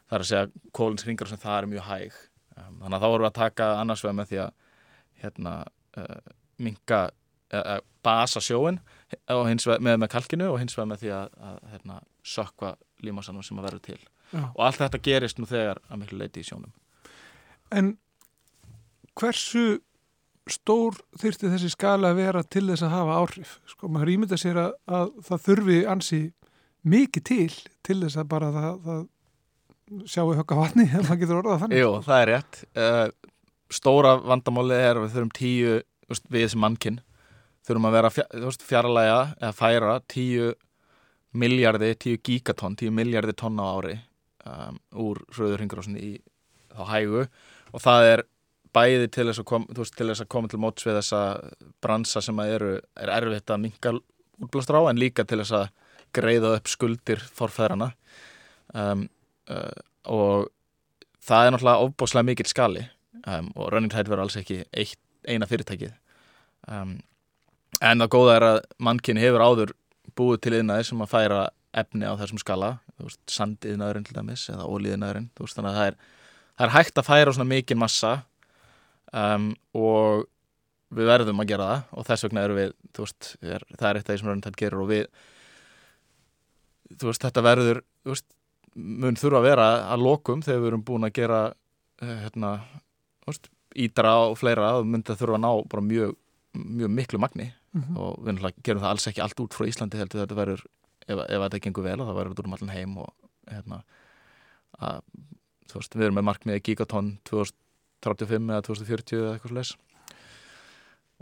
Það 0.08 0.16
er 0.16 0.24
að 0.24 0.30
segja 0.30 0.70
kólins 0.76 1.04
hringar 1.04 1.28
sem 1.28 1.42
það 1.42 1.58
er 1.58 1.68
mjög 1.74 1.86
hæg 1.90 2.16
um, 2.56 2.80
þannig 2.80 2.96
að 2.96 3.02
þá 3.02 3.08
vorum 3.10 3.26
við 3.26 3.30
að 3.30 3.38
taka 3.40 3.68
annars 3.82 4.04
vegar 4.04 4.18
með 4.20 4.30
því 4.30 4.40
að 4.44 4.50
hérna, 5.22 5.54
uh, 6.00 6.34
minka 6.62 7.00
uh, 7.52 7.78
basa 8.06 8.42
sjóin 8.44 8.80
með, 9.26 9.96
með 9.96 10.08
kalkinu 10.12 10.50
og 10.52 10.60
hins 10.62 10.76
vegar 10.76 10.90
með 10.92 11.04
því 11.04 11.12
að, 11.18 11.38
að 11.50 11.58
hérna, 11.74 12.00
sökva 12.26 12.74
límasanum 13.04 13.44
sem 13.44 13.58
að 13.60 13.68
verður 13.68 13.84
til 13.86 14.00
Já. 14.32 14.42
og 14.48 14.62
allt 14.66 14.80
þetta 14.82 15.02
gerist 15.06 15.40
nú 15.40 15.48
þegar 15.50 15.80
að 15.86 16.02
miklu 16.02 16.20
leiti 16.22 16.42
í 16.42 16.46
sjónum 16.46 16.72
En 17.74 17.96
hversu 19.18 19.80
stór 20.50 20.98
þyrti 21.18 21.50
þessi 21.52 21.70
skala 21.72 22.12
að 22.12 22.20
vera 22.20 22.42
til 22.46 22.64
þess 22.68 22.86
að 22.86 22.94
hafa 22.94 23.18
áhrif? 23.22 23.54
Sko, 23.70 23.90
maður 23.92 24.12
ímynda 24.14 24.38
sér 24.40 24.60
að, 24.62 24.74
að 24.86 25.12
það 25.28 25.44
þurfi 25.48 25.78
ansi 25.90 26.20
mikið 26.86 27.26
til 27.26 27.54
til 27.86 27.98
þess 28.04 28.20
að 28.20 28.28
bara 28.30 28.52
það, 28.54 28.76
það 28.86 29.00
sjáu 30.10 30.36
högga 30.36 30.60
vatni 30.60 30.86
ef 30.92 31.00
maður 31.00 31.22
getur 31.22 31.40
orðað 31.40 31.64
þannig. 31.64 31.82
Jú, 31.82 31.90
það 32.06 32.22
er 32.22 32.30
rétt. 32.32 32.60
Uh, 32.78 33.32
stóra 33.74 34.14
vandamáli 34.22 34.78
er 34.78 35.02
við 35.02 35.16
þurfum 35.16 35.34
tíu, 35.34 35.74
við 36.30 36.46
sem 36.52 36.62
mannkinn, 36.62 37.00
þurfum 37.66 37.88
að 37.90 37.98
vera 37.98 38.12
fjarlæga 38.62 39.20
eða 39.40 39.54
færa 39.56 39.98
tíu 40.06 40.52
miljardi, 41.36 41.90
tíu 42.00 42.20
gigatonn, 42.24 42.78
tíu 42.78 42.92
miljardi 42.94 43.34
tonna 43.36 43.66
á 43.66 43.70
ári 43.76 43.98
um, 44.46 44.78
úr 45.02 45.20
rauðurringrásinni 45.36 46.00
í 46.00 46.12
þá 46.76 46.82
hægu 46.92 47.24
og 47.26 47.82
það 47.82 48.10
er 48.12 48.22
bæði 48.76 49.08
til 49.12 49.26
þess 49.30 49.42
að, 49.42 49.48
kom, 49.48 49.66
veist, 49.76 49.96
til 49.96 50.08
þess 50.10 50.24
að 50.24 50.30
koma 50.34 50.50
til 50.52 50.60
móts 50.62 50.86
við 50.86 50.98
þessa 51.00 51.22
bransa 51.84 52.22
sem 52.24 52.42
eru, 52.44 52.76
er 53.00 53.12
erfitt 53.16 53.52
að 53.52 53.62
minga 53.64 53.94
útblástur 54.42 54.80
á 54.80 54.82
en 54.90 55.00
líka 55.00 55.24
til 55.24 55.40
þess 55.40 55.56
að 55.56 55.66
greiða 56.16 56.52
upp 56.58 56.70
skuldir 56.70 57.22
forfæðrana 57.36 57.90
um, 58.74 59.06
uh, 59.52 59.80
og 60.12 60.50
það 61.26 61.46
er 61.46 61.54
náttúrulega 61.54 61.88
ofbáslega 61.88 62.28
mikill 62.28 62.50
skali 62.50 62.84
um, 63.24 63.50
og 63.56 63.72
Running 63.72 63.92
Tide 63.92 64.10
verður 64.10 64.26
alls 64.26 64.38
ekki 64.40 64.62
eitt, 64.70 65.00
eina 65.26 65.48
fyrirtækið. 65.50 65.94
Um, 66.70 66.98
en 67.80 68.04
það 68.04 68.12
góða 68.14 68.36
er 68.36 68.46
að 68.50 68.58
mannkynni 68.82 69.24
hefur 69.24 69.44
áður 69.44 69.74
búið 70.16 70.42
til 70.44 70.58
yðnaði 70.60 70.88
sem 70.88 71.02
að 71.02 71.12
færa 71.12 71.42
efni 71.76 72.08
á 72.08 72.14
þessum 72.16 72.40
skala 72.40 72.76
sandiðnaðurinn 73.28 74.06
til 74.06 74.16
dæmis 74.16 74.46
eða 74.52 74.68
ólíðinaðurinn 74.70 75.28
þannig 75.36 75.70
að 75.70 75.76
það 75.76 75.90
er, 75.90 75.98
það 76.56 76.66
er 76.66 76.74
hægt 76.76 77.00
að 77.00 77.08
færa 77.10 77.34
svona 77.36 77.50
mikinn 77.50 77.80
massa 77.82 78.12
um, 79.16 79.50
og 79.76 80.26
við 80.96 81.10
verðum 81.10 81.42
að 81.42 81.50
gera 81.50 81.68
það 81.70 81.98
og 81.98 82.06
þess 82.08 82.26
vegna 82.26 82.44
eru 82.46 82.56
við 82.56 82.72
veist, 82.98 83.32
er, 83.42 83.64
það 83.74 83.88
er 83.88 83.98
eitt 83.98 84.06
af 84.06 84.12
því 84.12 84.20
sem 84.20 84.30
Rönnitætt 84.30 84.60
gerur 84.60 84.84
og 84.84 84.90
við 84.92 85.06
þú 86.94 87.10
veist 87.10 87.26
þetta 87.26 87.44
verður 87.44 87.82
veist, 88.06 88.26
mun 88.76 89.18
þurfa 89.18 89.40
að 89.40 89.48
vera 89.48 89.66
að 89.90 90.06
lokum 90.06 90.44
þegar 90.46 90.62
við 90.62 90.70
erum 90.70 90.86
búin 90.86 91.08
að 91.08 91.16
gera 91.18 91.40
eh, 92.04 92.16
hérna, 92.22 92.52
veist, 93.26 93.50
ídra 93.76 94.14
og 94.28 94.38
fleira 94.40 94.76
og 94.78 94.88
myndi 94.88 95.12
að 95.12 95.22
þurfa 95.24 95.40
að 95.40 95.44
ná 95.44 95.50
bara 95.72 95.86
mjög, 95.90 96.16
mjög 96.56 96.96
miklu 97.00 97.20
magni 97.20 97.50
mm 97.50 97.82
-hmm. 97.82 97.98
og 98.00 98.24
við 98.24 98.62
gerum 98.62 98.82
það 98.82 98.90
alls 98.90 99.06
ekki 99.10 99.24
allt 99.24 99.40
út 99.40 99.54
frá 99.54 99.66
Íslandi 99.66 99.98
heldur 99.98 100.22
þetta 100.22 100.38
verður 100.38 100.64
ef, 101.06 101.18
ef 101.18 101.40
þetta 101.42 101.62
gengur 101.64 101.84
vel 101.84 102.00
og 102.00 102.08
það 102.08 102.18
verður 102.20 102.32
út 102.32 102.46
um 102.46 102.56
allan 102.56 102.76
heim 102.76 102.98
og 102.98 103.12
hérna 103.50 103.82
að, 104.78 105.02
veist, 105.74 105.94
við 105.94 106.04
erum 106.04 106.14
með 106.20 106.28
markmiði 106.30 106.62
gigatonn 106.62 107.18
2000 107.24 107.65
2035 108.06 108.54
eða 108.54 108.66
2040 108.70 109.20
eða 109.20 109.34
eitthvað 109.34 109.54
sless 109.54 109.76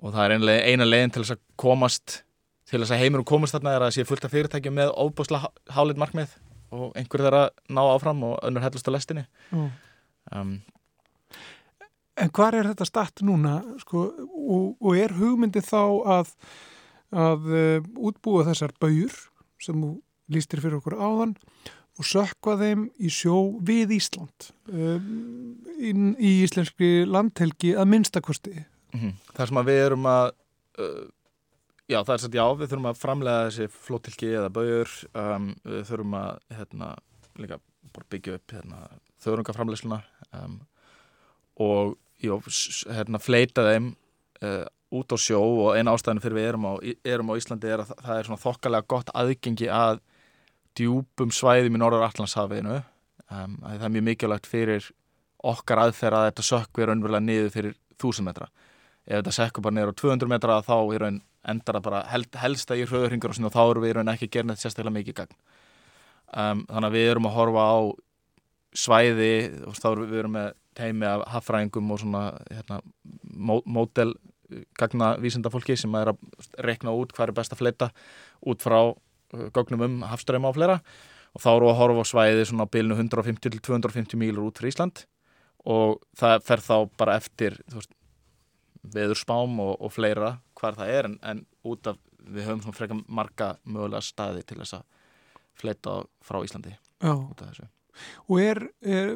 og 0.03 0.15
það 0.15 0.25
er 0.25 0.37
einlega 0.37 0.71
eina 0.71 0.87
leginn 0.89 1.15
til 1.15 1.23
þess 1.25 1.37
að 1.37 1.43
komast 1.61 2.21
til 2.71 2.81
þess 2.81 2.95
að 2.95 3.03
heimurum 3.05 3.29
komast 3.29 3.57
þarna 3.57 3.75
er 3.77 3.87
að 3.87 3.97
sé 3.97 4.05
fullt 4.09 4.27
af 4.27 4.33
fyrirtækjum 4.35 4.77
með 4.79 4.93
óbúslega 4.99 5.51
hálið 5.77 6.01
markmið 6.03 6.37
og 6.75 6.95
einhver 6.99 7.25
þeirra 7.27 7.43
ná 7.71 7.83
áfram 7.87 8.23
og 8.27 8.39
önnur 8.47 8.65
hellust 8.65 8.89
á 8.91 8.95
lestinni. 8.95 9.27
Mm. 9.53 9.69
um, 10.35 10.55
En 12.15 12.31
hvað 12.31 12.61
er 12.61 12.69
þetta 12.71 12.87
statt 12.87 13.23
núna? 13.27 13.57
Sko, 13.83 14.05
og, 14.31 14.67
og 14.79 14.99
er 14.99 15.17
hugmyndi 15.17 15.59
þá 15.67 15.81
að, 16.17 16.29
að 17.11 17.49
uh, 17.51 17.89
útbúa 18.11 18.45
þessar 18.47 18.75
bauður 18.79 19.17
sem 19.63 19.81
lístir 20.31 20.63
fyrir 20.63 20.79
okkur 20.79 20.95
áðan 20.95 21.35
og 21.95 22.09
sökva 22.09 22.57
þeim 22.59 22.87
í 22.99 23.11
sjó 23.13 23.37
við 23.65 23.95
Ísland 23.99 24.49
um, 24.73 25.11
í, 25.79 25.93
í 26.19 26.33
íslenski 26.45 27.05
landhelgi 27.07 27.75
að 27.79 27.91
minnstakosti 27.93 28.55
mm 28.55 29.01
-hmm. 29.01 29.13
Það 29.35 29.49
sem 29.49 29.61
að 29.63 29.71
við 29.71 29.83
erum 29.85 30.07
að 30.11 30.27
uh, 30.79 31.05
já 31.89 31.99
það 32.03 32.15
er 32.15 32.23
svolítið 32.23 32.41
já 32.41 32.47
við 32.59 32.71
þurfum 32.71 32.91
að 32.91 33.01
framlega 33.01 33.49
þessi 33.49 33.69
flóttilki 33.87 34.31
eða 34.33 34.53
bauður 34.59 34.95
um, 35.15 35.51
við 35.65 35.83
þurfum 35.91 36.15
að 36.21 36.39
hérna, 36.59 36.95
líka 37.39 37.61
byggja 38.11 38.39
upp 38.39 38.55
hérna, 38.57 38.89
þörungaframlegsluna 39.25 40.01
um, 40.33 40.61
og 41.63 41.97
já, 42.19 42.35
hérna, 42.91 43.21
fleita 43.23 43.67
þeim 43.69 43.93
uh, 44.43 44.65
út 44.95 45.15
á 45.15 45.19
sjó 45.19 45.41
og 45.43 45.77
eina 45.77 45.95
ástæðin 45.95 46.23
fyrir 46.23 46.39
við 46.39 46.49
erum 46.49 46.67
á, 46.71 46.73
erum 47.05 47.31
á 47.31 47.39
Íslandi 47.39 47.71
er 47.71 47.85
að 47.85 47.95
það 48.03 48.19
er 48.19 48.29
svona 48.29 48.45
þokkalega 48.45 48.91
gott 48.91 49.15
aðgengi 49.15 49.71
að 49.71 50.01
djúpum 50.79 51.33
svæðum 51.35 51.77
í 51.77 51.81
Norður 51.81 52.07
Allandshafinu 52.09 52.77
um, 52.79 53.57
það 53.63 53.87
er 53.89 53.95
mjög 53.97 54.07
mikilvægt 54.09 54.49
fyrir 54.51 54.89
okkar 55.45 55.83
aðferð 55.85 56.19
að 56.19 56.27
þetta 56.31 56.47
sökku 56.49 56.83
er 56.83 56.91
raunverulega 56.91 57.25
niður 57.25 57.53
fyrir 57.53 57.77
1000 57.99 58.27
metra. 58.27 58.49
Ef 59.05 59.21
þetta 59.21 59.37
sökku 59.37 59.65
bara 59.65 59.77
niður 59.77 59.93
á 59.93 60.01
200 60.01 60.33
metra 60.33 60.59
þá 60.65 60.77
er 60.79 61.05
raun 61.05 61.21
endar 61.45 61.79
að 61.79 61.85
bara 61.85 62.03
held, 62.09 62.31
helsta 62.41 62.77
í 62.79 62.87
hröðurhingur 62.89 63.35
og 63.35 63.53
þá 63.53 63.63
eru 63.65 63.85
við 63.85 63.97
raun 63.99 64.13
ekki 64.15 64.31
að 64.31 64.35
gera 64.37 64.51
þetta 64.53 64.65
sérstaklega 64.65 64.97
mikið 64.97 65.19
gagn. 65.21 65.39
Um, 66.35 66.65
þannig 66.71 66.89
að 66.89 66.97
við 66.97 67.09
erum 67.11 67.29
að 67.29 67.37
horfa 67.37 67.65
á 67.69 67.77
svæði 68.75 69.35
og 69.69 69.77
þá 69.79 69.89
erum 69.91 70.07
við 70.09 70.23
erum 70.23 70.37
með 70.39 70.49
teimi 70.75 71.07
af 71.07 71.27
haffræðingum 71.31 71.93
og 71.95 72.01
svona 72.03 72.23
hérna, 72.49 72.81
mótel 73.37 74.15
gagna 74.79 75.15
vísindafólki 75.23 75.77
sem 75.79 75.95
er 75.99 76.11
að 76.13 76.49
rekna 76.65 76.95
út 76.97 77.13
hvað 77.15 77.31
er 77.31 77.37
best 77.37 77.55
að 77.55 77.61
fleita 77.63 77.91
út 78.45 78.65
frá 78.65 78.81
gögnum 79.55 79.85
um 79.87 79.99
hafströma 80.09 80.51
og 80.51 80.59
fleira 80.59 80.79
og 81.35 81.43
þá 81.43 81.51
eru 81.57 81.71
að 81.71 81.79
horfa 81.81 82.07
á 82.07 82.11
svæði 82.13 82.47
svona 82.49 82.69
bilinu 82.71 82.97
150-250 83.01 84.19
mílur 84.21 84.49
út 84.49 84.61
fyrir 84.61 84.75
Ísland 84.75 85.05
og 85.65 86.01
það 86.19 86.47
fer 86.47 86.65
þá 86.65 86.77
bara 87.01 87.19
eftir 87.21 87.59
veist, 87.73 87.93
veður 88.83 89.19
spám 89.19 89.61
og, 89.65 89.77
og 89.81 89.95
fleira 89.95 90.37
hvar 90.61 90.77
það 90.79 90.97
er 90.97 91.11
en, 91.11 91.21
en 91.23 91.47
út 91.65 91.89
af 91.91 92.01
við 92.25 92.49
höfum 92.49 92.65
svona 92.65 92.79
frekar 92.79 93.01
marga 93.09 93.55
mögulega 93.65 94.05
staði 94.05 94.45
til 94.49 94.61
þess 94.63 94.79
að 94.79 94.85
fleita 95.61 96.03
frá 96.25 96.41
Íslandi 96.45 96.77
út 97.05 97.41
af 97.41 97.51
þessu 97.51 97.71
Og 98.29 98.41
er, 98.43 98.61
er, 98.83 99.13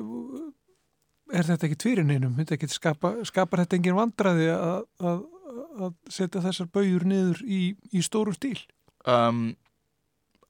er 1.35 1.49
þetta 1.49 1.69
ekki 1.69 1.79
tvírin 1.83 2.13
einum? 2.15 2.37
Skapa, 2.71 3.15
skapar 3.29 3.65
þetta 3.65 3.79
engin 3.79 3.99
vandraði 3.99 4.51
að, 4.55 4.83
að, 5.03 5.23
að 5.87 5.97
setja 6.15 6.45
þessar 6.45 6.71
bauður 6.75 7.07
niður 7.09 7.43
í, 7.45 7.63
í 7.91 8.05
stórum 8.05 8.37
stíl? 8.37 8.61
Um, 9.09 9.57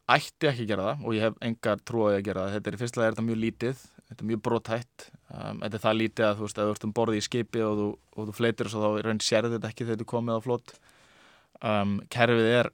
ætti 0.08 0.48
ekki 0.48 0.64
að 0.64 0.70
gera 0.72 0.88
það 0.88 1.04
og 1.04 1.16
ég 1.16 1.24
hef 1.26 1.38
engar 1.44 1.80
trúið 1.84 2.16
að 2.16 2.26
gera 2.28 2.44
það. 2.44 2.54
Þetta 2.56 2.70
er 2.70 2.76
í 2.76 2.80
fyrstulega 2.82 3.08
er 3.08 3.14
þetta 3.14 3.26
mjög 3.28 3.40
lítið, 3.44 3.86
þetta 4.08 4.24
er 4.24 4.28
mjög 4.30 4.42
brotætt. 4.48 5.06
Um, 5.28 5.62
þetta 5.62 5.78
er 5.78 5.84
það 5.84 5.98
lítið 6.00 6.26
að 6.28 6.36
þú 6.38 6.46
veist, 6.46 6.58
að 6.58 6.68
þú 6.68 6.74
ert 6.76 6.86
um 6.88 6.94
borðið 6.98 7.20
í 7.20 7.24
skipi 7.28 7.64
og 7.64 7.80
þú, 7.80 7.88
og 8.16 8.28
þú 8.28 8.36
fleitir 8.38 8.68
og 8.68 8.74
svo 8.74 8.84
þá 8.84 9.06
raun 9.06 9.24
sérði 9.24 9.54
þetta 9.56 9.72
ekki 9.72 9.88
þegar 9.88 10.02
þú 10.02 10.08
komið 10.14 10.38
á 10.38 10.46
flott. 10.46 10.76
Um, 11.58 11.96
kerfið 12.14 12.52
er 12.54 12.70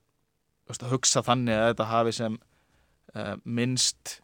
veist, 0.68 0.84
að 0.84 0.94
hugsa 0.94 1.24
þannig 1.24 1.58
að 1.58 1.70
þetta 1.72 1.88
hafi 1.90 2.14
sem 2.18 2.38
uh, 2.38 3.34
minnst 3.44 4.18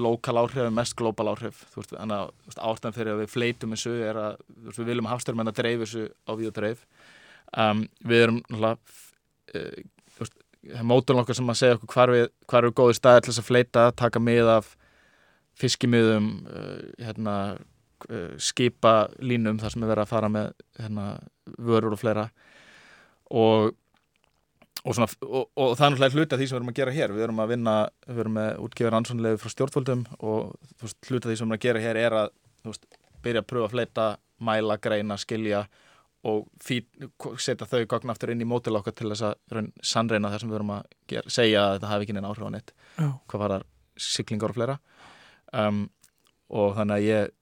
lokal 0.00 0.38
áhrif 0.40 0.64
og 0.64 0.76
mest 0.76 0.96
global 0.96 1.32
áhrif. 1.34 1.64
Þú 1.72 1.82
veist, 1.82 1.96
þannig 1.98 2.18
að 2.22 2.60
ástæðan 2.70 2.96
fyrir 2.96 3.14
að 3.14 3.24
við 3.24 3.32
fleitum 3.34 3.74
þessu 3.76 3.96
er 4.08 4.20
að 4.20 4.36
veist, 4.48 4.78
við 4.80 4.92
viljum 4.92 5.10
hafstjórnmenn 5.10 5.52
að 5.52 5.58
dreif 5.60 5.82
þessu 5.84 6.06
á 6.24 6.32
við 6.32 6.52
og 6.52 6.56
dreif. 6.56 6.86
Um, 7.52 7.84
við 8.08 8.24
erum 8.24 8.38
náttúrulega 8.46 8.78
uh, 9.60 9.82
mótun 10.86 11.20
okkar 11.22 11.36
sem 11.36 11.50
að 11.50 11.58
segja 11.58 11.76
okkur 11.78 11.92
hvar, 11.96 12.14
við, 12.14 12.24
hvar 12.50 12.62
eru 12.62 12.74
góði 12.78 12.96
staði 12.98 13.24
til 13.24 13.32
þess 13.32 13.42
að 13.42 13.48
fleita, 13.48 13.84
taka 13.98 14.22
mið 14.22 14.50
af 14.52 14.72
fiskimiðum 15.58 16.30
uh, 16.46 16.80
hérna, 17.02 17.36
uh, 18.08 18.32
skipa 18.40 18.94
línum 19.20 19.60
þar 19.60 19.74
sem 19.74 19.84
við 19.84 19.92
verðum 19.92 20.06
að 20.06 20.12
fara 20.14 20.32
með 20.32 20.50
hérna, 20.78 21.06
vörur 21.58 21.96
og 21.96 22.00
fleira. 22.00 22.26
Og, 23.32 23.72
og, 24.84 24.94
svona, 24.94 25.08
og, 25.26 25.46
og 25.56 25.74
það 25.78 25.86
er 25.86 25.94
náttúrulega 25.94 26.16
hluti 26.16 26.36
af 26.36 26.40
því 26.40 26.48
sem 26.48 26.56
við 26.56 26.60
erum 26.60 26.72
að 26.72 26.80
gera 26.80 26.96
hér. 26.96 27.16
Við 27.16 27.26
erum 27.26 27.44
að 27.44 27.54
vinna, 27.56 27.76
við 28.08 28.24
erum 28.24 28.36
með 28.38 28.50
útgefur 28.66 28.98
ansvonlegu 28.98 29.42
frá 29.42 29.54
stjórnvöldum 29.56 30.04
og 30.20 30.52
veist, 30.82 30.98
hluti 31.08 31.24
af 31.24 31.30
því 31.30 31.38
sem 31.38 31.46
við 31.46 31.48
erum 31.48 31.58
að 31.58 31.64
gera 31.66 31.86
hér 31.86 32.02
er 32.06 32.18
að 32.22 32.34
veist, 32.68 32.86
byrja 33.22 33.42
að 33.42 33.50
pröfa 33.50 33.68
að 33.68 33.74
fleita, 33.76 34.10
mæla, 34.42 34.78
greina, 34.82 35.18
skilja 35.20 35.66
og 36.22 36.46
fít, 36.62 36.86
setja 37.42 37.66
þau 37.66 37.82
gagn 37.90 38.12
aftur 38.12 38.30
inn 38.30 38.42
í 38.44 38.46
mótil 38.48 38.76
okkar 38.78 38.94
til 38.94 39.10
þess 39.10 39.24
að 39.26 39.70
sannreina 39.82 40.30
það 40.30 40.42
sem 40.44 40.52
við 40.52 40.56
verum 40.58 40.74
að 40.76 40.84
gera, 41.10 41.32
segja 41.34 41.64
að 41.64 41.72
þetta 41.76 41.90
hafi 41.90 42.06
ekki 42.06 42.16
neina 42.16 42.30
áhrif 42.30 42.46
á 42.46 42.54
neitt 42.54 42.74
Já. 42.94 43.08
hvað 43.32 43.42
var 43.42 43.54
það, 43.54 43.64
syklingar 44.06 44.52
og 44.54 44.58
fleira 44.58 44.76
um, 45.52 45.80
og 46.52 46.76
þannig 46.78 46.94
að 46.98 47.08
ég 47.08 47.32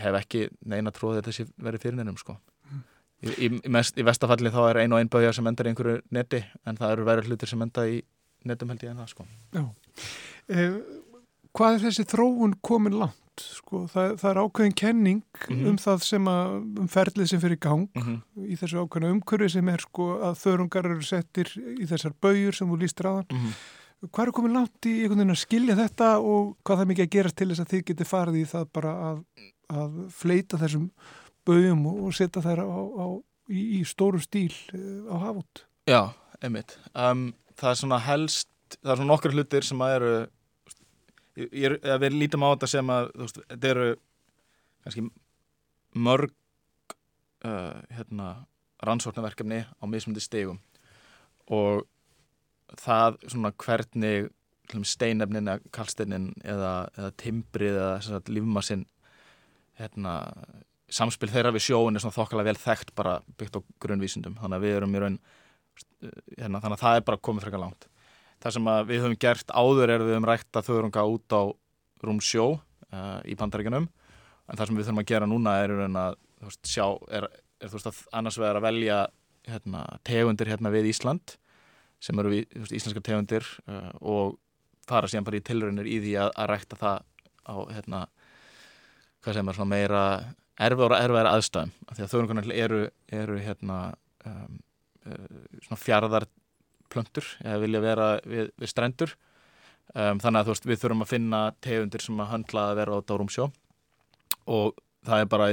hef 0.00 0.16
ekki 0.22 0.46
neina 0.70 0.92
tróð 0.94 1.18
þetta 1.18 1.34
sé 1.34 1.46
verið 1.60 1.84
fyrir 1.84 2.00
neinum 2.00 2.16
sko. 2.20 2.38
mm. 2.70 2.80
í, 3.26 3.28
í, 3.34 3.50
í, 3.58 3.72
mest, 3.76 3.98
í 4.00 4.06
vestafalli 4.06 4.52
þá 4.54 4.62
er 4.70 4.82
ein 4.84 4.96
og 4.96 5.02
ein 5.02 5.12
bauja 5.12 5.34
sem 5.36 5.46
endar 5.50 5.68
í 5.68 5.74
einhverju 5.74 6.00
netti 6.16 6.40
en 6.64 6.80
það 6.80 6.96
eru 6.96 7.08
verið 7.10 7.30
hlutir 7.30 7.52
sem 7.52 7.66
enda 7.66 7.86
í 7.90 8.00
nettum 8.48 8.72
held 8.72 8.86
ég 8.86 8.94
en 8.94 9.02
það 9.02 9.12
sko. 9.12 9.26
eh, 10.48 10.76
Hvað 11.50 11.76
er 11.76 11.82
þessi 11.88 12.04
þróun 12.06 12.52
komin 12.62 12.94
langt 13.00 13.18
sko, 13.56 13.82
það, 13.90 14.14
það 14.20 14.30
er 14.30 14.40
ákveðin 14.44 14.76
kenning 14.76 15.22
mm 15.22 15.56
-hmm. 15.56 15.66
um 15.70 15.78
það 15.80 16.06
sem 16.06 16.30
að, 16.30 16.54
um 16.82 16.88
ferlið 16.88 17.28
sem 17.30 17.40
fyrir 17.40 17.60
gang 17.60 17.88
mm 17.94 18.02
-hmm. 18.02 18.46
í 18.46 18.56
þessu 18.60 18.84
ákveðina 18.84 19.12
umkörfi 19.16 19.48
sem 19.50 19.68
er 19.68 19.80
sko 19.80 20.06
að 20.28 20.40
þörungar 20.44 20.90
eru 20.90 21.02
settir 21.02 21.52
í 21.56 21.86
þessar 21.86 22.14
bauður 22.20 22.54
sem 22.54 22.68
þú 22.68 22.80
lístir 22.80 23.06
aðan. 23.06 23.26
Mm 23.30 23.38
-hmm. 23.38 23.54
Hvað 24.00 24.26
er 24.26 24.32
komið 24.32 24.52
langt 24.52 24.86
í 24.86 24.94
einhvern 25.02 25.18
veginn 25.18 25.36
að 25.36 25.44
skilja 25.44 25.74
þetta 25.76 26.18
og 26.18 26.56
hvað 26.64 26.78
það 26.78 26.88
mikið 26.88 27.04
að 27.04 27.14
gera 27.14 27.30
til 27.30 27.48
þess 27.48 27.60
að 27.60 27.70
þið 27.72 27.82
geti 27.84 28.04
farið 28.04 28.36
í 28.40 28.44
það 28.44 28.64
bara 28.72 28.92
að, 29.10 29.18
að 29.68 29.90
fleita 30.08 30.56
þessum 30.56 30.86
bauðum 31.44 31.86
og 31.86 32.14
setja 32.16 32.42
þær 32.42 32.62
á, 32.64 32.80
á, 32.96 33.06
í, 33.50 33.60
í 33.80 33.84
stóru 33.84 34.20
stíl 34.20 34.54
eh, 34.72 35.04
á 35.12 35.16
hafút? 35.20 35.66
Já, 35.84 36.12
einmitt. 36.40 36.78
Um, 36.94 37.34
það 37.60 37.70
er 37.70 37.80
svona 37.82 37.98
helst, 37.98 38.48
það 38.80 38.92
er 38.92 38.96
svona 38.96 39.12
nokkur 39.12 39.36
hlutir 39.36 39.66
sem 39.66 39.84
að 39.84 39.96
eru 39.98 40.14
ég 41.48 41.76
að 41.84 42.04
við 42.04 42.18
lítum 42.18 42.44
á 42.46 42.52
þetta 42.52 42.70
sem 42.70 42.92
að 42.92 43.10
veist, 43.20 43.40
þetta 43.50 43.70
eru 43.74 43.88
kannski 44.84 45.06
mörg 46.00 46.34
uh, 47.44 47.80
hérna, 47.96 48.28
rannsóknarverkefni 48.86 49.62
á 49.66 49.84
mismundi 49.90 50.22
stegum 50.24 50.60
og 51.50 51.86
það 52.78 53.18
svona 53.26 53.52
hvernig 53.58 54.30
steinefnin 54.86 55.50
eða 55.50 55.72
kallsteinin 55.74 56.30
eða, 56.46 56.72
eða 56.94 57.10
timbrið 57.18 57.78
eða 57.80 58.20
lífmassinn 58.30 58.84
hérna, 59.80 60.14
samspil 60.92 61.30
þeirra 61.32 61.52
við 61.54 61.66
sjóin 61.66 61.96
er 61.96 62.04
svona 62.04 62.14
þokkalega 62.14 62.52
vel 62.52 62.60
þekkt 62.60 62.94
bara 62.98 63.16
byggt 63.40 63.58
á 63.58 63.60
grunnvísindum. 63.82 64.36
Þannig 64.38 64.58
að 64.58 64.66
við 64.66 64.76
erum 64.76 64.94
í 64.94 65.02
raun 65.02 65.18
hérna, 66.38 66.60
þannig 66.60 66.76
að 66.76 66.82
það 66.84 66.98
er 66.98 67.06
bara 67.08 67.22
komið 67.28 67.46
frekar 67.46 67.64
langt 67.64 67.88
það 68.40 68.56
sem 68.56 68.70
við 68.88 69.04
höfum 69.04 69.20
gert 69.20 69.52
áður 69.52 69.94
er 69.94 70.04
við 70.04 70.14
höfum 70.16 70.28
rækta 70.30 70.64
þauðrunga 70.64 71.06
út 71.12 71.36
á 71.36 71.42
rúm 72.04 72.20
sjó 72.24 72.46
uh, 72.56 73.20
í 73.28 73.36
pandaríkanum 73.38 73.88
en 73.90 74.58
það 74.58 74.66
sem 74.66 74.80
við 74.80 74.88
þurfum 74.88 75.02
að 75.02 75.10
gera 75.12 75.28
núna 75.30 75.56
er 75.62 75.74
að 75.86 76.18
veist, 76.40 76.62
sjá, 76.68 76.86
er, 77.12 77.28
er 77.60 77.72
veist, 77.72 77.88
að 77.90 78.00
annars 78.16 78.38
vegar 78.40 78.60
að 78.60 78.66
velja 78.68 79.00
hérna, 79.50 79.84
tegundir 80.06 80.50
hérna 80.50 80.72
við 80.72 80.90
Ísland 80.94 81.36
sem 82.00 82.18
eru 82.22 82.32
við, 82.32 82.48
veist, 82.56 82.74
íslenska 82.76 83.04
tegundir 83.04 83.46
uh, 83.68 83.92
og 84.00 84.38
fara 84.88 85.10
síðan 85.10 85.28
bara 85.28 85.38
í 85.38 85.44
tilröðinir 85.46 85.90
í 85.90 86.00
því 86.02 86.16
að, 86.24 86.32
að 86.40 86.50
rækta 86.54 86.80
það 86.80 87.06
á 87.50 87.56
hérna, 87.74 88.00
hvað 89.24 89.36
sem 89.36 89.52
er 89.52 89.62
meira 89.68 90.02
erfiðar 90.60 90.94
og 90.96 91.04
erfiðar 91.04 91.30
aðstæðum 91.30 91.72
því 91.90 92.04
að 92.04 92.12
þauðrungarnir 92.12 92.56
eru, 92.64 92.80
eru 93.20 93.38
hérna 93.40 93.78
um, 94.28 94.58
uh, 95.08 95.76
fjarðar 95.80 96.26
plöntur 96.92 97.26
eða 97.44 97.58
vilja 97.64 97.82
vera 97.84 98.06
við, 98.24 98.52
við 98.60 98.72
strendur. 98.72 99.16
Um, 99.90 100.20
þannig 100.22 100.44
að 100.44 100.52
veist, 100.52 100.68
við 100.70 100.80
þurfum 100.84 101.04
að 101.04 101.10
finna 101.10 101.42
tegundir 101.64 102.04
sem 102.04 102.22
að 102.22 102.32
handla 102.34 102.68
að 102.70 102.80
vera 102.80 102.98
á 102.98 103.06
Dórum 103.06 103.30
sjó. 103.32 103.48
Og 104.50 104.78
það 105.06 105.24
er 105.24 105.30
bara 105.32 105.48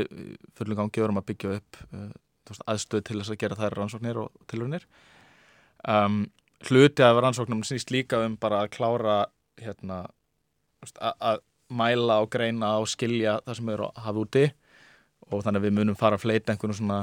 fullum 0.57 0.81
gangi 0.81 1.03
verðum 1.03 1.21
að 1.21 1.29
byggja 1.31 1.55
upp 1.57 1.79
uh, 1.89 2.09
veist, 2.49 2.65
aðstöð 2.67 3.05
til 3.07 3.19
þess 3.21 3.33
að 3.33 3.41
gera 3.43 3.59
þær 3.59 3.77
rannsóknir 3.79 4.19
og 4.21 4.43
tilvunir 4.51 4.85
um, 5.87 6.25
hluti 6.67 7.05
af 7.05 7.19
rannsóknum 7.21 7.63
snýst 7.65 7.91
líka 7.93 8.21
um 8.25 8.37
bara 8.39 8.63
að 8.63 8.73
klára 8.77 9.17
hérna 9.61 10.05
að 10.97 11.41
mæla 11.67 12.21
og 12.23 12.31
greina 12.31 12.77
og 12.81 12.87
skilja 12.89 13.39
það 13.45 13.59
sem 13.59 13.69
eru 13.73 13.87
að 13.89 14.03
hafa 14.05 14.23
úti. 14.23 14.43
Og 15.27 15.41
þannig 15.43 15.59
að 15.59 15.65
við 15.65 15.73
munum 15.75 15.97
fara 15.99 16.15
að 16.15 16.23
fleita 16.23 16.53
einhvern 16.53 16.77
svona 16.77 16.99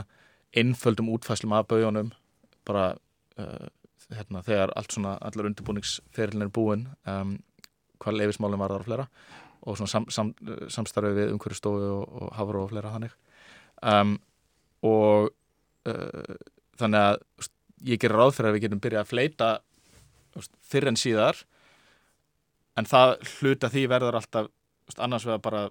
einföldum 0.56 1.10
útfæslum 1.12 1.52
af 1.52 1.66
bauðunum 1.68 2.12
bara 2.64 2.94
uh, 3.38 3.66
hérna, 4.12 4.42
þegar 4.44 4.72
allt 4.76 4.94
svona, 4.94 5.16
allar 5.24 5.48
undirbúningsferilin 5.50 6.46
er 6.46 6.52
búin 6.52 6.86
um, 7.08 7.38
hvað 8.02 8.18
leifismálinn 8.20 8.60
var 8.60 8.74
þar 8.74 8.84
og 8.84 8.88
flera 8.88 9.06
og 9.64 9.78
svona 9.78 9.90
sam, 9.90 10.06
sam, 10.12 10.32
samstarfið 10.68 11.18
við 11.18 11.32
umhverju 11.34 11.58
stofu 11.58 11.86
og, 11.88 12.16
og 12.20 12.32
hafur 12.36 12.60
og 12.60 12.72
flera 12.72 12.92
þannig. 12.92 13.14
Um, 13.80 14.18
og 14.84 15.30
uh, 15.88 16.34
þannig 16.80 17.00
að 17.00 17.48
ég 17.88 18.00
gerir 18.00 18.18
ráð 18.20 18.34
fyrir 18.36 18.50
að 18.50 18.56
við 18.56 18.66
getum 18.66 18.82
byrjað 18.84 19.04
að 19.04 19.12
fleita 19.12 19.50
fyrr 20.68 20.90
en 20.90 20.98
síðar 20.98 21.40
en 22.78 22.88
það 22.90 23.14
hluta 23.38 23.70
því 23.70 23.86
verður 23.92 24.18
alltaf 24.18 24.50
st, 24.90 24.98
annars 24.98 25.26
vegar 25.28 25.42
bara 25.44 25.62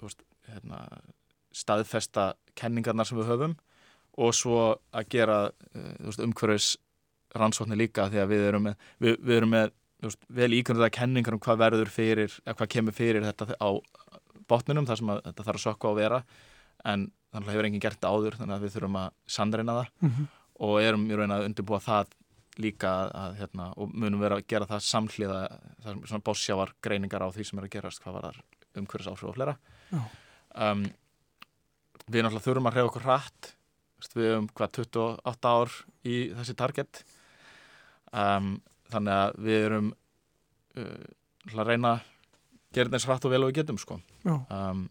st, 0.00 0.24
hérna, 0.50 0.82
staðfesta 1.54 2.32
kenningarnar 2.58 3.08
sem 3.08 3.18
við 3.20 3.30
höfum 3.30 3.56
og 4.16 4.32
svo 4.34 4.60
að 4.96 5.10
gera 5.12 5.38
uh, 5.50 6.22
umhverjus 6.24 6.74
rannsóknir 7.40 7.80
líka 7.80 8.08
því 8.12 8.22
að 8.22 8.32
við 8.32 8.46
erum 8.50 8.66
með, 8.68 8.88
við, 9.02 9.16
við 9.20 9.36
erum 9.36 9.54
með 9.54 9.70
veist, 10.04 10.26
vel 10.38 10.50
íkvönduða 10.56 10.90
kenningar 10.94 11.36
um 11.36 11.42
hvað 11.42 11.62
verður 11.62 11.92
fyrir, 11.92 12.36
hvað 12.46 12.72
kemur 12.74 12.96
fyrir 12.96 13.26
þetta 13.26 13.56
á 13.56 13.70
botninum 14.50 14.86
þar 14.88 15.00
sem 15.00 15.12
að, 15.14 15.22
þetta 15.30 15.46
þarf 15.48 15.60
að 15.60 15.64
sökka 15.64 15.88
á 15.88 15.90
að 15.90 16.00
vera. 16.00 16.20
En 16.86 17.08
þannig 17.34 17.52
hefur 17.52 17.68
enginn 17.68 17.82
gert 17.82 18.02
það 18.02 18.16
áður 18.16 18.38
þannig 18.40 18.56
að 18.56 18.66
við 18.66 18.76
þurfum 18.76 19.00
að 19.00 19.08
sandreina 19.36 19.78
það. 19.80 19.90
Mm 20.00 20.12
-hmm. 20.12 20.28
og 20.66 20.76
erum 20.82 21.08
í 21.10 21.16
raun 21.18 21.34
að 21.36 21.46
undirbúa 21.48 21.80
það 21.84 22.14
líka 22.56 22.90
að, 23.12 23.34
hérna, 23.40 23.72
og 23.76 23.90
munum 23.92 24.20
vera 24.20 24.38
að 24.38 24.46
gera 24.48 24.68
það 24.68 24.86
samhliða, 24.86 25.40
það 25.84 25.90
er 25.90 25.98
svona 26.08 26.24
bósjávar 26.24 26.70
greiningar 26.80 27.20
á 27.20 27.28
því 27.28 27.44
sem 27.44 27.58
er 27.58 27.66
að 27.66 27.74
gerast, 27.74 28.00
hvað 28.00 28.14
var 28.16 28.24
það 28.30 28.80
umhverjus 28.80 29.10
áhrif 29.10 29.28
og 29.28 29.36
flera 29.36 29.56
um, 30.56 30.86
við 32.06 32.24
náttúrulega 32.24 32.44
þurfum 32.46 32.70
að 32.70 32.76
reyða 32.76 32.88
okkur 32.90 33.06
hratt. 33.06 33.52
Við 34.14 34.30
hefum 34.30 34.48
hvað 34.56 34.72
28 34.80 35.52
ár 35.52 35.76
í 36.06 36.16
þessi 36.36 36.54
target 36.56 37.02
um, 38.12 38.56
þannig 38.92 39.14
að 39.14 39.38
við 39.46 39.64
erum 39.68 39.88
uh, 40.78 41.06
að 41.56 41.70
reyna 41.70 41.94
að 41.96 42.04
gera 42.74 42.88
þetta 42.88 42.98
eins 42.98 43.08
hratt 43.08 43.26
og 43.26 43.32
vel 43.32 43.42
og 43.44 43.50
við 43.50 43.58
getum 43.60 43.80
sko. 43.80 44.00
um, 44.26 44.84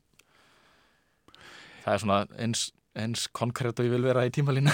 það 1.83 1.93
er 1.93 2.01
svona 2.03 2.19
eins, 2.41 2.63
eins 2.97 3.27
konkrétt 3.35 3.79
og 3.79 3.87
ég 3.87 3.93
vil 3.93 4.07
vera 4.07 4.25
í 4.25 4.33
tímalínu 4.33 4.73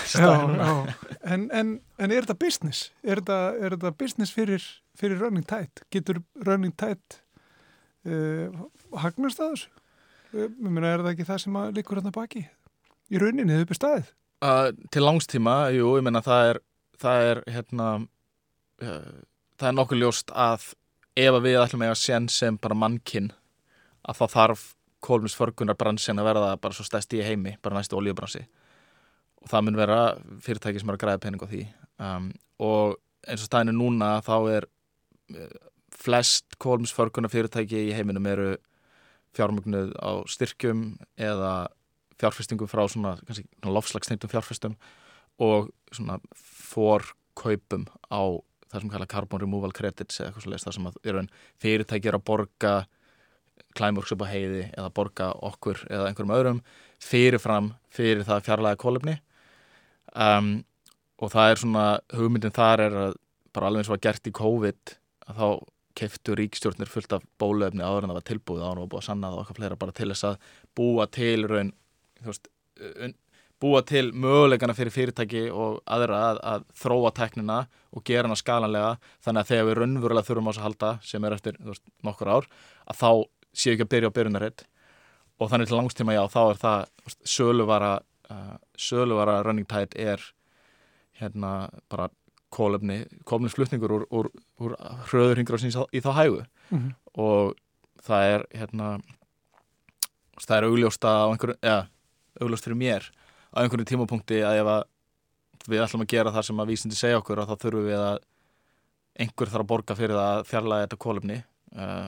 en, 1.33 1.49
en, 1.51 1.73
en 1.97 2.13
er 2.13 2.23
þetta 2.23 2.37
business? 2.39 2.91
Er 3.03 3.21
þetta, 3.21 3.41
er 3.59 3.75
þetta 3.75 3.93
business 3.99 4.33
fyrir, 4.35 4.63
fyrir 4.97 5.19
Running 5.21 5.47
Tide? 5.47 5.85
Getur 5.93 6.21
Running 6.47 6.73
Tide 6.79 7.21
uh, 8.07 8.63
hagnast 9.03 9.43
að 9.43 9.55
þessu? 9.55 9.77
Uh, 10.31 10.47
er 10.47 11.03
það 11.03 11.13
ekki 11.13 11.27
það 11.27 11.45
sem 11.45 11.61
líkur 11.75 11.99
hérna 11.99 12.15
baki? 12.15 12.47
Í 13.11 13.19
rauninni 13.19 13.57
hefur 13.57 13.73
bestæðið? 13.73 14.11
Uh, 14.41 14.69
til 14.89 15.03
langstíma, 15.03 15.55
jú, 15.75 15.91
ég 15.99 16.05
menna 16.07 16.23
það 16.25 16.53
er 16.53 16.59
það 17.01 17.27
er 17.31 17.41
hérna 17.49 17.87
það 18.81 19.67
er 19.69 19.77
nokkuð 19.77 20.01
ljóst 20.01 20.33
að 20.33 20.71
ef 21.19 21.37
við 21.43 21.59
ætlum 21.61 21.85
að 21.85 21.97
sjá 22.01 22.17
sem 22.31 22.57
bara 22.57 22.77
mannkinn 22.77 23.31
að 24.01 24.21
þá 24.21 24.25
þarf 24.35 24.63
kólumsförgunar 25.01 25.77
bransin 25.77 26.19
að 26.21 26.29
verða 26.29 26.57
bara 26.61 26.77
svo 26.77 26.85
stæst 26.85 27.13
í 27.17 27.23
heimi, 27.25 27.55
bara 27.61 27.79
næstu 27.79 27.97
oljubransi 27.97 28.43
og 29.41 29.49
það 29.49 29.65
mun 29.65 29.79
vera 29.79 29.99
fyrirtæki 30.45 30.81
sem 30.81 30.91
er 30.91 30.97
að 30.97 31.01
græða 31.01 31.21
pening 31.23 31.41
á 31.41 31.47
því. 31.49 31.61
Um, 32.01 32.27
og 32.61 32.99
eins 33.25 33.41
og 33.41 33.49
staðinu 33.49 33.73
núna 33.77 34.11
þá 34.25 34.35
er 34.53 34.67
uh, 35.33 35.55
flest 36.01 36.57
kólumsförgunar 36.61 37.33
fyrirtæki 37.33 37.87
í 37.87 37.95
heiminum 37.97 38.29
eru 38.29 38.51
fjármögnuð 39.37 39.95
á 39.97 40.21
styrkjum 40.29 40.83
eða 41.17 41.71
fjárfestingum 42.21 42.69
frá 42.69 42.83
svona, 42.91 43.15
svona 43.25 43.73
lofslagsneitum 43.73 44.29
fjárfestum 44.29 44.77
og 45.41 45.71
svona 45.89 46.19
fórkaupum 46.37 47.87
á 48.13 48.21
það 48.71 48.83
sem 48.83 48.93
kalla 48.93 49.09
carbon 49.13 49.43
removal 49.43 49.73
credits 49.75 50.19
eða 50.19 50.31
eitthvað 50.31 50.45
svolítið 50.45 50.67
það 50.67 50.77
sem 50.77 50.89
að 50.89 51.31
fyrirtæki 51.61 52.11
er 52.11 52.17
að 52.17 52.27
borga 52.31 52.73
Climeworks 53.77 54.11
upp 54.15 54.23
á 54.25 54.31
heiði 54.31 54.63
eða 54.69 54.89
borga 54.95 55.27
okkur 55.47 55.83
eða 55.87 56.07
einhverjum 56.09 56.33
öðrum 56.35 56.61
fyrirfram 57.01 57.73
fyrir 57.93 58.25
það 58.27 58.47
fjarlæga 58.47 58.79
kólefni 58.81 59.17
um, 60.15 60.53
og 61.21 61.31
það 61.33 61.51
er 61.51 61.61
svona 61.61 61.85
hugmyndin 62.15 62.55
þar 62.55 62.85
er 62.87 62.97
að 63.05 63.19
bara 63.55 63.69
alveg 63.69 63.83
eins 63.83 63.91
og 63.91 63.97
að 63.97 64.05
gert 64.07 64.27
í 64.27 64.35
COVID 64.35 64.95
að 65.27 65.41
þá 65.41 65.47
keftu 66.01 66.35
ríkstjórnir 66.39 66.89
fullt 66.89 67.15
af 67.17 67.25
bólöfni 67.41 67.83
áður 67.83 68.05
en 68.05 68.13
það 68.13 68.19
var 68.19 68.27
tilbúið 68.29 68.63
áður 68.65 68.83
og 68.83 68.91
búið 68.91 69.01
að 69.01 69.07
sanna 69.09 69.31
það 69.31 69.41
okkar 69.43 69.59
fleira 69.59 69.79
bara 69.81 69.95
til 69.97 70.09
þess 70.11 70.27
að 70.29 70.51
búa 70.79 71.07
til 71.11 71.47
raun 71.51 71.73
veist, 72.23 72.47
búa 73.61 73.81
til 73.85 74.09
möguleikana 74.17 74.73
fyrir 74.73 74.93
fyrirtæki 74.93 75.43
og 75.53 75.81
aðra 75.85 76.21
að, 76.31 76.39
að 76.53 76.65
þróa 76.81 77.11
teknina 77.17 77.59
og 77.91 78.03
gera 78.07 78.25
hana 78.27 78.37
skalanlega 78.39 78.95
þannig 79.23 79.41
að 79.43 79.51
þegar 79.51 79.67
við 79.67 79.77
raunverulega 79.79 80.27
þurfum 80.27 80.49
á 80.49 80.51
þess 80.51 80.61
að 80.61 80.67
halda 80.67 80.91
sem 81.05 81.27
er 81.27 81.35
eftir 81.37 81.59
veist, 81.67 81.83
nokkur 82.05 82.31
ár 82.31 82.49
að 82.85 83.01
þá 83.01 83.09
séu 83.51 83.75
ekki 83.75 83.87
að 83.87 83.91
byrja 83.93 84.11
á 84.11 84.15
byrjunarreitt 84.17 84.65
og 85.41 85.51
þannig 85.51 85.69
til 85.69 85.77
langstíma 85.77 86.15
já 86.17 86.23
þá 86.31 86.41
er 86.43 86.61
það 86.61 87.13
söluvara 87.35 87.91
uh, 88.31 88.55
söluvara 88.77 89.41
running 89.45 89.69
tide 89.69 89.97
er 89.99 90.25
hérna 91.21 91.69
bara 91.91 92.09
kólefni, 92.51 93.05
kólefnisflutningur 93.23 93.93
úr, 93.95 94.05
úr, 94.11 94.27
úr 94.59 94.75
hröðurhingur 95.07 95.61
í 95.63 96.01
þá 96.03 96.11
hægu 96.17 96.43
mm 96.43 96.77
-hmm. 96.77 96.93
og 97.13 97.55
það 98.01 98.23
er 98.33 98.45
hérna 98.59 98.87
það 100.41 100.57
er 100.57 100.67
augljósta 100.67 101.07
á 101.07 101.25
einhverju, 101.31 101.57
eða 101.61 101.87
augljóst 102.41 102.65
fyrir 102.65 102.77
mér 102.77 103.11
á 103.51 103.57
einhvern 103.61 103.87
tímapunkti 103.87 104.41
að 104.45 104.61
ef 104.61 104.71
að 104.71 104.83
við 105.69 105.83
ætlum 105.83 106.05
að 106.05 106.13
gera 106.13 106.33
það 106.33 106.47
sem 106.47 106.61
að 106.61 106.71
vísindi 106.71 106.97
segja 106.97 107.19
okkur 107.19 107.43
þá 107.45 107.55
þurfum 107.59 107.87
við 107.89 107.99
að 107.99 108.17
einhver 109.21 109.51
þarf 109.51 109.65
að 109.65 109.69
borga 109.69 109.97
fyrir 109.97 110.17
það 110.17 110.31
að 110.37 110.47
fjarlæga 110.49 110.85
þetta 110.85 110.99
kólumni 111.05 111.37
uh, 111.75 112.07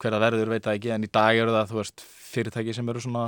hverða 0.00 0.22
verður 0.24 0.52
veit 0.54 0.64
það 0.64 0.78
ekki 0.78 0.92
en 0.94 1.06
í 1.06 1.12
dag 1.12 1.38
eru 1.38 1.54
það 1.54 1.74
veist 1.76 2.04
fyrirtæki 2.30 2.74
sem 2.74 2.88
eru 2.88 3.02
svona, 3.04 3.24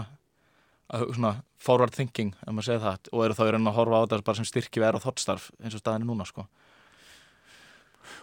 svona 1.13 1.35
forward 1.63 1.95
thinking, 1.95 2.33
segir 2.65 2.83
það 2.83 3.11
og 3.13 3.25
eru 3.27 3.37
þá 3.37 3.43
í 3.45 3.51
raun 3.55 3.71
að 3.71 3.79
horfa 3.79 4.01
á 4.01 4.09
þetta 4.15 4.37
sem 4.39 4.49
styrki 4.49 4.83
verð 4.83 5.01
og 5.01 5.07
þottstarf 5.07 5.51
eins 5.61 5.77
og 5.77 5.83
staðinu 5.83 6.09
núna 6.09 6.27
sko. 6.29 6.47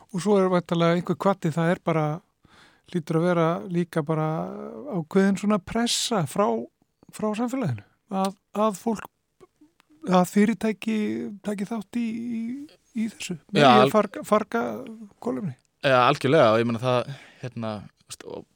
Og 0.10 0.24
svo 0.24 0.40
er 0.40 0.50
vantalega 0.52 0.98
einhver 0.98 1.20
kvatti 1.20 1.54
það 1.54 1.76
er 1.76 1.84
bara 1.86 2.08
lítur 2.94 3.20
að 3.20 3.28
vera 3.28 3.48
líka 3.70 4.02
bara 4.02 4.30
ákveðin 4.98 5.38
svona 5.38 5.60
pressa 5.62 6.24
frá, 6.26 6.48
frá 7.14 7.30
samfélaginu 7.38 7.89
að, 8.10 8.36
að 8.58 8.76
fólk 8.80 9.08
að 10.10 10.28
fyrirtæki 10.32 11.00
tæki 11.46 11.68
þátt 11.70 12.00
í, 12.00 12.08
í, 12.10 12.44
í 12.96 13.08
þessu? 13.12 13.38
Með 13.54 13.66
Já, 13.66 13.72
að 13.72 13.94
farga, 13.94 14.24
farga 14.28 14.62
kólumni 15.24 15.56
Ja, 15.86 16.06
algjörlega 16.08 16.54
og 16.54 16.62
ég 16.62 16.68
meina 16.68 16.82
það 16.84 17.12
hérna, 17.40 17.74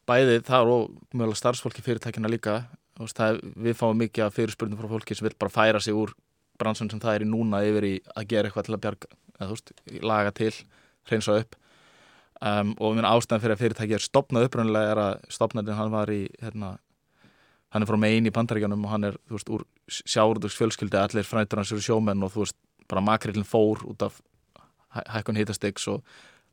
bæði 0.10 0.40
þar 0.48 0.72
og 0.74 0.86
mjögulega 1.14 1.40
starfsfólki 1.40 1.84
fyrirtækina 1.86 2.32
líka 2.32 2.64
það, 3.00 3.40
við 3.56 3.78
fáum 3.80 4.00
mikið 4.00 4.26
af 4.26 4.38
fyrirspurnum 4.38 4.80
frá 4.80 4.90
fólki 4.92 5.18
sem 5.18 5.28
vil 5.28 5.36
bara 5.40 5.54
færa 5.54 5.82
sig 5.84 5.96
úr 5.96 6.14
bransun 6.60 6.90
sem 6.92 7.02
það 7.02 7.18
er 7.18 7.26
í 7.26 7.30
núna 7.30 7.62
yfir 7.66 7.88
í 7.88 7.94
að 8.14 8.28
gera 8.32 8.50
eitthvað 8.50 8.68
til 8.68 8.76
að 8.76 8.84
bjarga 8.86 9.12
eða, 9.40 9.50
veist, 9.52 9.74
laga 10.04 10.34
til, 10.38 10.54
hreinsa 11.10 11.38
upp. 11.42 11.58
Um, 12.44 12.74
og 12.84 12.98
minn 12.98 13.08
ástæðan 13.08 13.44
fyrir 13.44 13.56
að 13.56 13.62
fyrirtæki 13.64 13.96
er 13.96 14.04
stopnað 14.04 14.50
upprunnilega 14.50 14.92
er 14.92 15.02
að 15.04 15.14
stopnæðin 15.32 15.80
hann 15.80 15.94
var 15.94 16.12
í 16.12 16.26
hérna, 16.42 16.74
hann 17.74 17.84
er 17.86 17.90
frá 17.90 17.98
megin 18.00 18.30
í 18.30 18.34
bandaríkjanum 18.34 18.84
og 18.86 18.92
hann 18.94 19.08
er 19.10 19.18
þú 19.30 19.38
veist, 19.38 19.50
úr 19.50 19.64
sjáurdugs 19.90 20.56
fjölskyldi 20.60 21.00
allir 21.00 21.26
frættur 21.28 21.60
hans 21.62 21.72
eru 21.74 21.82
sjómenn 21.82 22.24
og 22.24 22.32
þú 22.36 22.44
veist, 22.46 22.58
bara 22.90 23.02
makrillin 23.02 23.48
fór 23.48 23.82
út 23.90 24.06
af 24.06 24.20
hæ- 24.94 25.08
hækkun 25.18 25.40
hitastiks 25.42 25.88
og 25.90 26.04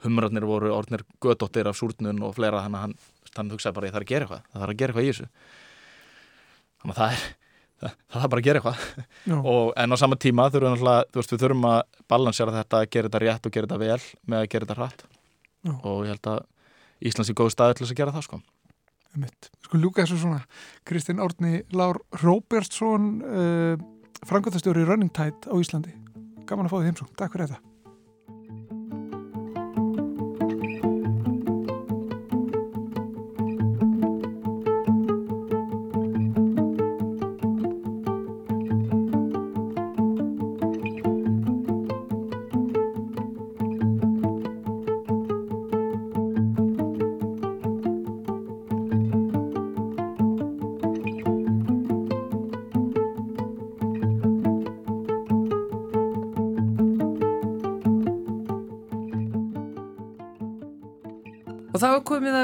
humrarnir 0.05 0.47
voru 0.49 0.71
orðnir 0.73 1.03
gödóttir 1.21 1.69
af 1.69 1.77
súrnun 1.77 2.23
og 2.25 2.35
fleira 2.39 2.63
þannig 2.65 2.79
að 2.81 2.87
hann, 2.87 2.95
hann 3.37 3.51
hugsaði 3.53 3.77
bara 3.77 3.91
ég 3.91 3.93
þarf 3.99 4.07
að 4.07 4.13
gera 4.15 4.25
eitthvað 4.25 4.47
það 4.49 4.63
þarf 4.65 4.73
að 4.75 4.81
gera 4.81 4.93
eitthvað 4.95 5.05
í 5.05 5.11
þessu. 5.13 5.29
Þannig 6.81 6.95
að 6.95 7.01
það 7.01 7.11
er 7.13 7.25
það, 7.81 7.95
það 8.13 8.23
þarf 8.23 8.31
bara 8.33 8.41
að 8.41 8.47
gera 8.49 8.61
eitthvað. 8.61 8.79
Og, 9.53 9.67
en 9.83 9.93
á 9.93 9.97
sama 10.01 10.17
tíma 10.21 10.47
þurfum 10.53 10.67
við, 10.67 10.73
náttúrulega- 10.79 11.11
þú 11.13 11.21
veist, 11.21 11.35
við 11.35 11.43
þurfum 11.45 11.67
að 11.71 11.81
balansera 12.15 12.55
þetta, 12.57 12.81
gera 12.97 13.09
þetta 13.11 13.21
rétt 13.27 13.47
og 13.47 13.53
gera 13.57 13.67
þetta 13.69 13.79
vel 13.85 14.01
með 14.33 14.39
að 14.41 14.49
gera 14.55 14.67
þetta 14.67 14.79
hratt. 14.81 15.05
Já. 15.61 15.73
og 15.85 15.99
ég 16.07 16.15
held 16.15 16.29
að 16.33 16.41
Íslands 17.05 17.29
er 17.31 17.37
góð 17.37 17.51
staði 17.53 17.75
til 17.77 17.85
þess 17.85 17.93
að 17.93 17.99
gera 18.01 18.13
það 18.17 18.25
sko 18.25 18.39
Mitt. 19.19 19.51
Sko 19.67 19.81
ljúka 19.81 20.05
þessu 20.05 20.21
svona 20.23 20.45
Kristinn 20.87 21.23
Árni 21.23 21.65
Lár 21.75 21.99
Róbertsson 22.23 23.09
uh, 23.25 23.75
frangöndastjóri 24.29 24.87
Running 24.87 25.11
Tide 25.15 25.51
á 25.51 25.55
Íslandi. 25.59 25.97
Gaman 26.47 26.69
að 26.69 26.73
fá 26.75 26.79
því 26.79 26.87
heimsum, 26.91 27.11
takk 27.19 27.35
fyrir 27.35 27.51
þetta 27.51 27.70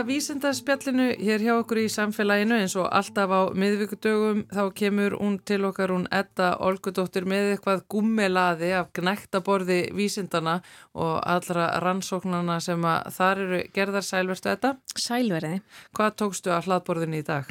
vísindarspjallinu 0.06 1.06
hér 1.18 1.42
hjá 1.42 1.52
okkur 1.56 1.80
í 1.82 1.86
samfélaginu 1.90 2.56
eins 2.60 2.76
og 2.78 2.86
alltaf 2.94 3.32
á 3.32 3.40
miðvíkudögum 3.58 4.44
þá 4.54 4.62
kemur 4.78 5.16
hún 5.18 5.38
til 5.46 5.64
okkar 5.66 5.92
hún 5.94 6.06
Edda 6.14 6.52
Olgudóttir 6.62 7.26
með 7.26 7.56
eitthvað 7.56 7.82
gummelaði 7.90 8.70
af 8.78 8.92
gnæktaborði 8.96 9.80
vísindana 9.96 10.60
og 10.94 11.18
allra 11.26 11.68
rannsóknana 11.82 12.60
sem 12.62 12.86
að 12.86 13.10
þar 13.18 13.42
eru 13.46 13.62
gerðar 13.74 14.06
sælverstu 14.06 14.52
Edda. 14.54 14.74
Sælverði. 14.94 15.60
Hvað 15.96 16.18
tókstu 16.22 16.54
að 16.54 16.70
hlaðborðinu 16.70 17.22
í 17.22 17.26
dag? 17.26 17.50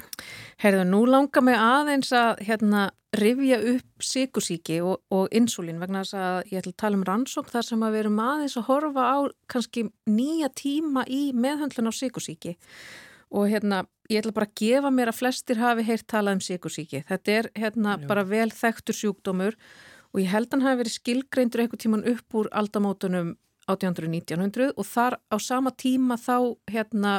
Herðu, 0.64 0.86
nú 0.88 1.04
langar 1.10 1.44
mig 1.44 1.60
aðeins 1.60 2.14
að 2.16 2.46
hérna, 2.48 2.90
rifja 3.22 3.58
upp 3.74 4.04
sykusíki 4.04 4.78
og, 4.84 5.02
og 5.14 5.34
insulín 5.36 5.82
vegna 5.82 6.04
þess 6.04 6.18
að 6.20 6.52
ég 6.52 6.62
ætla 6.62 6.74
að 6.74 6.82
tala 6.84 7.00
um 7.00 7.08
rannsókn 7.08 7.54
þar 7.54 7.68
sem 7.70 7.86
að 7.86 7.96
við 7.96 8.04
erum 8.04 8.22
aðeins 8.26 8.58
að 8.60 8.68
horfa 8.70 9.08
á 9.08 9.18
kannski 9.52 9.84
nýja 10.10 10.52
tíma 10.56 11.06
í 11.08 11.22
meðhöndlun 11.36 11.92
á 11.92 11.94
sykusíki 11.96 12.56
og 13.36 13.50
hérna, 13.52 13.84
ég 14.10 14.22
ætla 14.22 14.36
bara 14.36 14.48
að 14.48 14.60
gefa 14.62 14.92
mér 14.94 15.12
að 15.12 15.20
flestir 15.20 15.60
hafi 15.60 15.86
heyrt 15.88 16.06
talað 16.08 16.38
um 16.38 16.44
sykusíki. 16.46 17.02
Þetta 17.08 17.34
er 17.34 17.50
hérna 17.58 17.96
Já. 17.98 18.06
bara 18.08 18.24
vel 18.28 18.52
þekktur 18.54 18.96
sjúkdómur 18.96 19.58
og 20.14 20.22
ég 20.22 20.30
held 20.32 20.54
hann 20.54 20.64
hafi 20.64 20.84
verið 20.84 20.98
skilgreindur 21.00 21.64
einhver 21.64 21.82
tíman 21.82 22.06
upp 22.08 22.38
úr 22.38 22.52
aldamótunum 22.56 23.34
1800-1900 23.66 24.76
og 24.78 24.86
þar 24.88 25.18
á 25.34 25.38
sama 25.42 25.74
tíma 25.74 26.20
þá 26.22 26.56
hérna 26.70 27.16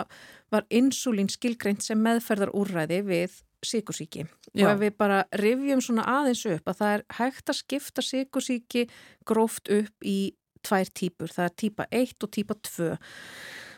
var 0.52 0.66
insulín 0.70 1.30
skilgreint 1.32 1.82
sem 1.82 1.98
meðferðar 1.98 2.54
úrræði 2.54 3.02
við 3.06 3.40
sykusíki. 3.64 4.26
Og 4.56 4.68
ef 4.70 4.80
við 4.80 4.96
bara 4.98 5.22
rifjum 5.36 5.82
svona 5.84 6.06
aðeins 6.08 6.44
upp 6.50 6.68
að 6.68 6.80
það 6.80 6.94
er 6.96 7.04
hægt 7.18 7.52
að 7.52 7.60
skipta 7.60 8.04
sykusíki 8.04 8.86
gróft 9.28 9.70
upp 9.72 10.06
í 10.06 10.34
tvær 10.66 10.92
típur. 10.92 11.32
Það 11.32 11.48
er 11.48 11.56
típa 11.62 11.88
1 11.90 12.26
og 12.26 12.32
típa 12.34 12.56
2. 12.68 12.92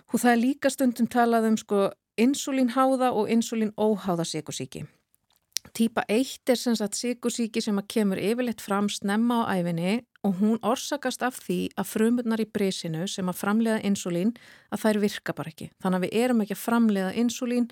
Og 0.08 0.20
það 0.22 0.30
er 0.32 0.42
líka 0.42 0.72
stundum 0.72 1.08
talað 1.10 1.50
um 1.50 1.58
sko 1.60 1.88
insulínháða 2.18 3.12
og 3.14 3.28
insulínóháða 3.30 4.24
sykusíki. 4.26 4.86
Típa 5.74 6.02
1 6.08 6.48
er 6.48 6.56
sem 6.56 6.76
sagt 6.76 6.96
sykusíki 6.96 7.60
sem 7.62 7.76
að 7.78 7.88
kemur 7.92 8.20
yfirleitt 8.22 8.62
fram 8.64 8.88
snemma 8.88 9.44
á 9.44 9.58
æfinni 9.58 10.00
og 10.24 10.38
hún 10.40 10.58
orsakast 10.66 11.22
af 11.22 11.38
því 11.44 11.58
að 11.78 11.90
frumurnar 11.92 12.42
í 12.42 12.46
brísinu 12.48 13.06
sem 13.10 13.28
að 13.28 13.40
framleiða 13.42 13.82
insulín 13.86 14.32
að 14.72 14.82
þær 14.84 15.00
virka 15.04 15.34
bara 15.36 15.52
ekki. 15.52 15.70
Þannig 15.82 15.98
að 15.98 16.06
við 16.06 16.16
erum 16.22 16.42
ekki 16.44 16.56
að 16.56 16.62
framleiða 16.64 17.12
insulín, 17.22 17.68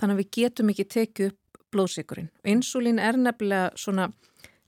þannig 0.00 0.16
að 0.16 0.22
við 0.22 0.30
getum 0.38 0.72
ekki 0.72 0.86
tekið 0.96 1.30
upp 1.32 1.49
blóðsykurinn. 1.72 2.30
Insulín 2.44 3.00
er 3.02 3.18
nefnilega 3.18 3.70
svona 3.78 4.10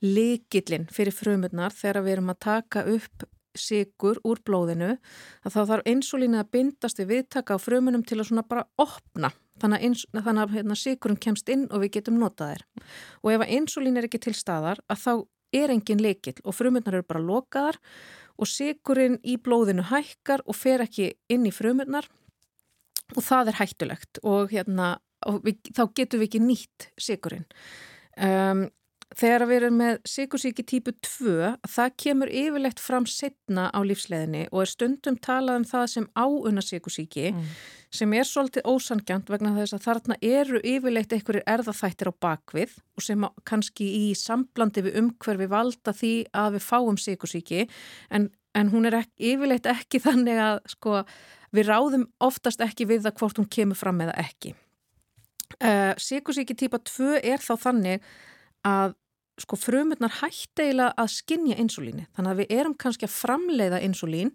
likillin 0.02 0.88
fyrir 0.90 1.14
frumurnar 1.14 1.74
þegar 1.74 2.02
við 2.02 2.16
erum 2.16 2.32
að 2.32 2.42
taka 2.42 2.84
upp 2.90 3.26
sigur 3.58 4.18
úr 4.24 4.40
blóðinu 4.44 4.94
að 5.44 5.54
þá 5.54 5.60
þarf 5.70 5.88
insulínu 5.92 6.40
að 6.40 6.50
bindast 6.56 7.00
við 7.02 7.10
viðtaka 7.12 7.56
á 7.56 7.58
frumunum 7.60 8.04
til 8.06 8.18
að 8.18 8.30
svona 8.30 8.46
bara 8.48 8.64
opna. 8.80 9.32
Þannig 9.60 9.84
að, 9.84 10.22
þannig 10.24 10.42
að 10.42 10.56
hérna, 10.56 10.78
sigurinn 10.78 11.20
kemst 11.20 11.52
inn 11.52 11.66
og 11.70 11.84
við 11.84 11.98
getum 11.98 12.18
notað 12.18 12.54
þær. 12.54 12.64
Og 13.22 13.34
ef 13.34 13.44
að 13.44 13.54
insulín 13.58 14.00
er 14.00 14.08
ekki 14.08 14.22
til 14.24 14.34
staðar 14.34 14.80
að 14.90 15.02
þá 15.04 15.12
er 15.52 15.74
engin 15.74 16.00
leikill 16.02 16.38
og 16.42 16.56
frumurnar 16.56 16.96
eru 16.96 17.06
bara 17.06 17.22
lokaðar 17.22 17.78
og 18.40 18.48
sigurinn 18.48 19.18
í 19.22 19.36
blóðinu 19.36 19.84
hækkar 19.90 20.42
og 20.48 20.56
fer 20.56 20.82
ekki 20.86 21.12
inn 21.30 21.44
í 21.46 21.52
frumurnar 21.54 22.08
og 23.12 23.22
það 23.22 23.52
er 23.52 23.60
hættulegt. 23.60 24.22
Og, 24.24 24.48
hérna, 24.54 24.96
við, 25.44 25.58
þá 25.76 25.82
getum 25.94 26.22
við 26.22 26.28
ekki 26.28 26.44
nýtt 26.44 26.88
sigurinn 27.00 27.48
um, 28.18 28.68
Þegar 29.12 29.42
við 29.44 29.58
erum 29.58 29.74
með 29.76 29.98
sikursíki 30.08 30.64
típu 30.64 30.92
2, 31.04 31.32
það 31.68 31.94
kemur 32.00 32.30
yfirlegt 32.32 32.80
fram 32.80 33.04
setna 33.08 33.66
á 33.68 33.78
lífsleðinni 33.84 34.46
og 34.48 34.62
er 34.62 34.70
stundum 34.70 35.18
talað 35.20 35.58
um 35.60 35.66
það 35.68 35.84
sem 35.92 36.06
áunna 36.16 36.64
sikursíki 36.64 37.26
Mm. 37.32 37.42
sem 37.92 38.12
er 38.16 38.24
svolítið 38.24 38.64
ósangjant 38.64 39.28
vegna 39.28 39.52
þess 39.52 39.76
að 39.76 39.84
þarna 39.84 40.16
eru 40.22 40.60
yfirleitt 40.64 41.12
einhverjir 41.12 41.44
erðaþættir 41.44 42.08
á 42.08 42.12
bakvið 42.24 42.72
og 42.96 43.04
sem 43.04 43.26
kannski 43.44 43.84
í 43.84 44.14
samblandi 44.16 44.86
við 44.88 44.96
umhverfi 45.02 45.48
valda 45.48 45.92
því 45.92 46.14
að 46.32 46.56
við 46.56 46.66
fáum 46.70 46.96
sikursíki 46.96 47.68
en, 48.10 48.30
en 48.56 48.72
hún 48.72 48.88
er 48.88 49.02
ekki, 49.02 49.34
yfirleitt 49.34 49.68
ekki 49.68 50.00
þannig 50.00 50.40
að 50.40 50.60
sko, 50.72 51.04
við 51.52 51.68
ráðum 51.68 52.08
oftast 52.20 52.64
ekki 52.64 52.88
við 52.88 53.04
það 53.04 53.18
hvort 53.20 53.42
hún 53.42 53.52
kemur 53.52 53.76
fram 53.76 54.00
eða 54.00 54.16
ekki. 54.24 54.54
Uh, 55.58 55.92
sikursíki 56.00 56.56
típa 56.58 56.80
2 56.88 57.20
er 57.20 57.42
þá 57.42 57.54
þannig 57.66 58.04
að 58.66 58.94
sko 59.40 59.56
frumurnar 59.56 60.12
hætti 60.20 60.68
eiginlega 60.68 60.92
að 61.00 61.10
skinja 61.14 61.56
insulíni. 61.60 62.06
Þannig 62.16 62.32
að 62.32 62.42
við 62.42 62.54
erum 62.60 62.76
kannski 62.78 63.08
að 63.08 63.16
framleiða 63.16 63.80
insulín 63.84 64.32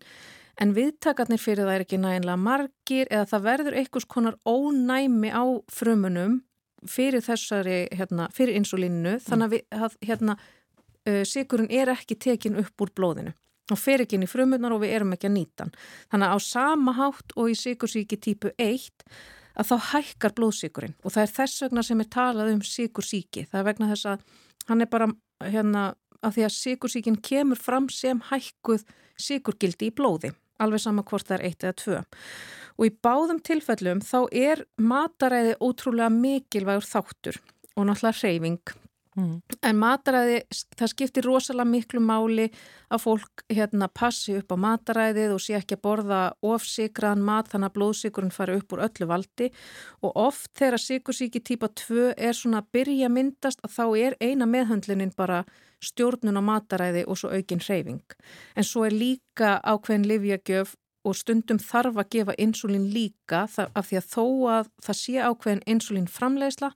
en 0.58 0.74
viðtakarnir 0.74 1.42
fyrir 1.42 1.68
það 1.68 1.76
er 1.76 1.86
ekki 1.86 2.00
næginlega 2.02 2.42
margir 2.42 3.12
eða 3.14 3.30
það 3.32 3.48
verður 3.48 3.80
einhvers 3.82 4.08
konar 4.10 4.38
ónæmi 4.48 5.30
á 5.30 5.46
frumunum 5.72 6.42
fyrir 6.88 7.24
þessari, 7.26 7.86
hérna, 7.94 8.28
fyrir 8.34 8.58
insulíninu 8.58 9.18
þannig 9.24 9.48
að, 9.48 9.54
við, 9.54 9.64
að 9.78 9.98
hérna, 10.10 10.38
uh, 11.10 11.24
sigurinn 11.26 11.72
er 11.74 11.94
ekki 11.94 12.18
tekin 12.28 12.58
upp 12.62 12.86
úr 12.86 12.94
blóðinu 12.98 13.34
og 13.68 13.80
fer 13.82 14.04
ekki 14.04 14.16
inn 14.18 14.24
í 14.24 14.32
frumurnar 14.32 14.74
og 14.76 14.84
við 14.86 14.94
erum 14.96 15.14
ekki 15.16 15.28
að 15.28 15.36
nýta 15.36 15.66
hann. 15.66 15.74
Þannig 16.14 16.30
að 16.30 16.38
á 16.38 16.40
sama 16.46 16.94
hátt 16.96 17.34
og 17.36 17.52
í 17.52 17.58
sigursíki 17.60 18.20
típu 18.24 18.54
1 18.56 18.88
að 19.58 19.72
þá 19.72 19.78
hækkar 19.92 20.36
blóðsíkurinn 20.38 20.96
og 21.04 21.14
það 21.14 21.24
er 21.24 21.34
þess 21.38 21.64
vegna 21.66 21.84
sem 21.86 22.04
er 22.04 22.10
talað 22.14 22.52
um 22.54 22.64
sigursíki. 22.66 23.46
Það 23.50 23.60
er 23.60 23.68
vegna 23.68 23.90
þess 23.92 24.10
að 24.12 24.26
hann 24.70 24.84
er 24.84 24.92
bara 24.92 25.10
hérna 25.44 25.84
að 26.26 26.38
því 26.38 26.48
að 26.48 26.56
sigursíkin 26.58 27.20
kemur 27.24 27.62
fram 27.62 27.90
sem 27.94 28.22
hækkuð 28.30 28.86
sigurgildi 29.18 29.90
í 29.90 29.96
blóði, 29.98 30.34
alveg 30.62 30.82
sama 30.84 31.06
hvort 31.06 31.28
það 31.28 31.40
er 31.40 31.46
eitt 31.50 31.66
eða 31.66 31.78
tvö. 31.82 32.02
og 32.78 32.86
í 32.86 32.94
báðum 33.02 33.40
tilfellum 33.42 34.02
þá 34.06 34.20
er 34.32 34.66
mataræði 34.78 35.56
ótrúlega 35.58 36.10
mikilvægur 36.14 36.86
þáttur 36.86 37.40
og 37.76 37.88
náttúrulega 37.90 38.22
reyfing 38.22 38.76
Mm. 39.18 39.40
En 39.66 39.78
mataræði, 39.82 40.42
það 40.78 40.92
skiptir 40.92 41.26
rosalega 41.26 41.66
miklu 41.66 42.02
máli 42.06 42.46
að 42.94 43.02
fólk 43.02 43.44
hérna 43.50 43.88
passi 43.90 44.36
upp 44.38 44.54
á 44.54 44.58
mataræðið 44.62 45.34
og 45.34 45.42
sé 45.42 45.56
ekki 45.58 45.74
að 45.80 45.84
borða 45.88 46.20
ofsikraðan 46.46 47.26
mat 47.26 47.50
þannig 47.50 47.72
að 47.72 47.78
blóðsikurinn 47.80 48.36
fari 48.36 48.60
upp 48.62 48.76
úr 48.78 48.84
öllu 48.86 49.08
valdi 49.10 49.50
og 50.06 50.20
oft 50.28 50.52
þegar 50.60 50.84
sikursíki 50.84 51.42
típa 51.42 51.72
2 51.82 52.12
er 52.14 52.38
svona 52.38 52.62
að 52.62 52.70
byrja 52.78 53.10
myndast 53.10 53.66
að 53.66 53.74
þá 53.80 53.86
er 54.06 54.18
eina 54.22 54.46
meðhandlunin 54.46 55.16
bara 55.18 55.44
stjórnun 55.82 56.38
á 56.38 56.44
mataræði 56.46 57.08
og 57.10 57.18
svo 57.18 57.34
aukinn 57.34 57.64
hreyfing. 57.64 58.06
En 58.54 58.66
svo 58.66 58.86
er 58.86 58.94
líka 58.94 59.58
ákveðin 59.66 60.06
livjagjöf 60.10 60.78
og 61.08 61.18
stundum 61.18 61.60
þarf 61.62 61.98
að 61.98 62.10
gefa 62.14 62.38
insulín 62.42 62.90
líka 62.94 63.46
af 63.48 63.90
því 63.90 64.00
að 64.00 64.08
þó 64.14 64.26
að 64.54 64.72
það 64.86 65.02
sé 65.02 65.20
ákveðin 65.24 65.66
insulín 65.74 66.10
framleiðsla 66.12 66.72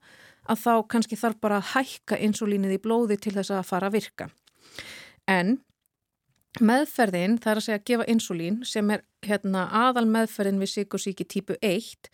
að 0.50 0.62
þá 0.64 0.72
kannski 0.94 1.18
þarf 1.18 1.40
bara 1.42 1.60
að 1.60 1.68
hækka 1.74 2.18
insulínið 2.28 2.76
í 2.76 2.80
blóði 2.82 3.18
til 3.20 3.34
þess 3.36 3.54
að 3.54 3.68
fara 3.68 3.90
að 3.90 3.98
virka. 3.98 4.28
En 5.30 5.58
meðferðin, 6.60 7.38
það 7.40 7.52
er 7.52 7.60
að 7.60 7.66
segja 7.66 7.80
að 7.80 7.86
gefa 7.90 8.08
insulín 8.12 8.62
sem 8.68 8.90
er 8.92 9.04
hérna, 9.24 9.68
aðal 9.86 10.06
meðferðin 10.10 10.60
við 10.60 10.72
sikursíki 10.74 11.26
típu 11.28 11.56
1, 11.62 12.10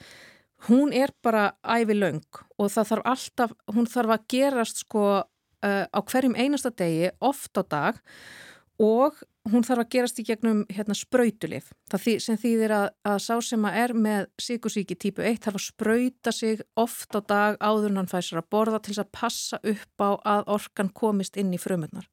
hún 0.68 0.92
er 0.94 1.14
bara 1.22 1.52
ævi 1.62 1.96
laung 1.96 2.42
og 2.58 2.70
það 2.74 2.92
þarf 2.92 3.08
alltaf, 3.14 3.56
hún 3.74 3.88
þarf 3.90 4.14
að 4.14 4.28
gerast 4.34 4.84
sko 4.84 5.04
uh, 5.18 5.86
á 5.90 5.98
hverjum 6.02 6.36
einasta 6.38 6.70
degi, 6.70 7.10
oft 7.18 7.58
á 7.58 7.62
dag 7.62 7.98
og 8.78 9.18
hún 9.53 9.64
þarf 9.66 9.82
að 9.84 9.90
gerast 9.94 10.18
í 10.20 10.24
gegnum 10.26 10.62
hérna, 10.72 10.94
þý, 12.03 12.14
sem 12.22 12.38
þýðir 12.40 12.74
að, 12.74 12.86
að 13.09 13.18
sá 13.24 13.34
sem 13.44 13.66
að 13.68 13.78
er 13.82 13.94
með 13.94 14.26
síkusíki 14.42 14.96
típu 15.01 15.24
1 15.26 15.40
þarf 15.44 15.59
að 15.59 15.64
sprauta 15.66 16.32
sig 16.34 16.62
oft 16.78 17.16
á 17.16 17.20
dag 17.20 17.59
áður 17.61 17.92
en 17.92 18.01
hann 18.03 18.11
fæsir 18.11 18.40
að 18.40 18.51
borða 18.53 18.80
til 18.84 18.96
að 18.99 19.12
passa 19.14 19.61
upp 19.62 20.05
á 20.05 20.11
að 20.36 20.44
orkan 20.59 20.92
komist 20.92 21.38
inn 21.40 21.55
í 21.55 21.61
frumurnar. 21.61 22.09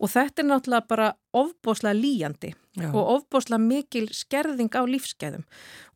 Og 0.00 0.12
þetta 0.12 0.42
er 0.42 0.48
náttúrulega 0.50 0.90
bara 0.90 1.10
ofboslega 1.36 1.98
líjandi 1.98 2.52
Já. 2.76 2.88
og 2.92 3.02
ofboslega 3.16 3.62
mikil 3.62 4.06
skerðing 4.14 4.72
á 4.76 4.82
lífskeiðum. 4.86 5.44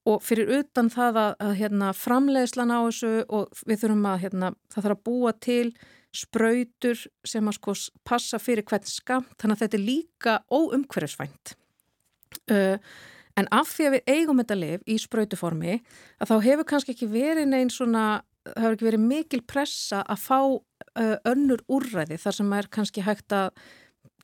Og 0.08 0.22
fyrir 0.24 0.48
utan 0.60 0.88
það 0.90 1.18
að, 1.20 1.32
að 1.44 1.56
hérna, 1.60 1.94
framleiðslan 1.96 2.72
á 2.72 2.78
þessu 2.88 3.14
og 3.28 3.64
við 3.68 3.82
þurfum 3.82 4.06
að 4.08 4.22
hérna, 4.24 4.52
það 4.72 4.86
þarf 4.86 4.96
að 4.96 5.08
búa 5.10 5.32
til 5.36 5.66
spröytur 6.16 6.98
sem 7.26 7.48
að 7.48 7.56
sko 7.58 7.74
passa 8.06 8.40
fyrir 8.42 8.66
hvern 8.66 8.88
skamt, 8.88 9.34
þannig 9.38 9.56
að 9.56 9.62
þetta 9.64 9.78
er 9.78 9.84
líka 9.86 10.36
óumhverfisvænt. 10.50 11.54
Uh, 12.50 12.78
en 13.38 13.48
af 13.54 13.70
því 13.74 13.86
að 13.86 13.94
við 13.96 14.10
eigum 14.14 14.42
þetta 14.42 14.58
liv 14.58 14.88
í 14.90 14.96
spröytuformi, 15.00 15.78
að 16.20 16.32
þá 16.32 16.36
hefur 16.48 16.68
kannski 16.72 16.96
ekki 16.96 17.10
verið 17.10 17.50
neinn 17.52 17.70
svona, 17.72 18.22
það 18.48 18.64
hefur 18.64 18.76
ekki 18.76 18.88
verið 18.90 19.06
mikil 19.06 19.42
pressa 19.46 20.02
að 20.02 20.24
fá 20.24 20.40
uh, 20.40 21.16
önnur 21.30 21.62
úrræði 21.70 22.18
þar 22.20 22.38
sem 22.40 22.58
er 22.58 22.70
kannski 22.74 23.06
hægt 23.06 23.36
að 23.36 23.54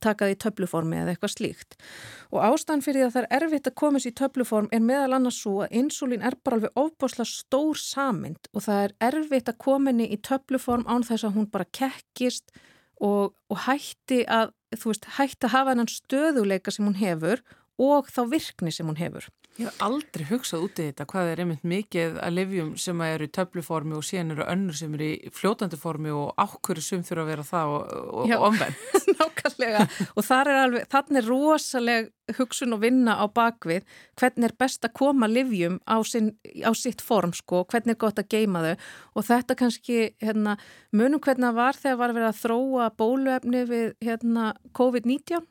taka 0.02 0.26
það 0.26 0.34
í 0.34 0.38
töfluformi 0.44 1.00
eða 1.00 1.14
eitthvað 1.14 1.32
slíkt. 1.34 1.76
Og 2.32 2.44
ástæðan 2.46 2.84
fyrir 2.84 3.00
því 3.00 3.06
að 3.06 3.14
það 3.16 3.26
er 3.26 3.36
erfitt 3.38 3.70
að 3.70 3.76
komast 3.82 4.10
í 4.10 4.14
töfluform 4.20 4.70
er 4.74 4.84
meðal 4.84 5.18
annars 5.18 5.40
svo 5.42 5.54
að 5.64 5.76
insulín 5.80 6.24
er 6.26 6.38
bara 6.44 6.60
alveg 6.60 6.80
ofbásla 6.82 7.26
stór 7.28 7.80
samind 7.80 8.50
og 8.52 8.66
það 8.66 8.82
er 8.86 8.96
erfitt 9.10 9.52
að 9.52 9.60
koma 9.66 9.92
henni 9.92 10.08
í 10.12 10.20
töfluform 10.20 10.86
án 10.88 11.06
þess 11.06 11.28
að 11.28 11.38
hún 11.38 11.50
bara 11.52 11.68
kekkist 11.70 12.54
og, 13.00 13.34
og 13.52 13.62
hætti 13.66 14.22
að, 14.28 14.54
þú 14.76 14.92
veist, 14.92 15.08
hætti 15.18 15.48
að 15.48 15.54
hafa 15.56 15.74
hennan 15.74 15.92
stöðuleika 15.92 16.74
sem 16.74 16.86
hún 16.88 17.00
hefur 17.00 17.42
og 17.76 18.08
þá 18.08 18.22
virkni 18.32 18.72
sem 18.72 18.88
hún 18.88 19.00
hefur. 19.00 19.28
Ég 19.56 19.70
hef 19.70 19.78
aldrei 19.80 20.26
hugsað 20.28 20.64
út 20.66 20.80
í 20.82 20.88
þetta 20.90 21.06
hvað 21.08 21.30
er 21.30 21.40
einmitt 21.42 21.62
mikið 21.64 22.18
að 22.20 22.34
livjum 22.36 22.72
sem 22.80 22.98
eru 23.06 23.24
í 23.24 23.32
töfluformi 23.32 23.96
og 23.96 24.04
síðan 24.04 24.34
eru 24.34 24.44
önnur 24.52 24.76
sem 24.76 24.96
eru 24.98 25.06
í 25.14 25.30
fljótandi 25.32 25.78
formi 25.80 26.12
og 26.12 26.34
ákveður 26.36 26.84
sum 26.84 27.04
þurfa 27.06 27.24
að 27.24 27.30
vera 27.32 27.46
það 27.46 27.72
og, 27.76 27.94
og 28.20 28.44
omvenn. 28.50 28.76
Nákvæmlega 29.16 29.86
og 30.12 30.28
er 30.36 30.52
alveg, 30.60 30.88
þannig 30.92 31.22
er 31.22 31.30
rosaleg 31.32 32.10
hugsun 32.34 32.74
og 32.74 32.82
vinna 32.82 33.16
á 33.22 33.24
bakvið 33.30 33.84
hvernig 34.18 34.48
er 34.48 34.54
best 34.58 34.84
að 34.86 34.94
koma 34.98 35.28
livjum 35.30 35.78
á, 35.86 36.02
sin, 36.02 36.32
á 36.66 36.70
sitt 36.74 37.02
form 37.04 37.32
sko, 37.36 37.62
hvernig 37.70 37.94
er 37.94 38.00
gott 38.00 38.18
að 38.18 38.30
geima 38.34 38.62
þau. 38.64 38.86
Og 39.16 39.26
þetta 39.28 39.56
kannski 39.58 39.98
hérna, 40.22 40.56
munum 40.96 41.22
hvernig 41.22 41.46
það 41.46 41.60
var 41.60 41.80
þegar 41.80 42.00
var 42.00 42.14
verið 42.16 42.28
að 42.30 42.40
þróa 42.40 42.88
bóluefni 42.98 43.62
við 43.70 43.92
hérna, 44.04 44.48
COVID-19 44.76 45.46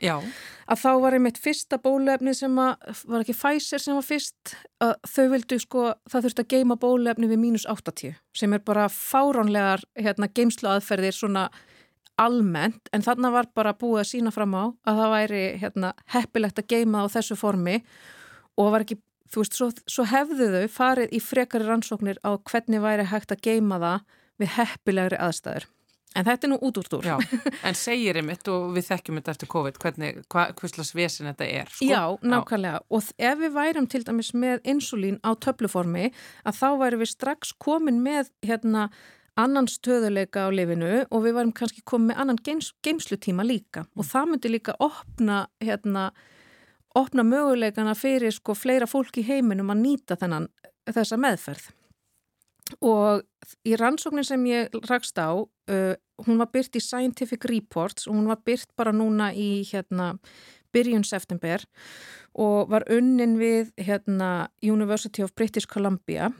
að 0.66 0.82
þá 0.82 0.92
var 1.06 1.18
einmitt 1.18 1.40
fyrsta 1.42 1.80
bóluefni 1.82 2.36
sem 2.36 2.60
að, 2.60 2.90
var 3.06 3.24
ekki 3.24 3.38
Pfizer 3.38 3.82
sem 3.82 3.96
var 3.96 4.08
fyrst 4.08 4.56
að 4.84 4.96
þau 5.08 5.26
vildu 5.36 5.62
sko, 5.62 5.86
það 6.12 6.28
þurfti 6.28 6.46
að 6.46 6.52
geima 6.58 6.80
bóluefni 6.82 7.30
við 7.32 7.42
mínus 7.42 7.68
80 7.70 8.20
sem 8.36 8.54
er 8.54 8.66
bara 8.66 8.90
fáránlegar 8.92 9.86
hérna, 9.96 10.28
geimslu 10.28 10.70
aðferðir 10.74 11.16
svona 11.16 11.48
almennt 12.22 12.90
en 12.96 13.04
þarna 13.06 13.32
var 13.34 13.50
bara 13.58 13.76
búið 13.78 14.02
að 14.04 14.10
sína 14.12 14.34
fram 14.34 14.56
á 14.56 14.64
að 14.88 15.02
það 15.02 15.14
væri 15.16 15.44
hérna, 15.62 15.92
heppilegt 16.14 16.62
að 16.62 16.70
geima 16.72 17.04
á 17.04 17.06
þessu 17.12 17.38
formi 17.40 17.80
og 18.60 18.72
var 18.74 18.86
ekki, 18.86 19.00
þú 19.32 19.44
veist, 19.44 19.58
svo, 19.60 19.70
svo 19.90 20.08
hefðu 20.10 20.50
þau 20.54 20.68
farið 20.72 21.16
í 21.16 21.22
frekari 21.24 21.68
rannsóknir 21.68 22.22
á 22.24 22.40
hvernig 22.40 22.84
væri 22.84 23.08
hægt 23.12 23.36
að 23.36 23.44
geima 23.50 23.80
það 23.84 24.20
við 24.42 24.54
heppilegri 24.58 25.20
aðstæður. 25.22 25.68
En 26.16 26.24
þetta 26.24 26.48
er 26.48 26.52
nú 26.54 26.58
út 26.64 26.78
úr 26.80 26.88
túr. 26.88 27.08
Já, 27.08 27.16
en 27.68 27.76
segir 27.76 28.16
einmitt 28.20 28.48
og 28.52 28.70
við 28.76 28.88
þekkjum 28.88 29.20
þetta 29.20 29.34
eftir 29.34 29.52
COVID, 29.52 29.80
hvernig, 29.84 30.22
hva, 30.32 30.46
hvistlas 30.56 30.94
vesin 30.96 31.28
þetta 31.28 31.50
er. 31.60 31.74
Sko? 31.74 31.90
Já, 31.90 32.02
nákvæmlega. 32.24 32.80
Já. 32.80 32.86
Og 32.96 33.10
ef 33.32 33.42
við 33.42 33.54
værum 33.58 33.90
til 33.92 34.04
dæmis 34.08 34.32
með 34.32 34.64
insulín 34.72 35.20
á 35.28 35.36
töfluformi, 35.36 36.14
að 36.48 36.60
þá 36.62 36.68
væri 36.86 37.02
við 37.04 37.12
strax 37.12 37.52
komin 37.60 38.00
með 38.06 38.32
hérna 38.48 38.88
annan 39.40 39.68
stöðuleika 39.68 40.48
á 40.48 40.50
lifinu 40.54 41.04
og 41.10 41.24
við 41.26 41.36
varum 41.38 41.54
kannski 41.56 41.84
komið 41.88 42.12
með 42.12 42.22
annan 42.24 42.42
geims, 42.44 42.72
geimslutíma 42.86 43.46
líka 43.46 43.84
mm. 43.84 43.92
og 44.00 44.08
það 44.10 44.32
myndi 44.32 44.52
líka 44.52 44.76
opna, 44.84 45.46
hérna, 45.64 46.10
opna 46.96 47.26
möguleikana 47.28 47.96
fyrir 48.00 48.34
sko 48.36 48.56
fleira 48.56 48.88
fólk 48.88 49.20
í 49.20 49.26
heiminum 49.28 49.74
að 49.74 49.84
nýta 49.84 50.20
þennan, 50.20 50.48
þessa 50.88 51.20
meðferð. 51.20 51.68
Og 52.82 53.22
í 53.68 53.76
rannsóknin 53.78 54.26
sem 54.26 54.42
ég 54.50 54.74
rakst 54.90 55.20
á, 55.22 55.38
uh, 55.38 55.94
hún 56.26 56.40
var 56.42 56.50
byrt 56.54 56.80
í 56.80 56.82
Scientific 56.82 57.46
Reports 57.46 58.08
og 58.08 58.16
hún 58.16 58.32
var 58.32 58.42
byrt 58.48 58.72
bara 58.80 58.96
núna 58.96 59.30
í 59.36 59.62
hérna, 59.70 60.16
byrjun 60.76 61.06
september 61.08 61.64
og 62.36 62.72
var 62.72 62.84
unnin 62.92 63.38
við 63.40 63.72
hérna, 63.80 64.50
University 64.64 65.24
of 65.24 65.36
British 65.36 65.70
Columbia 65.72 66.32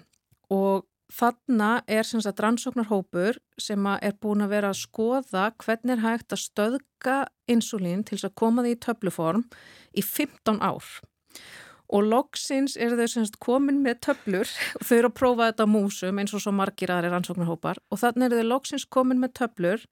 og 0.52 0.84
Þarna 1.14 1.84
er 1.86 2.08
sem 2.08 2.22
sagt 2.24 2.40
rannsóknarhópur 2.42 3.38
sem 3.62 3.86
er 3.94 4.16
búin 4.22 4.42
að 4.42 4.56
vera 4.56 4.72
að 4.74 4.82
skoða 4.82 5.52
hvernig 5.62 6.00
er 6.00 6.02
hægt 6.02 6.34
að 6.34 6.42
stöðka 6.42 7.18
insulín 7.52 8.02
til 8.08 8.18
að 8.24 8.34
koma 8.42 8.66
því 8.66 8.74
í 8.74 8.80
töfluform 8.88 9.44
í 9.94 10.02
15 10.02 10.64
ár. 10.66 10.88
Og 11.94 12.08
loksins 12.10 12.74
er 12.82 12.96
þau 12.98 13.06
sem 13.06 13.28
sagt 13.28 13.38
komin 13.44 13.84
með 13.86 14.00
töflur 14.08 14.50
og 14.80 14.88
þau 14.88 14.96
eru 14.98 15.12
að 15.12 15.18
prófa 15.20 15.50
þetta 15.52 15.68
á 15.70 15.74
músum 15.76 16.22
eins 16.22 16.34
og 16.34 16.42
svo 16.42 16.56
margir 16.58 16.94
aðri 16.96 17.14
rannsóknarhópar 17.14 17.78
og 17.94 18.02
þannig 18.02 18.32
er 18.32 18.42
þau 18.42 18.50
loksins 18.56 18.88
komin 18.90 19.22
með 19.22 19.36
töflur 19.44 19.86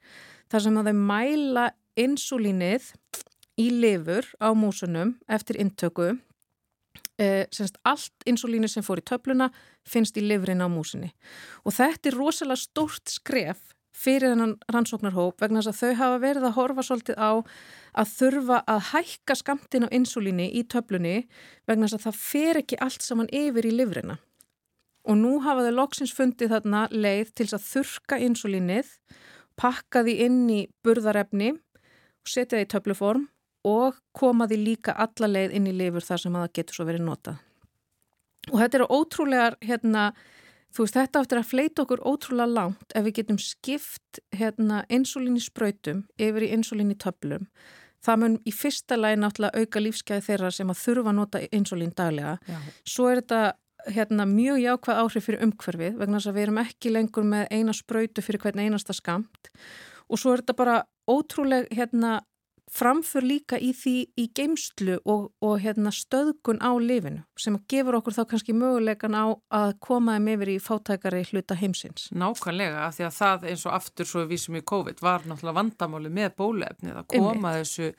þar 0.49 0.65
sem 0.65 0.79
að 0.81 0.89
þau 0.89 1.03
mæla 1.13 1.67
insulínið 2.01 2.89
í 3.61 3.69
lifur 3.69 4.25
á 4.41 4.49
músunum 4.57 5.13
eftir 5.29 5.61
intöku 5.61 6.15
eh, 7.21 7.45
semst 7.53 7.77
allt 7.85 8.25
insulínu 8.25 8.69
sem 8.71 8.85
fór 8.85 9.03
í 9.03 9.05
töfluna 9.05 9.51
finnst 9.89 10.17
í 10.17 10.25
livrin 10.25 10.63
á 10.63 10.67
músinni 10.71 11.11
og 11.63 11.75
þetta 11.77 12.09
er 12.09 12.19
rosalega 12.19 12.61
stórt 12.63 13.11
skref 13.11 13.73
fyrir 13.93 14.33
þennan 14.33 14.55
rannsóknarhóp 14.73 15.41
vegna 15.41 15.61
þess 15.61 15.71
að 15.73 15.79
þau 15.81 15.99
hafa 16.01 16.21
verið 16.23 16.47
að 16.47 16.55
horfa 16.57 16.85
svolítið 16.87 17.19
á 17.21 17.31
að 18.01 18.13
þurfa 18.17 18.59
að 18.73 18.85
hækka 18.89 19.35
skamtin 19.37 19.85
á 19.85 19.93
insulíni 19.93 20.47
í 20.49 20.63
töflunni 20.65 21.17
vegna 21.69 21.87
þess 21.87 21.99
að 21.99 22.07
það 22.07 22.21
fer 22.23 22.61
ekki 22.63 22.79
allt 22.81 23.05
saman 23.05 23.29
yfir 23.29 23.69
í 23.69 23.75
livrina 23.75 24.17
og 25.03 25.19
nú 25.19 25.35
hafa 25.43 25.67
þau 25.67 25.75
loksins 25.77 26.15
fundið 26.15 26.55
þarna 26.55 26.87
leið 26.91 27.35
til 27.37 27.49
að 27.51 27.67
þurka 27.67 28.19
insulínið 28.23 28.95
pakka 29.59 30.03
því 30.07 30.17
inn 30.25 30.43
í 30.49 30.61
burðarefni 30.83 31.53
og 31.53 32.33
setja 32.33 32.57
það 32.57 32.65
í 32.65 32.69
töfluform 32.73 33.25
og 33.67 33.99
koma 34.15 34.47
því 34.49 34.59
líka 34.63 34.95
alla 34.99 35.29
leið 35.29 35.57
inn 35.59 35.69
í 35.69 35.75
lifur 35.75 36.05
þar 36.05 36.23
sem 36.23 36.35
að 36.35 36.47
það 36.47 36.55
getur 36.57 36.79
svo 36.79 36.87
verið 36.89 37.05
notað. 37.07 37.37
Og 38.51 38.59
þetta 38.59 38.79
eru 38.79 38.89
ótrúlegar, 38.91 39.55
hérna, 39.63 40.09
þú 40.75 40.85
veist, 40.85 40.97
þetta 40.97 41.23
áttur 41.23 41.39
að 41.39 41.49
fleita 41.51 41.85
okkur 41.85 42.03
ótrúlega 42.03 42.49
langt 42.51 42.95
ef 42.95 43.05
við 43.07 43.17
getum 43.21 43.39
skipt 43.39 44.19
hérna, 44.35 44.83
insulín 44.91 45.39
í 45.39 45.43
spröytum 45.43 46.03
yfir 46.19 46.47
í 46.47 46.51
insulín 46.57 46.91
í 46.91 46.99
töflum. 46.99 47.47
Það 48.03 48.19
mun 48.19 48.39
í 48.43 48.51
fyrsta 48.51 48.97
lagi 48.99 49.21
náttúrulega 49.21 49.63
auka 49.63 49.79
lífskeiði 49.79 50.25
þeirra 50.25 50.51
sem 50.51 50.71
að 50.73 50.81
þurfa 50.81 51.13
að 51.13 51.19
nota 51.21 51.43
insulín 51.55 51.93
daglega. 51.95 52.33
Já. 52.49 52.57
Svo 52.83 53.07
er 53.07 53.21
þetta 53.21 53.43
hérna, 53.87 54.25
mjög 54.27 54.59
jákvæð 54.63 54.99
áhrif 55.01 55.27
fyrir 55.27 55.43
umhverfið 55.45 55.97
vegna 55.99 56.19
þess 56.19 56.31
að 56.31 56.37
við 56.37 56.45
erum 56.45 56.59
ekki 56.63 56.91
lengur 56.93 57.25
með 57.27 57.47
eina 57.51 57.75
spröytu 57.75 58.23
fyrir 58.23 58.43
hvern 58.43 58.63
einasta 58.63 58.95
skamt 58.95 59.49
og 60.07 60.19
svo 60.19 60.33
er 60.33 60.43
þetta 60.43 60.55
bara 60.59 60.77
ótrúleg 61.09 61.67
hérna, 61.73 62.21
framför 62.71 63.25
líka 63.25 63.59
í 63.59 63.71
því 63.75 63.95
í 64.19 64.25
geimslu 64.35 64.97
og, 65.03 65.29
og 65.43 65.59
hérna, 65.63 65.91
stöðgun 65.93 66.61
á 66.63 66.71
lifinu 66.79 67.23
sem 67.39 67.57
gefur 67.69 67.99
okkur 67.99 68.17
þá 68.17 68.23
kannski 68.31 68.55
mögulegan 68.57 69.17
á 69.17 69.25
að 69.53 69.75
koma 69.83 70.17
þeim 70.17 70.31
yfir 70.35 70.53
í 70.55 70.57
fátækari 70.63 71.23
hluta 71.29 71.57
heimsins. 71.59 72.09
Nákvæmlega, 72.15 72.87
af 72.87 72.97
því 72.97 73.07
að 73.09 73.15
það 73.19 73.47
eins 73.51 73.65
og 73.67 73.77
aftur 73.77 74.09
svo 74.09 74.23
við 74.23 74.35
vísum 74.35 74.59
í 74.59 74.65
COVID 74.73 75.03
var 75.03 75.27
náttúrulega 75.27 75.59
vandamáli 75.59 76.13
með 76.13 76.35
bólefnið 76.39 76.99
að 77.03 77.09
koma 77.17 77.55
þessu 77.59 77.93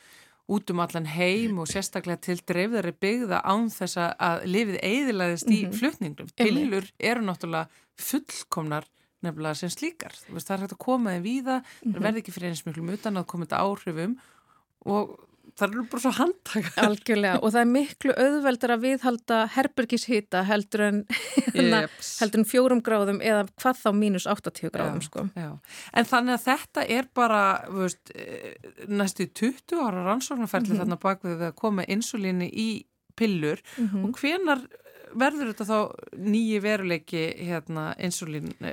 út 0.54 0.70
um 0.70 0.82
allan 0.84 1.06
heim 1.08 1.60
og 1.62 1.70
sérstaklega 1.70 2.20
til 2.26 2.40
dreifðari 2.44 2.92
byggða 3.00 3.40
án 3.48 3.70
þess 3.72 3.96
að 4.00 4.44
lifið 4.50 4.82
eidilaðist 4.82 5.48
mm 5.48 5.54
-hmm. 5.54 5.60
í 5.60 5.66
mhm. 5.68 5.78
flutningum. 5.78 6.28
Pillur 6.36 6.90
eru 6.98 7.22
náttúrulega 7.24 7.68
fullkomnar 7.96 8.84
nefnilega 9.24 9.54
sem 9.54 9.70
slíkar. 9.72 10.12
Veist, 10.28 10.48
það 10.48 10.56
er 10.56 10.62
hægt 10.64 10.76
að 10.76 10.84
koma 10.84 11.14
þeim 11.14 11.24
víða, 11.24 11.56
það 11.80 12.00
verði 12.06 12.22
ekki 12.22 12.34
fyrir 12.34 12.48
eins 12.52 12.64
miklum 12.66 12.92
utan 12.92 13.16
að 13.16 13.26
koma 13.26 13.46
þetta 13.46 13.62
áhrifum 13.64 14.16
og 14.85 15.14
það 15.55 15.66
eru 15.68 15.85
bara 15.91 16.03
svo 16.03 16.12
handtaka 16.16 16.72
Algjörlega 16.82 17.41
og 17.41 17.53
það 17.55 17.61
er 17.61 17.70
miklu 17.70 18.14
auðveldur 18.24 18.74
að 18.74 18.85
viðhalda 18.85 19.41
herbergishýta 19.55 20.43
heldur 20.49 20.85
en 20.89 21.01
hérna, 21.55 21.82
heldur 22.20 22.43
en 22.43 22.49
fjórum 22.51 22.82
gráðum 22.85 23.20
eða 23.22 23.45
hvað 23.62 23.82
þá 23.82 23.89
mínus 24.01 24.28
80 24.30 24.72
gráðum 24.74 25.03
já, 25.03 25.09
sko. 25.09 25.26
já. 25.39 25.51
En 25.95 26.09
þannig 26.11 26.37
að 26.39 26.47
þetta 26.49 26.87
er 26.97 27.11
bara 27.14 27.43
veist, 27.70 28.14
eh, 28.18 28.57
næstu 28.91 29.28
20 29.30 29.78
ára 29.78 30.07
rannsóknarferðli 30.09 30.74
mm 30.74 30.80
-hmm. 30.80 30.85
þarna 30.85 31.03
bak 31.07 31.22
við 31.26 31.47
að 31.51 31.55
koma 31.61 31.87
insulíni 31.87 32.51
í 32.51 32.70
pillur 33.14 33.62
mm 33.78 33.89
-hmm. 33.89 34.09
og 34.09 34.18
hvenar 34.18 34.66
verður 35.14 35.53
þetta 35.53 35.66
þá 35.68 35.78
nýji 36.18 36.61
veruleiki 36.64 37.24
hérna, 37.47 37.93
insulín 38.03 38.51
e, 38.59 38.72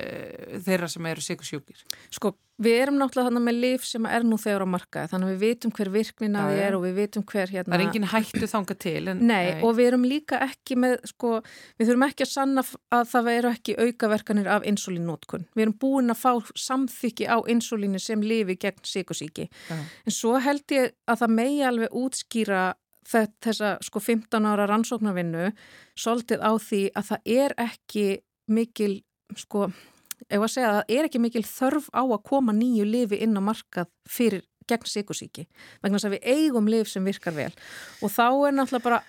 þeirra 0.64 0.88
sem 0.90 1.06
eru 1.06 1.24
sikursjúkir? 1.24 1.84
Sko, 2.10 2.34
við 2.62 2.78
erum 2.78 2.98
náttúrulega 3.00 3.28
þannig 3.30 3.44
með 3.46 3.58
lif 3.62 3.86
sem 3.86 4.06
er 4.08 4.26
nú 4.26 4.38
þegar 4.40 4.64
á 4.64 4.68
markaði, 4.72 5.10
þannig 5.12 5.28
að 5.28 5.32
við 5.32 5.42
vitum 5.44 5.74
hver 5.76 5.90
virknin 5.96 6.38
að 6.38 6.50
þið 6.52 6.62
er 6.66 6.76
og 6.76 6.84
við 6.86 6.98
vitum 7.00 7.26
hver 7.32 7.52
hérna... 7.52 7.70
Það 7.72 7.78
er 7.78 7.84
engin 7.86 8.08
hættu 8.12 8.50
þanga 8.52 8.76
til. 8.84 9.02
En, 9.12 9.22
nei, 9.22 9.46
nei, 9.48 9.62
og 9.66 9.74
við 9.78 9.90
erum 9.90 10.06
líka 10.08 10.40
ekki 10.46 10.78
með, 10.82 10.96
sko, 11.12 11.32
við 11.80 11.90
þurfum 11.90 12.06
ekki 12.08 12.26
að 12.26 12.32
sanna 12.32 12.66
að 12.98 13.08
það 13.12 13.28
veru 13.30 13.52
ekki 13.52 13.78
aukaverkanir 13.86 14.52
af 14.56 14.68
insulínnótkun. 14.72 15.48
Við 15.56 15.66
erum 15.66 15.78
búin 15.82 16.14
að 16.14 16.22
fá 16.22 16.54
samþykki 16.66 17.30
á 17.30 17.38
insulínu 17.52 18.02
sem 18.02 18.22
lifi 18.24 18.58
gegn 18.62 18.86
sikursíki. 18.86 19.48
En 19.72 20.14
svo 20.14 20.38
held 20.42 20.76
ég 20.76 20.94
að 21.10 21.24
það 21.24 21.36
megi 21.38 21.66
alveg 21.68 21.98
útskýra 22.02 22.62
þessa 23.12 23.76
sko 23.82 24.00
15 24.00 24.46
ára 24.46 24.66
rannsóknarvinnu 24.70 25.50
svolítið 25.98 26.44
á 26.44 26.52
því 26.62 26.82
að 26.94 27.08
það 27.10 27.32
er 27.36 27.54
ekki 27.64 28.06
mikil 28.52 28.94
sko, 29.38 29.70
ef 30.28 30.40
að 30.40 30.50
segja 30.54 30.70
að 30.70 30.78
það 30.78 30.96
er 30.96 31.08
ekki 31.08 31.22
mikil 31.22 31.44
þörf 31.46 31.90
á 31.94 32.02
að 32.02 32.22
koma 32.28 32.54
nýju 32.56 32.86
lifi 32.88 33.20
inn 33.24 33.38
á 33.38 33.42
markað 33.42 33.90
fyrir 34.08 34.44
gegn 34.70 34.86
sikursíki 34.86 35.46
vegna 35.82 35.98
þess 35.98 36.08
að 36.08 36.14
við 36.16 36.28
eigum 36.36 36.68
lif 36.70 36.90
sem 36.90 37.04
virkar 37.06 37.34
vel. 37.36 37.50
Og 38.02 38.12
þá 38.12 38.26
er 38.48 38.56
náttúrulega 38.56 38.84
bara 38.86 39.00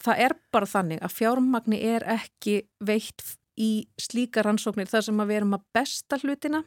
það 0.00 0.24
er 0.26 0.36
bara 0.52 0.70
þannig 0.70 1.04
að 1.04 1.16
fjármagni 1.16 1.80
er 1.94 2.06
ekki 2.16 2.56
veitt 2.84 3.24
í 3.60 3.70
slíka 4.00 4.44
rannsóknir 4.44 4.88
þar 4.90 5.08
sem 5.08 5.20
að 5.22 5.32
við 5.32 5.40
erum 5.40 5.56
að 5.58 5.66
besta 5.76 6.20
hlutina. 6.22 6.62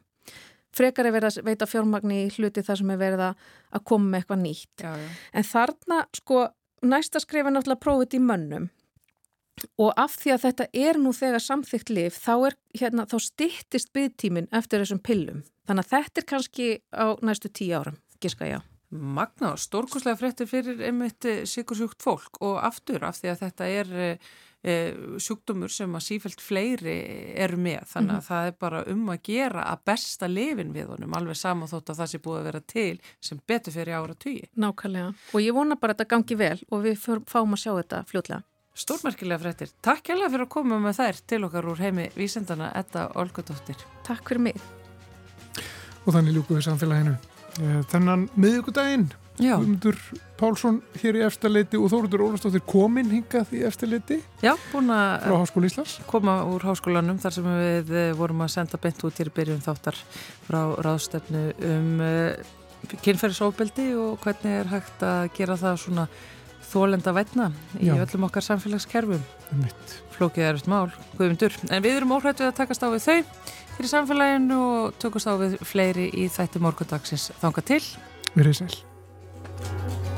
Frekar 0.74 1.06
er 1.06 1.14
verið 1.14 1.40
að 1.40 1.48
veita 1.50 1.70
fjármagni 1.70 2.24
í 2.24 2.30
hluti 2.34 2.64
þar 2.66 2.80
sem 2.82 2.94
er 2.94 3.02
verið 3.02 3.26
að 3.30 3.84
koma 3.86 4.10
með 4.10 4.24
eitthvað 4.24 4.44
nýtt. 4.44 4.76
Já, 4.82 4.94
já. 4.98 5.10
en 5.34 5.50
þarna 5.50 6.00
sko 6.18 6.46
næsta 6.84 7.22
skrifa 7.22 7.54
náttúrulega 7.54 7.86
prófið 7.86 8.18
í 8.18 8.24
mönnum 8.24 8.72
og 9.78 9.94
af 10.00 10.18
því 10.20 10.36
að 10.36 10.46
þetta 10.48 10.68
er 10.74 11.00
nú 11.02 11.14
þegar 11.16 11.46
samþygt 11.46 11.90
lif 11.94 12.20
þá, 12.20 12.34
er, 12.50 12.60
hérna, 12.80 13.08
þá 13.10 13.18
stittist 13.20 13.94
byggtímin 13.96 14.52
eftir 14.52 14.84
þessum 14.84 15.02
pillum 15.04 15.44
þannig 15.68 15.88
að 15.88 15.96
þetta 15.96 16.22
er 16.22 16.30
kannski 16.34 16.70
á 16.92 17.06
næstu 17.24 17.52
tíu 17.52 17.76
árum, 17.80 18.00
gíska 18.24 18.50
já. 18.50 18.60
Magna, 18.94 19.56
stórkoslega 19.58 20.20
fréttir 20.20 20.50
fyrir 20.50 20.82
einmitt 20.86 21.26
eh, 21.26 21.46
sikursjúkt 21.50 22.04
fólk 22.04 22.38
og 22.46 22.60
aftur 22.62 23.06
af 23.08 23.18
því 23.18 23.32
að 23.32 23.40
þetta 23.48 23.70
er 23.74 23.94
e, 24.64 24.74
sjúkdómur 25.18 25.72
sem 25.74 25.96
að 25.98 26.06
sífælt 26.06 26.44
fleiri 26.44 26.96
eru 27.42 27.58
með 27.58 27.88
þannig 27.90 28.14
að 28.14 28.20
mm 28.20 28.20
-hmm. 28.20 28.28
það 28.28 28.48
er 28.48 28.56
bara 28.60 28.84
um 28.94 29.10
að 29.10 29.20
gera 29.28 29.64
að 29.72 29.84
besta 29.86 30.28
lifin 30.28 30.74
við 30.74 30.94
honum 30.94 31.18
alveg 31.18 31.38
saman 31.38 31.68
þótt 31.68 31.90
að 31.90 32.00
það 32.02 32.12
sé 32.12 32.18
búið 32.20 32.40
að 32.40 32.48
vera 32.50 32.62
til 32.62 33.02
sem 33.20 33.40
betur 33.48 33.74
fyrir 33.74 33.98
ára 33.98 34.16
tugi. 34.16 34.50
Nákvæmlega 34.56 35.14
og 35.34 35.42
ég 35.42 35.54
vona 35.54 35.76
bara 35.76 35.94
að 35.94 35.98
þetta 35.98 36.14
gangi 36.16 36.36
vel 36.36 36.60
og 36.72 36.84
við 36.84 36.98
fáum 37.28 37.54
að 37.54 37.64
sjá 37.64 37.72
þetta 37.82 38.04
fljótlega. 38.06 38.44
Stórmerkilega 38.74 39.42
fréttir. 39.44 39.74
Takk 39.86 40.10
hjálpa 40.10 40.32
fyrir 40.34 40.48
að 40.48 40.54
koma 40.56 40.80
með 40.82 41.00
þær 41.00 41.20
til 41.30 41.42
okkar 41.48 41.68
úr 41.70 41.84
heimi 41.84 42.08
vísendana 42.18 42.72
Edda 42.80 43.10
Olgadóttir. 43.22 43.78
Takk 44.08 44.26
fyrir 44.32 44.48
mig. 44.50 44.64
Og 46.04 46.16
þannig 46.16 46.40
ljúkuð 46.40 46.58
við 46.60 46.66
samfélaginu. 46.68 47.18
Eh, 47.62 47.84
þennan 47.92 48.26
miðugudaginn 48.34 49.12
Guðmundur 49.38 49.98
Pálsson 50.38 50.80
hér 51.02 51.18
í 51.18 51.24
eftirleiti 51.26 51.78
og 51.80 51.90
Þóruður 51.90 52.24
Ólastóttir 52.28 52.62
kominn 52.70 53.10
hingað 53.10 53.54
í 53.58 53.64
eftirleiti 53.66 54.20
Já, 54.44 54.54
búin 54.70 54.92
að 54.94 55.26
frá 55.26 55.36
Háskóla 55.42 55.70
Íslands 55.70 55.96
koma 56.10 56.36
úr 56.50 56.66
háskólanum 56.68 57.22
þar 57.22 57.36
sem 57.38 57.48
við 57.50 57.94
eh, 57.98 58.12
vorum 58.18 58.44
að 58.46 58.54
senda 58.54 58.82
bent 58.82 59.02
út 59.06 59.22
í 59.22 59.26
byrjun 59.34 59.64
þáttar 59.66 59.98
frá 60.46 60.60
ráðstefnu 60.86 61.44
um 61.70 62.04
uh, 62.06 62.54
kynferðisofbeldi 63.02 63.88
og 63.98 64.22
hvernig 64.22 64.60
er 64.60 64.70
hægt 64.74 65.06
að 65.08 65.30
gera 65.38 65.58
það 65.58 65.82
svona 65.86 66.08
þólenda 66.74 67.14
veitna 67.16 67.50
í 67.80 67.90
Já. 67.90 67.96
öllum 68.02 68.28
okkar 68.28 68.46
samfélagskerfum. 68.46 69.24
Flókið 70.14 70.48
er 70.48 70.60
eftir 70.60 70.74
mál, 70.74 70.88
Guðmundur 71.18 71.58
en 71.70 71.86
við 71.86 72.00
erum 72.00 72.16
óhrættið 72.18 72.50
að 72.50 72.58
takast 72.62 72.86
á 72.86 72.90
við 72.94 73.06
þau 73.08 73.20
fyrir 73.74 73.92
samfélaginu 73.94 74.62
og 74.70 74.98
tökast 75.02 75.30
á 75.30 75.34
við 75.42 75.60
fleiri 75.66 76.10
í 76.14 76.30
þætti 76.34 76.62
morgundagsins. 76.64 77.30
Þanga 77.42 77.68
til. 77.74 77.84
Erum 78.34 78.58
sæl 78.58 80.13